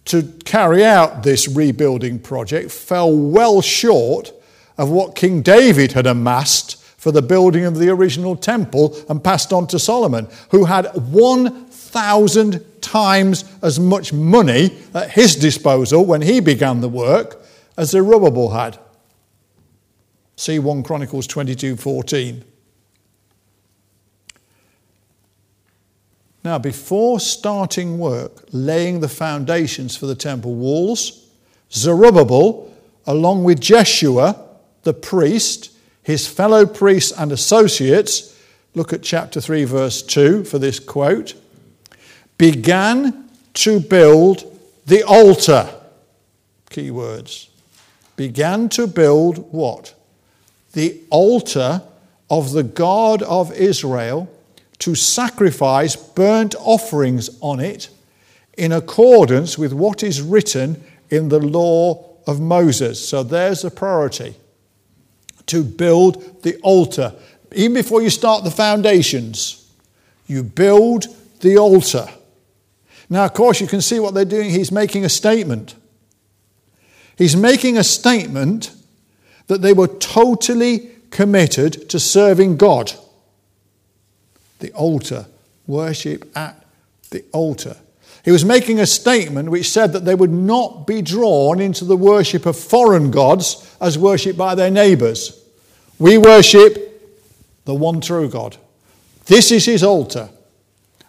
to 0.04 0.24
carry 0.44 0.84
out 0.84 1.24
this 1.24 1.48
rebuilding 1.48 2.20
project 2.20 2.72
fell 2.72 3.16
well 3.16 3.62
short 3.62 4.34
of 4.78 4.90
what 4.90 5.16
King 5.16 5.42
David 5.42 5.94
had 5.94 6.06
amassed 6.06 6.79
for 7.00 7.14
the 7.14 7.22
building 7.22 7.64
of 7.64 7.78
the 7.78 7.88
original 7.90 8.36
temple 8.36 8.94
and 9.08 9.24
passed 9.24 9.54
on 9.54 9.66
to 9.66 9.80
Solomon, 9.80 10.28
who 10.52 10.66
had 10.66 10.86
1,000 10.96 12.82
times 12.82 13.46
as 13.64 13.80
much 13.80 14.12
money 14.12 14.78
at 14.94 15.12
his 15.12 15.38
disposal 15.38 16.06
when 16.06 16.22
he 16.22 16.42
began 16.42 16.82
the 16.82 16.90
work 16.90 17.42
as 17.78 17.92
Zerubbabel 17.92 18.50
had. 18.50 18.78
See 20.36 20.60
1 20.60 20.84
Chronicles 20.84 21.26
22 21.26 21.78
14. 21.78 22.44
Now, 26.44 26.60
before 26.60 27.22
starting 27.22 27.98
work, 27.98 28.44
laying 28.52 29.00
the 29.00 29.08
foundations 29.08 29.96
for 29.96 30.06
the 30.06 30.16
temple 30.16 30.56
walls, 30.56 31.28
Zerubbabel, 31.72 32.74
along 33.08 33.46
with 33.46 33.62
Jeshua, 33.62 34.48
the 34.84 34.94
priest, 34.94 35.72
his 36.10 36.28
fellow 36.28 36.66
priests 36.66 37.12
and 37.12 37.32
associates, 37.32 38.36
look 38.74 38.92
at 38.92 39.04
chapter 39.04 39.40
3, 39.40 39.64
verse 39.66 40.02
2 40.02 40.44
for 40.44 40.58
this 40.58 40.80
quote, 40.80 41.36
began 42.36 43.30
to 43.54 43.80
build 43.80 44.60
the 44.88 45.04
altar. 45.04 45.70
Key 46.72 46.90
words. 46.90 47.52
Began 48.16 48.70
to 48.70 48.88
build 48.88 49.54
what? 49.54 49.94
The 50.74 51.00
altar 51.12 51.84
of 52.28 52.54
the 52.54 52.64
God 52.64 53.22
of 53.22 53.54
Israel 53.54 54.28
to 54.80 54.96
sacrifice 54.96 55.96
burnt 55.96 56.56
offerings 56.58 57.30
on 57.40 57.60
it 57.60 57.88
in 58.58 58.72
accordance 58.72 59.60
with 59.60 59.74
what 59.74 60.02
is 60.02 60.24
written 60.24 60.84
in 61.12 61.30
the 61.30 61.40
law 61.40 62.18
of 62.26 62.40
Moses. 62.40 63.08
So 63.08 63.22
there's 63.22 63.64
a 63.64 63.70
priority 63.70 64.34
to 65.50 65.64
build 65.64 66.44
the 66.44 66.58
altar. 66.62 67.14
Even 67.54 67.74
before 67.74 68.02
you 68.02 68.10
start 68.10 68.44
the 68.44 68.52
foundations, 68.52 69.72
you 70.28 70.44
build 70.44 71.06
the 71.42 71.58
altar. 71.58 72.08
Now, 73.10 73.26
of 73.26 73.34
course, 73.34 73.60
you 73.60 73.68
can 73.68 73.82
see 73.82 74.00
what 74.00 74.14
they're 74.14 74.26
doing. 74.26 74.52
He's 74.52 74.72
making 74.72 75.04
a 75.04 75.10
statement. 75.10 75.76
He's 77.18 77.36
making 77.36 77.78
a 77.78 77.84
statement 77.84 78.72
that 79.48 79.62
they 79.62 79.74
were 79.74 79.88
totally 79.88 80.92
committed 81.10 81.90
to 81.90 82.00
serving 82.00 82.58
God. 82.58 82.94
The 84.60 84.72
altar, 84.74 85.26
worship 85.66 86.30
at 86.38 86.64
the 87.10 87.26
altar. 87.32 87.78
He 88.24 88.32
was 88.32 88.46
making 88.46 88.80
a 88.80 88.86
statement 88.86 89.50
which 89.50 89.72
said 89.72 89.94
that 89.94 90.06
they 90.06 90.14
would 90.14 90.32
not 90.32 90.86
be 90.86 91.02
drawn 91.02 91.60
into 91.60 91.86
the 91.86 91.98
worship 91.98 92.46
of 92.46 92.58
foreign 92.58 93.10
gods 93.10 93.76
as 93.82 93.98
worshipped 93.98 94.38
by 94.38 94.56
their 94.56 94.70
neighbours. 94.70 95.39
We 96.00 96.18
worship 96.18 96.86
the 97.66 97.76
one 97.76 98.02
true 98.02 98.30
God. 98.30 98.58
This 99.26 99.52
is 99.52 99.66
his 99.66 99.84
altar. 99.84 100.30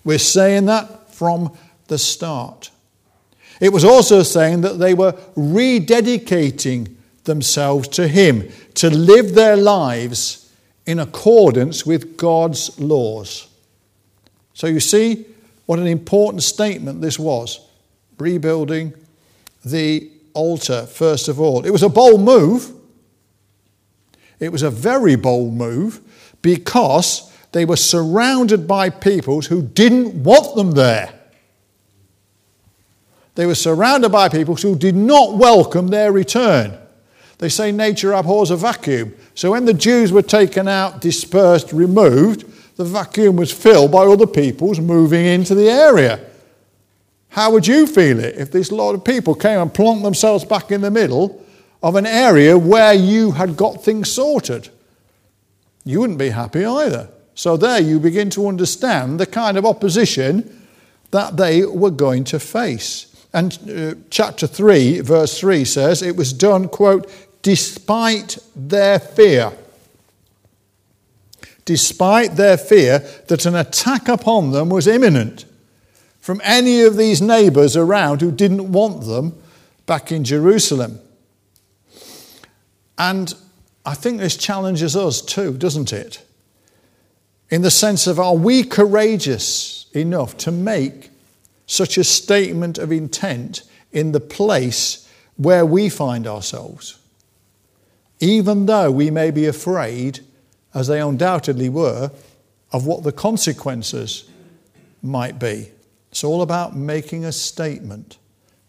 We're 0.05 0.19
saying 0.19 0.67
that 0.67 1.15
from 1.15 1.57
the 1.87 1.97
start. 1.99 2.71
It 3.61 3.73
was 3.73 3.85
also 3.85 4.23
saying 4.23 4.63
that 4.63 4.79
they 4.79 4.95
were 4.95 5.13
rededicating 5.37 6.95
themselves 7.25 7.89
to 7.89 8.09
him 8.09 8.51
to 8.75 8.91
live 8.91 9.35
their 9.35 9.57
lives 9.57 10.53
in 10.87 10.99
accordance 10.99 11.87
with 11.87 12.17
God's 12.17 12.79
laws. 12.81 13.49
So 14.55 14.67
you 14.67 14.81
see 14.81 15.27
what 15.67 15.79
an 15.79 15.87
important 15.87 16.43
statement 16.43 17.01
this 17.01 17.19
was 17.19 17.61
rebuilding 18.19 18.95
the 19.65 20.11
altar, 20.35 20.87
first 20.87 21.29
of 21.29 21.41
all. 21.41 21.65
It 21.65 21.71
was 21.71 21.83
a 21.83 21.89
bold 21.89 22.23
move. 22.23 22.73
It 24.41 24.51
was 24.51 24.63
a 24.63 24.71
very 24.71 25.17
bold 25.17 25.55
move 25.55 26.01
because 26.43 27.31
they 27.53 27.65
were 27.65 27.77
surrounded 27.77 28.67
by 28.67 28.91
peoples 28.91 29.47
who 29.47 29.63
didn't 29.63 30.23
want 30.23 30.57
them 30.57 30.73
there. 30.73 31.13
They 33.35 33.47
were 33.47 33.55
surrounded 33.55 34.11
by 34.11 34.29
peoples 34.29 34.63
who 34.63 34.77
did 34.77 34.97
not 34.97 35.37
welcome 35.37 35.89
their 35.89 36.13
return. 36.13 36.77
They 37.39 37.49
say 37.49 37.73
nature 37.73 38.13
abhors 38.13 38.51
a 38.51 38.57
vacuum. 38.57 39.15
So 39.35 39.53
when 39.53 39.65
the 39.65 39.75
Jews 39.75 40.13
were 40.13 40.23
taken 40.23 40.69
out, 40.69 41.01
dispersed, 41.01 41.73
removed, 41.73 42.45
the 42.77 42.85
vacuum 42.85 43.37
was 43.37 43.53
filled 43.53 43.93
by 43.93 44.05
other 44.05 44.27
peoples 44.27 44.81
moving 44.81 45.25
into 45.25 45.55
the 45.55 45.69
area. 45.69 46.21
How 47.31 47.53
would 47.53 47.67
you 47.67 47.87
feel 47.87 48.19
it 48.19 48.37
if 48.37 48.51
this 48.51 48.73
lot 48.73 48.95
of 48.95 49.05
people 49.05 49.35
came 49.35 49.61
and 49.61 49.73
plonked 49.73 50.03
themselves 50.03 50.45
back 50.45 50.71
in 50.71 50.81
the 50.81 50.91
middle 50.91 51.45
of 51.83 51.97
an 51.97 52.07
area 52.07 52.59
where 52.59 52.95
you 52.95 53.33
had 53.33 53.57
got 53.57 53.83
things 53.83 54.11
sorted. 54.11 54.69
You 55.85 56.01
wouldn't 56.01 56.19
be 56.19 56.31
happy 56.31 56.65
either. 56.65 57.09
So 57.35 57.57
there 57.57 57.81
you 57.81 57.99
begin 57.99 58.31
to 58.31 58.49
understand 58.49 59.19
the 59.19 59.27
kind 59.27 59.57
of 59.57 59.65
opposition 59.65 60.67
that 61.11 61.37
they 61.37 61.65
were 61.65 61.91
going 61.91 62.25
to 62.25 62.39
face. 62.39 63.07
And 63.33 63.59
uh, 63.71 63.95
chapter 64.11 64.47
3, 64.47 65.01
verse 65.01 65.39
3 65.39 65.65
says, 65.65 66.03
It 66.03 66.17
was 66.17 66.33
done, 66.33 66.69
quote, 66.69 67.11
despite 67.43 68.39
their 68.55 68.99
fear. 68.99 69.53
Despite 71.65 72.37
their 72.37 72.57
fear 72.57 72.99
that 73.29 73.47
an 73.47 73.55
attack 73.55 74.09
upon 74.09 74.51
them 74.51 74.69
was 74.69 74.87
imminent 74.87 75.45
from 76.21 76.41
any 76.45 76.83
of 76.83 76.97
these 76.97 77.23
neighbors 77.23 77.77
around 77.77 78.21
who 78.21 78.31
didn't 78.31 78.73
want 78.73 79.07
them 79.07 79.41
back 79.87 80.13
in 80.13 80.25
Jerusalem. 80.25 81.01
And 83.01 83.35
I 83.85 83.95
think 83.95 84.21
this 84.21 84.37
challenges 84.37 84.95
us 84.95 85.21
too, 85.23 85.57
doesn't 85.57 85.93
it? 85.93 86.25
In 87.49 87.63
the 87.63 87.71
sense 87.71 88.07
of, 88.07 88.21
are 88.21 88.37
we 88.37 88.63
courageous 88.63 89.87
enough 89.93 90.37
to 90.37 90.53
make 90.53 91.11
such 91.71 91.97
a 91.97 92.05
statement 92.05 92.79
of 92.79 92.91
intent 92.91 93.63
in 93.93 94.11
the 94.11 94.21
place 94.21 95.09
where 95.37 95.65
we 95.65 95.89
find 95.89 96.27
ourselves. 96.27 96.99
Even 98.19 98.67
though 98.67 98.91
we 98.91 99.09
may 99.09 99.31
be 99.31 99.47
afraid, 99.47 100.21
as 100.75 100.89
they 100.89 101.01
undoubtedly 101.01 101.69
were, 101.69 102.11
of 102.73 102.87
what 102.87 103.05
the 103.05 103.13
consequences 103.13 104.29
might 105.01 105.39
be. 105.39 105.71
It's 106.11 106.25
all 106.25 106.43
about 106.43 106.77
making 106.77 107.25
a 107.25 107.33
statement, 107.33 108.19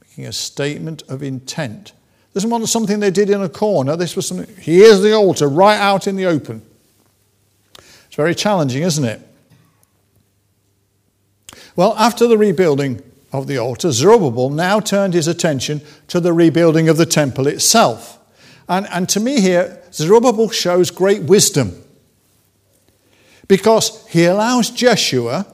making 0.02 0.28
a 0.28 0.32
statement 0.32 1.02
of 1.10 1.24
intent. 1.24 1.94
This 2.34 2.46
wasn't 2.46 2.70
something 2.70 3.00
they 3.00 3.12
did 3.12 3.30
in 3.30 3.42
a 3.42 3.50
corner. 3.50 3.96
This 3.96 4.16
was 4.16 4.28
something, 4.28 4.56
here's 4.58 5.02
the 5.02 5.14
altar 5.14 5.48
right 5.48 5.78
out 5.78 6.08
in 6.08 6.16
the 6.16 6.26
open. 6.26 6.62
It's 7.78 8.16
very 8.16 8.36
challenging, 8.36 8.84
isn't 8.84 9.04
it? 9.04 9.22
Well, 11.76 11.96
after 11.98 12.28
the 12.28 12.38
rebuilding 12.38 13.02
of 13.32 13.48
the 13.48 13.58
altar, 13.58 13.92
Zerubbabel 13.92 14.50
now 14.50 14.80
turned 14.80 15.14
his 15.14 15.28
attention 15.28 15.82
to 16.08 16.20
the 16.20 16.34
rebuilding 16.34 16.90
of 16.90 16.98
the 16.98 17.06
temple 17.06 17.48
itself. 17.48 18.20
And, 18.68 18.88
and 18.92 19.08
to 19.10 19.20
me, 19.20 19.42
here, 19.42 19.82
Zerubbabel 19.94 20.50
shows 20.50 20.92
great 20.92 21.24
wisdom 21.24 21.84
because 23.48 24.08
he 24.08 24.26
allows 24.26 24.70
Jeshua, 24.70 25.46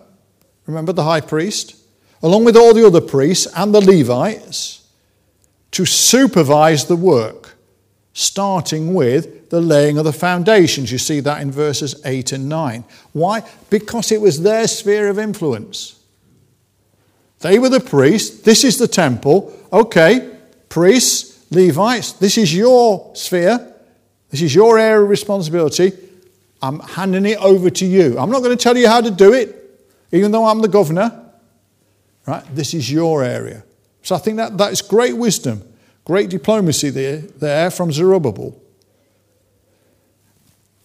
remember 0.67 0.93
the 0.93 1.03
high 1.03 1.21
priest, 1.21 1.75
along 2.21 2.45
with 2.45 2.55
all 2.55 2.73
the 2.73 2.85
other 2.85 3.01
priests 3.01 3.47
and 3.55 3.73
the 3.73 3.81
Levites, 3.81 4.76
to 5.71 5.85
supervise 5.85 6.85
the 6.85 6.95
work, 6.95 7.55
starting 8.13 8.93
with 8.93 9.49
the 9.49 9.61
laying 9.61 9.97
of 9.97 10.05
the 10.05 10.13
foundations. 10.13 10.91
You 10.91 10.97
see 10.97 11.19
that 11.21 11.41
in 11.41 11.51
verses 11.51 12.01
8 12.05 12.31
and 12.33 12.49
9. 12.49 12.83
Why? 13.13 13.43
Because 13.69 14.11
it 14.11 14.21
was 14.21 14.41
their 14.41 14.67
sphere 14.67 15.09
of 15.09 15.19
influence. 15.19 15.99
They 17.39 17.59
were 17.59 17.69
the 17.69 17.79
priests, 17.79 18.41
this 18.41 18.63
is 18.63 18.77
the 18.77 18.87
temple. 18.87 19.53
Okay, 19.71 20.37
priests, 20.69 21.45
Levites, 21.51 22.13
this 22.13 22.37
is 22.37 22.53
your 22.53 23.15
sphere, 23.15 23.73
this 24.29 24.41
is 24.41 24.53
your 24.53 24.77
area 24.77 25.03
of 25.03 25.09
responsibility. 25.09 25.91
I'm 26.61 26.79
handing 26.79 27.25
it 27.25 27.37
over 27.37 27.69
to 27.69 27.85
you. 27.85 28.17
I'm 28.17 28.31
not 28.31 28.41
going 28.41 28.57
to 28.57 28.61
tell 28.61 28.75
you 28.75 28.87
how 28.87 29.01
to 29.01 29.11
do 29.11 29.33
it, 29.33 29.55
even 30.11 30.31
though 30.31 30.45
I'm 30.45 30.61
the 30.61 30.67
governor. 30.67 31.23
Right? 32.25 32.43
This 32.53 32.73
is 32.73 32.91
your 32.91 33.23
area. 33.23 33.63
So 34.07 34.15
I 34.15 34.19
think 34.19 34.37
that 34.37 34.57
that's 34.57 34.81
great 34.81 35.17
wisdom, 35.17 35.61
great 36.05 36.29
diplomacy 36.29 36.89
there, 36.91 37.17
there 37.17 37.69
from 37.69 37.91
Zerubbabel. 37.91 38.57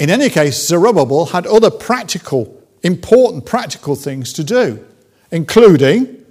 In 0.01 0.11
any 0.11 0.29
case, 0.29 0.67
Zerubbabel 0.67 1.27
had 1.27 1.47
other 1.47 1.71
practical, 1.71 2.61
important 2.83 3.47
practical 3.47 3.95
things 3.95 4.33
to 4.33 4.43
do, 4.43 4.85
including 5.31 6.25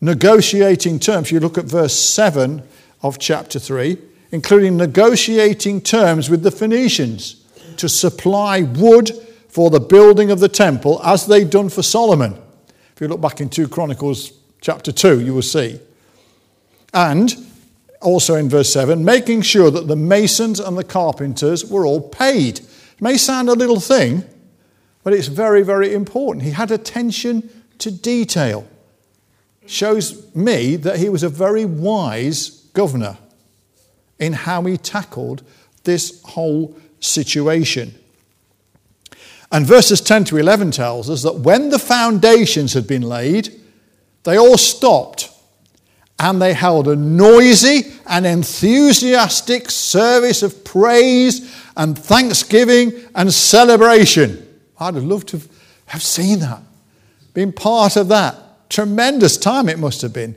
negotiating 0.00 0.98
terms. 0.98 1.30
You 1.30 1.40
look 1.40 1.58
at 1.58 1.66
verse 1.66 1.92
7 1.92 2.62
of 3.02 3.18
chapter 3.18 3.58
3, 3.58 3.98
including 4.30 4.78
negotiating 4.78 5.82
terms 5.82 6.30
with 6.30 6.42
the 6.42 6.50
Phoenicians 6.50 7.44
to 7.76 7.90
supply 7.90 8.62
wood 8.62 9.10
for 9.50 9.68
the 9.68 9.80
building 9.80 10.30
of 10.30 10.40
the 10.40 10.48
temple 10.48 11.02
as 11.04 11.26
they'd 11.26 11.50
done 11.50 11.68
for 11.68 11.82
Solomon. 11.82 12.32
If 12.94 13.02
you 13.02 13.08
look 13.08 13.20
back 13.20 13.42
in 13.42 13.50
2 13.50 13.68
Chronicles 13.68 14.32
chapter 14.66 14.90
2, 14.90 15.20
you 15.20 15.32
will 15.32 15.42
see. 15.42 15.78
And 16.92 17.32
also 18.02 18.34
in 18.34 18.48
verse 18.48 18.72
7, 18.72 19.04
making 19.04 19.42
sure 19.42 19.70
that 19.70 19.86
the 19.86 19.94
masons 19.94 20.58
and 20.58 20.76
the 20.76 20.82
carpenters 20.82 21.64
were 21.64 21.86
all 21.86 22.00
paid. 22.00 22.58
It 22.58 23.00
may 23.00 23.16
sound 23.16 23.48
a 23.48 23.52
little 23.52 23.78
thing, 23.78 24.24
but 25.04 25.12
it's 25.12 25.28
very, 25.28 25.62
very 25.62 25.94
important. 25.94 26.42
He 26.42 26.50
had 26.50 26.72
attention 26.72 27.48
to 27.78 27.92
detail. 27.92 28.66
Shows 29.66 30.34
me 30.34 30.74
that 30.74 30.98
he 30.98 31.10
was 31.10 31.22
a 31.22 31.28
very 31.28 31.64
wise 31.64 32.50
governor 32.72 33.18
in 34.18 34.32
how 34.32 34.62
he 34.62 34.76
tackled 34.76 35.44
this 35.84 36.20
whole 36.24 36.76
situation. 36.98 37.94
And 39.52 39.64
verses 39.64 40.00
10 40.00 40.24
to 40.24 40.38
11 40.38 40.72
tells 40.72 41.08
us 41.08 41.22
that 41.22 41.36
when 41.36 41.70
the 41.70 41.78
foundations 41.78 42.72
had 42.72 42.88
been 42.88 43.02
laid, 43.02 43.60
they 44.26 44.36
all 44.38 44.58
stopped 44.58 45.30
and 46.18 46.42
they 46.42 46.52
held 46.52 46.88
a 46.88 46.96
noisy 46.96 47.92
and 48.06 48.26
enthusiastic 48.26 49.70
service 49.70 50.42
of 50.42 50.64
praise 50.64 51.54
and 51.76 51.96
thanksgiving 51.96 52.92
and 53.14 53.32
celebration. 53.32 54.44
I'd 54.80 54.96
have 54.96 55.04
loved 55.04 55.28
to 55.28 55.40
have 55.86 56.02
seen 56.02 56.40
that, 56.40 56.60
been 57.34 57.52
part 57.52 57.96
of 57.96 58.08
that. 58.08 58.68
Tremendous 58.68 59.36
time 59.36 59.68
it 59.68 59.78
must 59.78 60.02
have 60.02 60.12
been. 60.12 60.34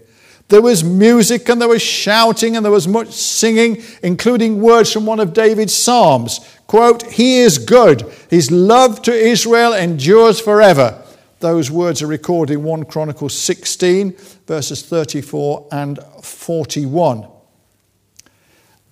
There 0.50 0.62
was 0.62 0.84
music 0.84 1.50
and 1.50 1.60
there 1.60 1.68
was 1.68 1.82
shouting 1.82 2.56
and 2.56 2.64
there 2.64 2.72
was 2.72 2.88
much 2.88 3.12
singing, 3.12 3.82
including 4.04 4.62
words 4.62 4.94
from 4.94 5.08
one 5.08 5.20
of 5.20 5.34
David's 5.34 5.74
Psalms. 5.74 6.40
Quote, 6.68 7.02
He 7.12 7.40
is 7.40 7.58
good. 7.58 8.04
His 8.30 8.52
love 8.52 9.02
to 9.04 9.12
Israel 9.12 9.74
endures 9.74 10.40
forever. 10.40 11.04
Those 11.40 11.72
words 11.72 12.02
are 12.02 12.08
recorded 12.08 12.54
in 12.54 12.64
1 12.64 12.86
Chronicles 12.86 13.38
16, 13.38 14.16
verses 14.46 14.82
34 14.84 15.68
and 15.72 16.00
41. 16.22 17.28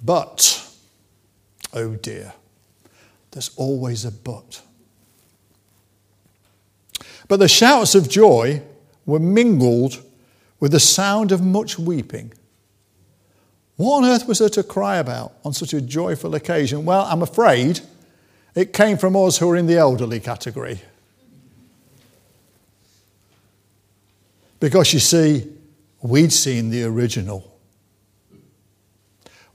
But, 0.03 0.69
oh 1.73 1.95
dear, 1.95 2.33
there's 3.31 3.51
always 3.57 4.05
a 4.05 4.11
but. 4.11 4.61
But 7.27 7.37
the 7.37 7.47
shouts 7.49 7.95
of 7.95 8.09
joy 8.09 8.61
were 9.05 9.19
mingled 9.19 10.01
with 10.59 10.71
the 10.71 10.79
sound 10.79 11.31
of 11.31 11.43
much 11.43 11.77
weeping. 11.77 12.33
What 13.75 13.97
on 13.97 14.05
earth 14.05 14.27
was 14.27 14.39
there 14.39 14.49
to 14.49 14.63
cry 14.63 14.97
about 14.97 15.33
on 15.43 15.53
such 15.53 15.73
a 15.73 15.81
joyful 15.81 16.33
occasion? 16.33 16.85
Well, 16.85 17.05
I'm 17.05 17.21
afraid 17.21 17.81
it 18.55 18.73
came 18.73 18.97
from 18.97 19.15
us 19.15 19.37
who 19.37 19.49
are 19.49 19.55
in 19.55 19.67
the 19.67 19.77
elderly 19.77 20.19
category. 20.19 20.81
Because 24.59 24.93
you 24.93 24.99
see, 24.99 25.51
we'd 26.01 26.33
seen 26.33 26.69
the 26.69 26.83
original. 26.83 27.59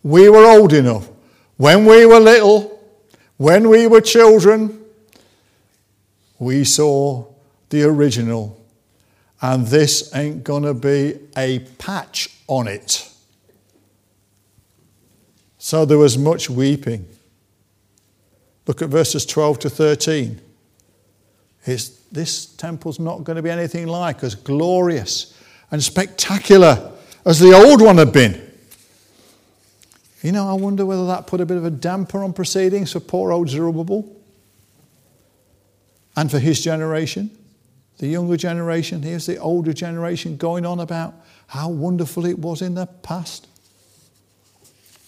We 0.03 0.29
were 0.29 0.45
old 0.45 0.73
enough. 0.73 1.09
When 1.57 1.87
we 1.87 2.07
were 2.07 2.21
little, 2.21 2.81
when 3.37 3.69
we 3.69 3.87
were 3.87 4.01
children, 4.01 4.85
we 6.39 6.65
saw 6.65 7.27
the 7.71 7.85
original 7.85 8.63
and 9.43 9.67
this 9.67 10.15
ain't 10.15 10.45
going 10.45 10.63
to 10.63 10.73
be 10.73 11.19
a 11.37 11.59
patch 11.77 12.29
on 12.47 12.69
it. 12.69 13.09
So 15.59 15.85
there 15.85 15.99
was 15.99 16.17
much 16.17 16.49
weeping. 16.49 17.09
Look 18.69 18.81
at 18.83 18.89
verses 18.89 19.27
12 19.27 19.59
to 19.61 19.71
13. 19.71 20.41
It's, 21.65 22.01
this 22.13 22.47
temple's 22.47 22.99
not 22.99 23.25
going 23.25 23.37
to 23.37 23.43
be 23.43 23.51
anything 23.51 23.87
like 23.87 24.23
as 24.23 24.35
glorious 24.35 25.37
and 25.71 25.83
spectacular 25.83 26.93
as 27.25 27.39
the 27.39 27.53
old 27.53 27.81
one 27.81 27.99
had 27.99 28.13
been. 28.13 28.51
You 30.23 30.33
know, 30.33 30.49
I 30.49 30.55
wonder 30.55 30.87
whether 30.87 31.07
that 31.07 31.27
put 31.27 31.41
a 31.41 31.47
bit 31.47 31.57
of 31.57 31.65
a 31.65 31.71
damper 31.71 32.23
on 32.23 32.33
proceedings 32.33 32.93
for 32.93 33.01
poor 33.01 33.33
old 33.33 33.49
Zerubbabel 33.49 34.09
and 36.15 36.31
for 36.31 36.39
his 36.39 36.63
generation 36.63 37.31
the 38.03 38.09
younger 38.09 38.37
generation, 38.37 39.01
here's 39.01 39.27
the 39.27 39.37
older 39.37 39.73
generation 39.73 40.37
going 40.37 40.67
on 40.67 40.81
about 40.81 41.15
how 41.47 41.69
wonderful 41.69 42.27
it 42.27 42.37
was 42.37 42.61
in 42.61 42.75
the 42.75 42.87
past. 42.87 43.47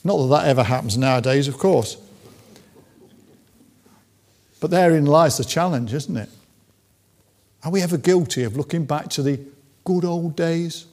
Not 0.05 0.18
that 0.18 0.28
that 0.28 0.46
ever 0.46 0.62
happens 0.62 0.96
nowadays, 0.96 1.48
of 1.48 1.59
course. 1.59 1.96
But 4.61 4.70
therein 4.70 5.07
lies 5.07 5.38
the 5.38 5.44
challenge, 5.44 5.92
isn't 5.92 6.16
it? 6.16 6.28
Are 7.65 7.71
we 7.71 7.83
ever 7.83 7.97
guilty 7.97 8.45
of 8.45 8.57
looking 8.57 8.85
back 8.85 9.09
to 9.11 9.23
the 9.23 9.41
good 9.85 10.05
old 10.05 10.37
days 10.37 10.87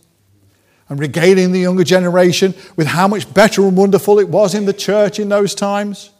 and 0.89 0.99
regaling 0.99 1.51
the 1.51 1.59
younger 1.59 1.83
generation 1.83 2.53
with 2.75 2.87
how 2.87 3.07
much 3.07 3.31
better 3.33 3.63
and 3.63 3.77
wonderful 3.77 4.19
it 4.19 4.29
was 4.29 4.55
in 4.55 4.65
the 4.65 4.73
church 4.73 5.19
in 5.19 5.29
those 5.29 5.53
times? 5.53 6.11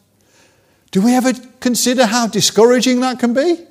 Do 0.91 1.02
we 1.02 1.16
ever 1.16 1.34
consider 1.60 2.06
how 2.06 2.28
discouraging 2.28 2.99
that 2.99 3.20
can 3.20 3.34
be? 3.34 3.66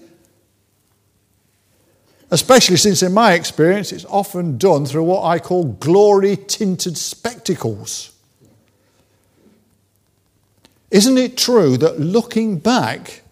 especially 2.31 2.77
since, 2.77 3.03
in 3.03 3.13
my 3.13 3.33
experience, 3.33 3.93
it's 3.93 4.05
often 4.07 4.57
done 4.57 4.87
through 4.87 5.05
what 5.05 5.25
I 5.25 5.39
call 5.39 5.65
glory 5.65 6.37
tinted 6.37 6.97
spectacles. 6.97 8.13
Isn't 10.91 11.19
it 11.19 11.37
true 11.37 11.77
that 11.79 12.01
looking 12.01 12.59
back 12.59 13.23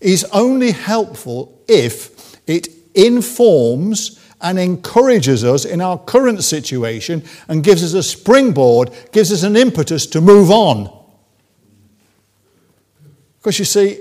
is 0.00 0.24
only 0.32 0.72
helpful 0.72 1.60
if 1.66 2.17
it 2.48 2.68
informs 2.94 4.24
and 4.40 4.58
encourages 4.58 5.44
us 5.44 5.64
in 5.64 5.80
our 5.80 5.98
current 5.98 6.42
situation 6.44 7.24
and 7.48 7.64
gives 7.64 7.82
us 7.82 7.94
a 7.94 8.02
springboard, 8.02 8.90
gives 9.12 9.32
us 9.32 9.42
an 9.42 9.56
impetus 9.56 10.06
to 10.06 10.20
move 10.20 10.50
on? 10.50 10.94
Because 13.40 13.58
you 13.58 13.64
see, 13.64 14.00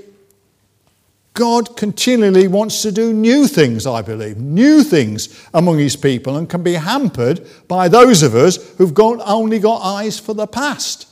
God 1.33 1.77
continually 1.77 2.47
wants 2.47 2.81
to 2.81 2.91
do 2.91 3.13
new 3.13 3.47
things, 3.47 3.85
I 3.85 4.01
believe, 4.01 4.37
new 4.37 4.83
things 4.83 5.47
among 5.53 5.77
his 5.77 5.95
people, 5.95 6.35
and 6.35 6.49
can 6.49 6.63
be 6.63 6.73
hampered 6.73 7.45
by 7.67 7.87
those 7.87 8.23
of 8.23 8.33
us 8.33 8.57
who've 8.77 8.93
got, 8.93 9.21
only 9.23 9.59
got 9.59 9.81
eyes 9.83 10.19
for 10.19 10.33
the 10.33 10.47
past. 10.47 11.07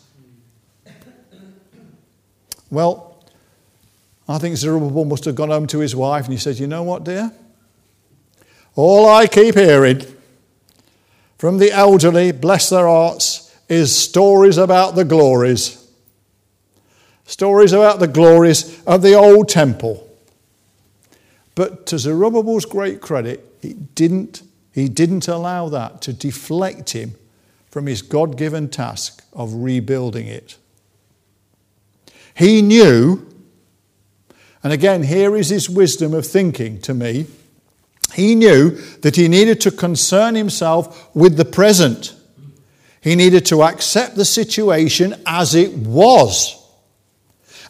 Well, 2.71 3.14
I 4.27 4.37
think 4.39 4.57
Zerubbabel 4.57 5.05
must 5.05 5.25
have 5.25 5.35
gone 5.35 5.49
home 5.49 5.67
to 5.67 5.79
his 5.79 5.95
wife 5.95 6.25
and 6.25 6.33
he 6.33 6.39
said, 6.39 6.57
You 6.57 6.67
know 6.67 6.83
what, 6.83 7.03
dear? 7.03 7.31
All 8.75 9.07
I 9.07 9.27
keep 9.27 9.55
hearing 9.55 10.01
from 11.37 11.57
the 11.57 11.71
elderly, 11.71 12.31
bless 12.31 12.69
their 12.69 12.87
hearts, 12.87 13.55
is 13.69 13.95
stories 13.95 14.57
about 14.57 14.95
the 14.95 15.05
glories. 15.05 15.81
Stories 17.25 17.73
about 17.73 17.99
the 17.99 18.07
glories 18.07 18.83
of 18.85 19.01
the 19.01 19.13
old 19.13 19.49
temple. 19.49 20.07
But 21.55 21.85
to 21.87 21.97
Zerubbabel's 21.97 22.65
great 22.65 23.01
credit, 23.01 23.45
he 23.61 23.73
didn't, 23.73 24.43
he 24.73 24.89
didn't 24.89 25.27
allow 25.27 25.69
that 25.69 26.01
to 26.03 26.13
deflect 26.13 26.91
him 26.91 27.15
from 27.69 27.87
his 27.87 28.01
God 28.01 28.37
given 28.37 28.69
task 28.69 29.23
of 29.33 29.53
rebuilding 29.53 30.27
it. 30.27 30.57
He 32.35 32.61
knew, 32.61 33.25
and 34.65 34.73
again, 34.73 35.03
here 35.03 35.35
is 35.35 35.49
his 35.49 35.69
wisdom 35.69 36.15
of 36.15 36.25
thinking 36.25 36.81
to 36.81 36.95
me. 36.95 37.27
He 38.15 38.33
knew 38.33 38.71
that 39.01 39.15
he 39.15 39.27
needed 39.27 39.61
to 39.61 39.69
concern 39.69 40.33
himself 40.33 41.15
with 41.15 41.37
the 41.37 41.45
present. 41.45 42.15
He 42.99 43.15
needed 43.15 43.45
to 43.45 43.61
accept 43.61 44.15
the 44.15 44.25
situation 44.25 45.21
as 45.27 45.53
it 45.53 45.71
was 45.73 46.59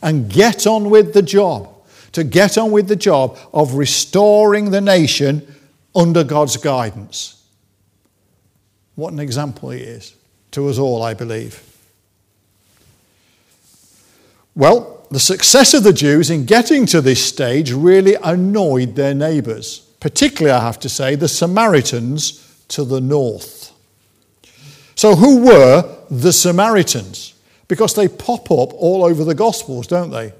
and 0.02 0.32
get 0.32 0.66
on 0.66 0.90
with 0.90 1.14
the 1.14 1.22
job 1.22 1.70
to 2.14 2.24
get 2.24 2.58
on 2.58 2.72
with 2.72 2.88
the 2.88 2.96
job 2.96 3.38
of 3.54 3.74
restoring 3.74 4.72
the 4.72 4.80
nation 4.80 5.54
under 5.94 6.24
God's 6.24 6.56
guidance. 6.56 7.44
What 8.96 9.12
an 9.12 9.20
example 9.20 9.72
he 9.72 9.82
is 9.82 10.16
to 10.52 10.70
us 10.70 10.78
all, 10.78 11.04
I 11.04 11.14
believe. 11.14 11.62
Well, 14.56 14.95
the 15.12 15.20
success 15.20 15.74
of 15.74 15.84
the 15.84 15.94
Jews 15.94 16.30
in 16.30 16.46
getting 16.46 16.86
to 16.88 17.02
this 17.02 17.24
stage 17.24 17.72
really 17.72 18.16
annoyed 18.24 18.96
their 18.96 19.14
neighbours, 19.14 19.80
particularly, 20.00 20.52
I 20.52 20.64
have 20.64 20.80
to 20.80 20.90
say, 20.90 21.16
the 21.16 21.28
Samaritans 21.28 22.66
to 22.70 22.84
the 22.84 23.02
north. 23.02 23.72
So, 24.96 25.16
who 25.16 25.46
were 25.46 25.98
the 26.10 26.34
Samaritans? 26.34 27.34
Because 27.68 27.94
they 27.96 28.08
pop 28.08 28.52
up 28.52 28.74
all 28.74 29.04
over 29.04 29.24
the 29.24 29.36
Gospels, 29.36 29.88
don't 29.88 30.12
they? 30.12 30.34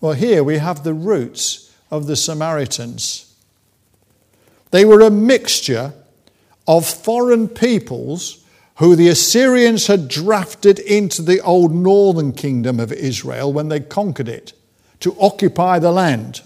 Well, 0.00 0.12
here 0.12 0.44
we 0.44 0.58
have 0.58 0.84
the 0.84 0.94
roots 0.94 1.74
of 1.90 2.06
the 2.06 2.16
Samaritans. 2.16 3.34
They 4.70 4.84
were 4.84 5.00
a 5.00 5.10
mixture 5.10 5.92
of 6.66 6.86
foreign 6.86 7.48
peoples 7.48 8.37
who 8.78 8.94
the 8.94 9.08
Assyrians 9.08 9.88
had 9.88 10.08
drafted 10.08 10.78
into 10.78 11.20
the 11.20 11.40
old 11.40 11.74
northern 11.74 12.32
kingdom 12.32 12.78
of 12.78 12.92
Israel 12.92 13.52
when 13.52 13.68
they 13.68 13.80
conquered 13.80 14.28
it 14.28 14.52
to 15.00 15.16
occupy 15.20 15.78
the 15.78 15.90
land. 15.90 16.42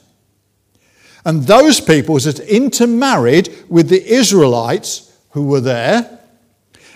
And 1.24 1.42
those 1.44 1.80
peoples 1.80 2.24
had 2.24 2.40
intermarried 2.40 3.50
with 3.68 3.88
the 3.88 4.04
Israelites 4.04 5.14
who 5.30 5.46
were 5.46 5.60
there 5.60 6.20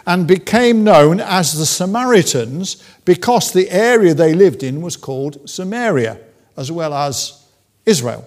and 0.07 0.27
became 0.27 0.85
known 0.85 1.21
as 1.21 1.59
the 1.59 1.67
Samaritans 1.67 2.83
because 3.05 3.53
the 3.53 3.71
area 3.71 4.15
they 4.15 4.33
lived 4.33 4.63
in 4.63 4.81
was 4.81 4.97
called 4.97 5.49
Samaria 5.49 6.19
as 6.57 6.73
well 6.73 6.95
as 6.95 7.45
Israel. 7.85 8.27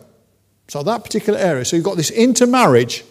So 0.68 0.84
that 0.84 1.03
particular 1.03 1.39
area. 1.39 1.66
So 1.66 1.76
you've 1.76 1.86
got 1.86 1.97
this 1.97 2.12
intermarriage 2.12 3.03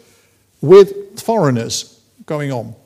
with 0.61 1.21
foreigners 1.21 2.01
going 2.27 2.53
on. 2.53 2.77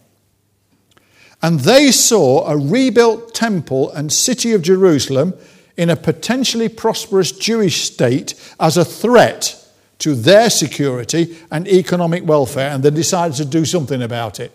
And 1.42 1.60
they 1.60 1.90
saw 1.90 2.46
a 2.46 2.56
rebuilt 2.56 3.34
temple 3.34 3.90
and 3.90 4.12
city 4.12 4.52
of 4.52 4.62
Jerusalem 4.62 5.34
in 5.76 5.90
a 5.90 5.96
potentially 5.96 6.68
prosperous 6.68 7.32
Jewish 7.32 7.82
state 7.82 8.34
as 8.60 8.76
a 8.76 8.84
threat 8.84 9.58
to 9.98 10.14
their 10.14 10.50
security 10.50 11.36
and 11.50 11.66
economic 11.66 12.24
welfare, 12.26 12.70
and 12.70 12.82
they 12.82 12.90
decided 12.90 13.36
to 13.36 13.44
do 13.44 13.64
something 13.64 14.02
about 14.02 14.38
it. 14.38 14.52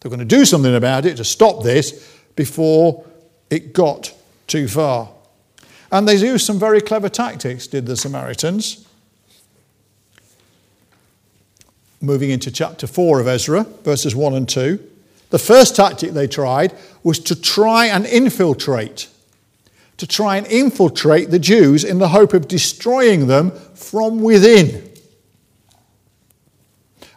They're 0.00 0.10
going 0.10 0.18
to 0.20 0.24
do 0.24 0.44
something 0.44 0.74
about 0.74 1.06
it 1.06 1.16
to 1.16 1.24
stop 1.24 1.62
this 1.62 2.18
before 2.36 3.04
it 3.50 3.72
got 3.72 4.12
too 4.46 4.68
far. 4.68 5.10
And 5.90 6.06
they 6.06 6.16
used 6.16 6.44
some 6.44 6.58
very 6.58 6.80
clever 6.80 7.08
tactics, 7.08 7.66
did 7.66 7.86
the 7.86 7.96
Samaritans. 7.96 8.86
Moving 12.00 12.30
into 12.30 12.50
chapter 12.50 12.86
4 12.86 13.20
of 13.20 13.28
Ezra, 13.28 13.64
verses 13.82 14.14
1 14.14 14.34
and 14.34 14.48
2. 14.48 14.90
The 15.34 15.40
first 15.40 15.74
tactic 15.74 16.12
they 16.12 16.28
tried 16.28 16.72
was 17.02 17.18
to 17.18 17.34
try 17.34 17.86
and 17.86 18.06
infiltrate, 18.06 19.08
to 19.96 20.06
try 20.06 20.36
and 20.36 20.46
infiltrate 20.46 21.30
the 21.30 21.40
Jews 21.40 21.82
in 21.82 21.98
the 21.98 22.10
hope 22.10 22.34
of 22.34 22.46
destroying 22.46 23.26
them 23.26 23.50
from 23.74 24.22
within. 24.22 24.88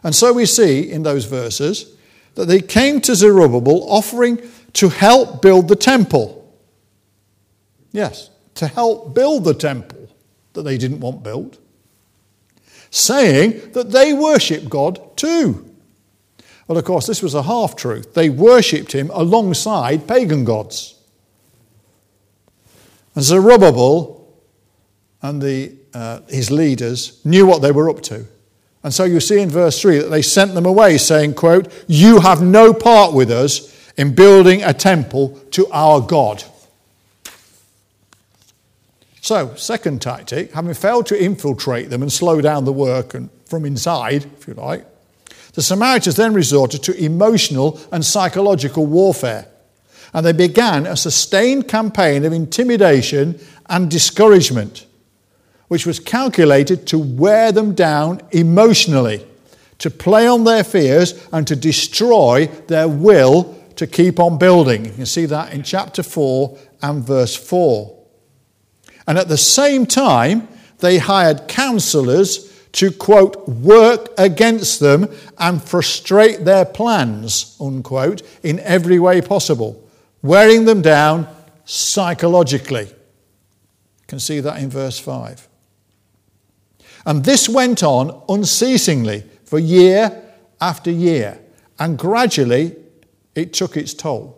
And 0.02 0.16
so 0.16 0.32
we 0.32 0.46
see 0.46 0.90
in 0.90 1.04
those 1.04 1.26
verses 1.26 1.94
that 2.34 2.46
they 2.46 2.60
came 2.60 3.00
to 3.02 3.14
Zerubbabel 3.14 3.88
offering 3.88 4.42
to 4.72 4.88
help 4.88 5.40
build 5.40 5.68
the 5.68 5.76
temple. 5.76 6.52
Yes, 7.92 8.30
to 8.56 8.66
help 8.66 9.14
build 9.14 9.44
the 9.44 9.54
temple 9.54 10.08
that 10.54 10.62
they 10.62 10.76
didn't 10.76 10.98
want 10.98 11.22
built, 11.22 11.56
saying 12.90 13.74
that 13.74 13.92
they 13.92 14.12
worship 14.12 14.68
God 14.68 15.16
too. 15.16 15.67
Well, 16.68 16.76
of 16.76 16.84
course, 16.84 17.06
this 17.06 17.22
was 17.22 17.34
a 17.34 17.42
half 17.42 17.74
truth. 17.76 18.12
They 18.12 18.28
worshipped 18.28 18.92
him 18.92 19.10
alongside 19.14 20.06
pagan 20.06 20.44
gods. 20.44 20.94
And 23.14 23.24
Zerubbabel 23.24 24.28
and 25.22 25.40
the, 25.40 25.72
uh, 25.94 26.20
his 26.28 26.50
leaders 26.50 27.24
knew 27.24 27.46
what 27.46 27.62
they 27.62 27.72
were 27.72 27.88
up 27.88 28.02
to. 28.02 28.26
And 28.84 28.92
so 28.92 29.04
you 29.04 29.18
see 29.18 29.40
in 29.40 29.48
verse 29.48 29.80
3 29.80 29.98
that 29.98 30.10
they 30.10 30.22
sent 30.22 30.54
them 30.54 30.66
away, 30.66 30.98
saying, 30.98 31.34
quote, 31.34 31.72
You 31.88 32.20
have 32.20 32.42
no 32.42 32.72
part 32.72 33.14
with 33.14 33.30
us 33.30 33.74
in 33.96 34.14
building 34.14 34.62
a 34.62 34.72
temple 34.72 35.40
to 35.52 35.66
our 35.72 36.00
God. 36.00 36.44
So, 39.20 39.54
second 39.56 40.00
tactic, 40.00 40.52
having 40.52 40.74
failed 40.74 41.06
to 41.06 41.22
infiltrate 41.22 41.90
them 41.90 42.02
and 42.02 42.12
slow 42.12 42.40
down 42.40 42.64
the 42.64 42.72
work 42.72 43.14
and 43.14 43.30
from 43.46 43.64
inside, 43.64 44.26
if 44.38 44.46
you 44.46 44.54
like, 44.54 44.86
the 45.58 45.62
Samaritans 45.62 46.14
then 46.14 46.34
resorted 46.34 46.84
to 46.84 46.96
emotional 47.04 47.80
and 47.90 48.04
psychological 48.04 48.86
warfare. 48.86 49.48
And 50.14 50.24
they 50.24 50.30
began 50.30 50.86
a 50.86 50.96
sustained 50.96 51.66
campaign 51.66 52.24
of 52.24 52.32
intimidation 52.32 53.40
and 53.66 53.90
discouragement, 53.90 54.86
which 55.66 55.84
was 55.84 55.98
calculated 55.98 56.86
to 56.86 56.98
wear 57.00 57.50
them 57.50 57.74
down 57.74 58.20
emotionally, 58.30 59.26
to 59.78 59.90
play 59.90 60.28
on 60.28 60.44
their 60.44 60.62
fears, 60.62 61.26
and 61.32 61.44
to 61.48 61.56
destroy 61.56 62.46
their 62.68 62.86
will 62.86 63.60
to 63.74 63.88
keep 63.88 64.20
on 64.20 64.38
building. 64.38 64.84
You 64.84 64.92
can 64.92 65.06
see 65.06 65.26
that 65.26 65.52
in 65.52 65.64
chapter 65.64 66.04
4 66.04 66.56
and 66.82 67.02
verse 67.02 67.34
4. 67.34 67.98
And 69.08 69.18
at 69.18 69.26
the 69.26 69.36
same 69.36 69.86
time, 69.86 70.46
they 70.78 70.98
hired 70.98 71.48
counselors 71.48 72.47
to, 72.72 72.90
quote, 72.90 73.48
work 73.48 74.08
against 74.18 74.80
them 74.80 75.08
and 75.38 75.62
frustrate 75.62 76.44
their 76.44 76.64
plans, 76.64 77.56
unquote, 77.60 78.22
in 78.42 78.60
every 78.60 78.98
way 78.98 79.20
possible, 79.20 79.88
wearing 80.22 80.64
them 80.64 80.82
down 80.82 81.28
psychologically. 81.64 82.84
You 82.84 84.06
can 84.06 84.20
see 84.20 84.40
that 84.40 84.60
in 84.62 84.70
verse 84.70 84.98
5. 84.98 85.48
And 87.06 87.24
this 87.24 87.48
went 87.48 87.82
on 87.82 88.22
unceasingly 88.28 89.24
for 89.44 89.58
year 89.58 90.22
after 90.60 90.90
year, 90.90 91.38
and 91.78 91.98
gradually 91.98 92.76
it 93.34 93.52
took 93.52 93.76
its 93.76 93.94
toll. 93.94 94.34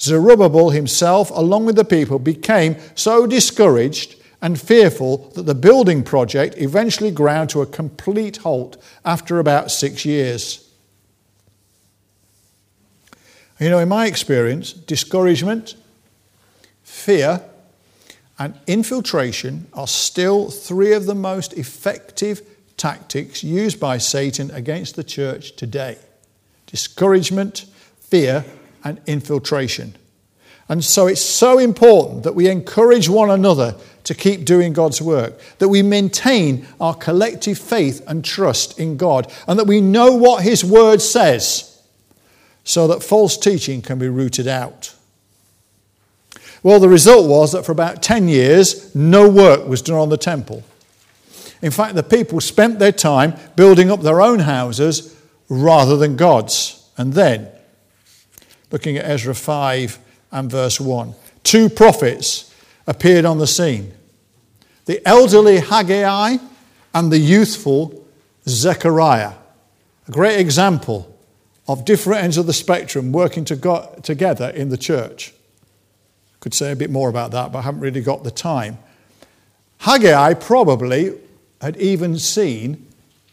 Zerubbabel 0.00 0.70
himself, 0.70 1.30
along 1.30 1.66
with 1.66 1.76
the 1.76 1.84
people, 1.84 2.18
became 2.18 2.76
so 2.94 3.26
discouraged 3.26 4.16
and 4.42 4.60
fearful 4.60 5.30
that 5.34 5.42
the 5.42 5.54
building 5.54 6.02
project 6.02 6.56
eventually 6.56 7.10
ground 7.10 7.50
to 7.50 7.60
a 7.60 7.66
complete 7.66 8.38
halt 8.38 8.82
after 9.04 9.38
about 9.38 9.70
six 9.70 10.04
years. 10.04 10.66
You 13.58 13.68
know, 13.68 13.78
in 13.78 13.88
my 13.88 14.06
experience, 14.06 14.72
discouragement, 14.72 15.74
fear, 16.82 17.42
and 18.38 18.58
infiltration 18.66 19.66
are 19.74 19.86
still 19.86 20.50
three 20.50 20.94
of 20.94 21.04
the 21.04 21.14
most 21.14 21.52
effective 21.52 22.40
tactics 22.78 23.44
used 23.44 23.78
by 23.78 23.98
Satan 23.98 24.50
against 24.52 24.96
the 24.96 25.04
church 25.04 25.54
today 25.56 25.98
discouragement, 26.66 27.66
fear, 27.98 28.44
and 28.84 29.00
infiltration. 29.06 29.94
And 30.70 30.84
so 30.84 31.08
it's 31.08 31.20
so 31.20 31.58
important 31.58 32.22
that 32.22 32.36
we 32.36 32.48
encourage 32.48 33.08
one 33.08 33.28
another 33.28 33.74
to 34.04 34.14
keep 34.14 34.44
doing 34.44 34.72
God's 34.72 35.02
work, 35.02 35.38
that 35.58 35.68
we 35.68 35.82
maintain 35.82 36.64
our 36.80 36.94
collective 36.94 37.58
faith 37.58 38.02
and 38.06 38.24
trust 38.24 38.78
in 38.78 38.96
God, 38.96 39.30
and 39.48 39.58
that 39.58 39.66
we 39.66 39.80
know 39.80 40.12
what 40.12 40.44
His 40.44 40.64
Word 40.64 41.02
says 41.02 41.82
so 42.62 42.86
that 42.86 43.02
false 43.02 43.36
teaching 43.36 43.82
can 43.82 43.98
be 43.98 44.08
rooted 44.08 44.46
out. 44.46 44.94
Well, 46.62 46.78
the 46.78 46.88
result 46.88 47.28
was 47.28 47.50
that 47.50 47.66
for 47.66 47.72
about 47.72 48.00
10 48.00 48.28
years, 48.28 48.94
no 48.94 49.28
work 49.28 49.66
was 49.66 49.82
done 49.82 49.98
on 49.98 50.08
the 50.08 50.16
temple. 50.16 50.62
In 51.62 51.72
fact, 51.72 51.96
the 51.96 52.04
people 52.04 52.40
spent 52.40 52.78
their 52.78 52.92
time 52.92 53.34
building 53.56 53.90
up 53.90 54.02
their 54.02 54.20
own 54.22 54.38
houses 54.38 55.20
rather 55.48 55.96
than 55.96 56.14
God's. 56.14 56.88
And 56.96 57.14
then, 57.14 57.48
looking 58.70 58.96
at 58.96 59.04
Ezra 59.04 59.34
5 59.34 59.98
and 60.30 60.50
verse 60.50 60.80
1. 60.80 61.14
Two 61.42 61.68
prophets 61.68 62.54
appeared 62.86 63.24
on 63.24 63.38
the 63.38 63.46
scene 63.46 63.92
the 64.86 65.06
elderly 65.06 65.60
Haggai 65.60 66.38
and 66.94 67.12
the 67.12 67.18
youthful 67.18 68.04
Zechariah. 68.48 69.34
A 70.08 70.10
great 70.10 70.40
example 70.40 71.16
of 71.68 71.84
different 71.84 72.24
ends 72.24 72.36
of 72.36 72.46
the 72.46 72.52
spectrum 72.52 73.12
working 73.12 73.44
to 73.44 74.00
together 74.02 74.48
in 74.48 74.70
the 74.70 74.76
church. 74.76 75.32
Could 76.40 76.54
say 76.54 76.72
a 76.72 76.76
bit 76.76 76.90
more 76.90 77.08
about 77.08 77.30
that, 77.30 77.52
but 77.52 77.58
I 77.58 77.62
haven't 77.62 77.80
really 77.80 78.00
got 78.00 78.24
the 78.24 78.30
time. 78.30 78.78
Haggai 79.78 80.34
probably 80.34 81.12
had 81.60 81.76
even 81.76 82.18
seen 82.18 82.86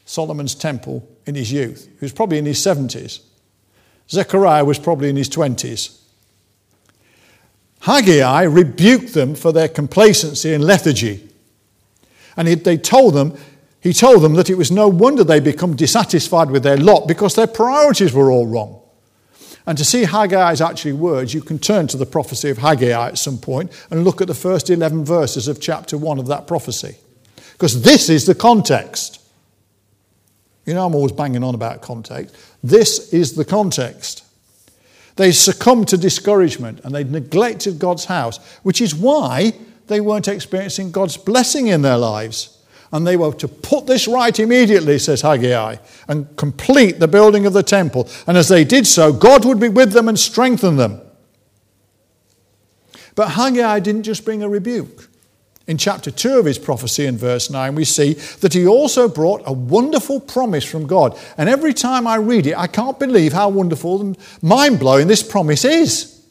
Solomon's 0.06 0.54
temple 0.54 1.08
in 1.26 1.36
his 1.36 1.52
youth. 1.52 1.88
He 2.00 2.06
was 2.06 2.14
probably 2.14 2.38
in 2.38 2.45
his 2.45 2.60
70s. 2.60 3.22
Zechariah 4.10 4.64
was 4.64 4.78
probably 4.78 5.10
in 5.10 5.16
his 5.16 5.30
20s. 5.30 5.98
Haggai 7.82 8.43
rebuked 8.43 9.13
them 9.13 9.36
for 9.36 9.51
their 9.51 9.67
complacency 9.67 10.53
and 10.53 10.63
lethargy. 10.63 11.28
And 12.36 12.47
he, 12.47 12.55
they 12.55 12.78
told 12.78 13.13
them, 13.13 13.38
he 13.82 13.93
told 13.93 14.21
them 14.23 14.34
that 14.34 14.49
it 14.49 14.55
was 14.55 14.71
no 14.71 14.88
wonder 14.88 15.23
they 15.23 15.39
become 15.39 15.75
dissatisfied 15.75 16.49
with 16.49 16.63
their 16.63 16.78
lot 16.78 17.07
because 17.07 17.36
their 17.36 17.47
priorities 17.47 18.13
were 18.13 18.32
all 18.32 18.47
wrong. 18.47 18.82
And 19.65 19.78
to 19.78 19.84
see 19.84 20.03
Haggai's 20.03 20.61
actually 20.61 20.93
words, 20.93 21.34
you 21.34 21.41
can 21.41 21.59
turn 21.59 21.88
to 21.88 21.97
the 21.97 22.05
prophecy 22.05 22.49
of 22.49 22.57
Haggai 22.57 23.09
at 23.09 23.17
some 23.17 23.38
point 23.38 23.71
and 23.91 24.03
look 24.03 24.21
at 24.21 24.28
the 24.28 24.34
first 24.34 24.69
11 24.69 25.03
verses 25.03 25.47
of 25.47 25.59
chapter 25.59 25.97
1 25.97 26.19
of 26.19 26.28
that 26.28 26.47
prophecy. 26.47 26.95
Because 27.51 27.82
this 27.82 28.09
is 28.09 28.25
the 28.25 28.36
context. 28.36 29.21
You 30.65 30.73
know, 30.73 30.86
I'm 30.86 30.95
always 30.95 31.11
banging 31.11 31.43
on 31.43 31.55
about 31.55 31.82
context. 31.82 32.36
This 32.63 33.13
is 33.13 33.36
the 33.36 33.45
context. 33.45 34.23
They 35.18 35.32
succumbed 35.32 35.89
to 35.89 35.97
discouragement 35.97 36.82
and 36.84 36.95
they 36.95 37.03
neglected 37.03 37.80
God's 37.80 38.05
house, 38.05 38.38
which 38.63 38.82
is 38.82 38.95
why 38.95 39.53
they 39.88 39.99
weren't 39.99 40.28
experiencing 40.28 40.91
God's 40.91 41.18
blessing 41.18 41.68
in 41.68 41.82
their 41.82 41.97
lives. 41.97 42.53
And 42.91 43.05
they 43.05 43.18
were 43.18 43.34
to 43.34 43.47
put 43.47 43.86
this 43.86 44.07
right 44.07 44.39
immediately, 44.39 44.97
says 44.99 45.22
Haggai, 45.22 45.78
and 46.07 46.38
complete 46.38 46.99
the 46.99 47.07
building 47.07 47.45
of 47.45 47.51
the 47.51 47.63
temple. 47.63 48.07
And 48.26 48.38
as 48.38 48.47
they 48.47 48.63
did 48.63 48.88
so, 48.88 49.11
God 49.11 49.43
would 49.43 49.59
be 49.59 49.68
with 49.68 49.91
them 49.91 50.07
and 50.07 50.18
strengthen 50.18 50.78
them. 50.78 51.01
But 53.15 53.32
Haggai 53.32 53.80
didn't 53.80 54.03
just 54.03 54.24
bring 54.24 54.43
a 54.43 54.47
rebuke. 54.47 55.07
In 55.68 55.78
chapter 55.78 56.09
2 56.09 56.39
of 56.39 56.45
his 56.45 56.57
prophecy 56.57 57.05
in 57.05 57.18
verse 57.18 57.49
9, 57.49 57.76
we 57.76 57.84
see 57.84 58.13
that 58.39 58.53
he 58.53 58.65
also 58.65 59.09
brought 59.09 59.41
a 59.45 59.51
wonderful 59.51 60.22
promise 60.22 60.63
from 60.63 60.88
God. 60.88 61.20
And 61.38 61.49
every 61.49 61.74
time 61.74 62.07
I 62.07 62.15
read 62.15 62.47
it, 62.47 62.57
I 62.57 62.68
can't 62.68 62.97
believe 62.97 63.34
how 63.34 63.49
wonderful 63.49 63.99
and 63.99 64.18
mind 64.41 64.80
blowing 64.80 65.07
this 65.07 65.22
promise 65.22 65.65
is, 65.65 66.26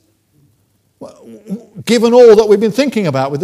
given 1.84 2.14
all 2.14 2.34
that 2.34 2.46
we've 2.48 2.58
been 2.58 2.72
thinking 2.72 3.06
about 3.06 3.30
with 3.30 3.34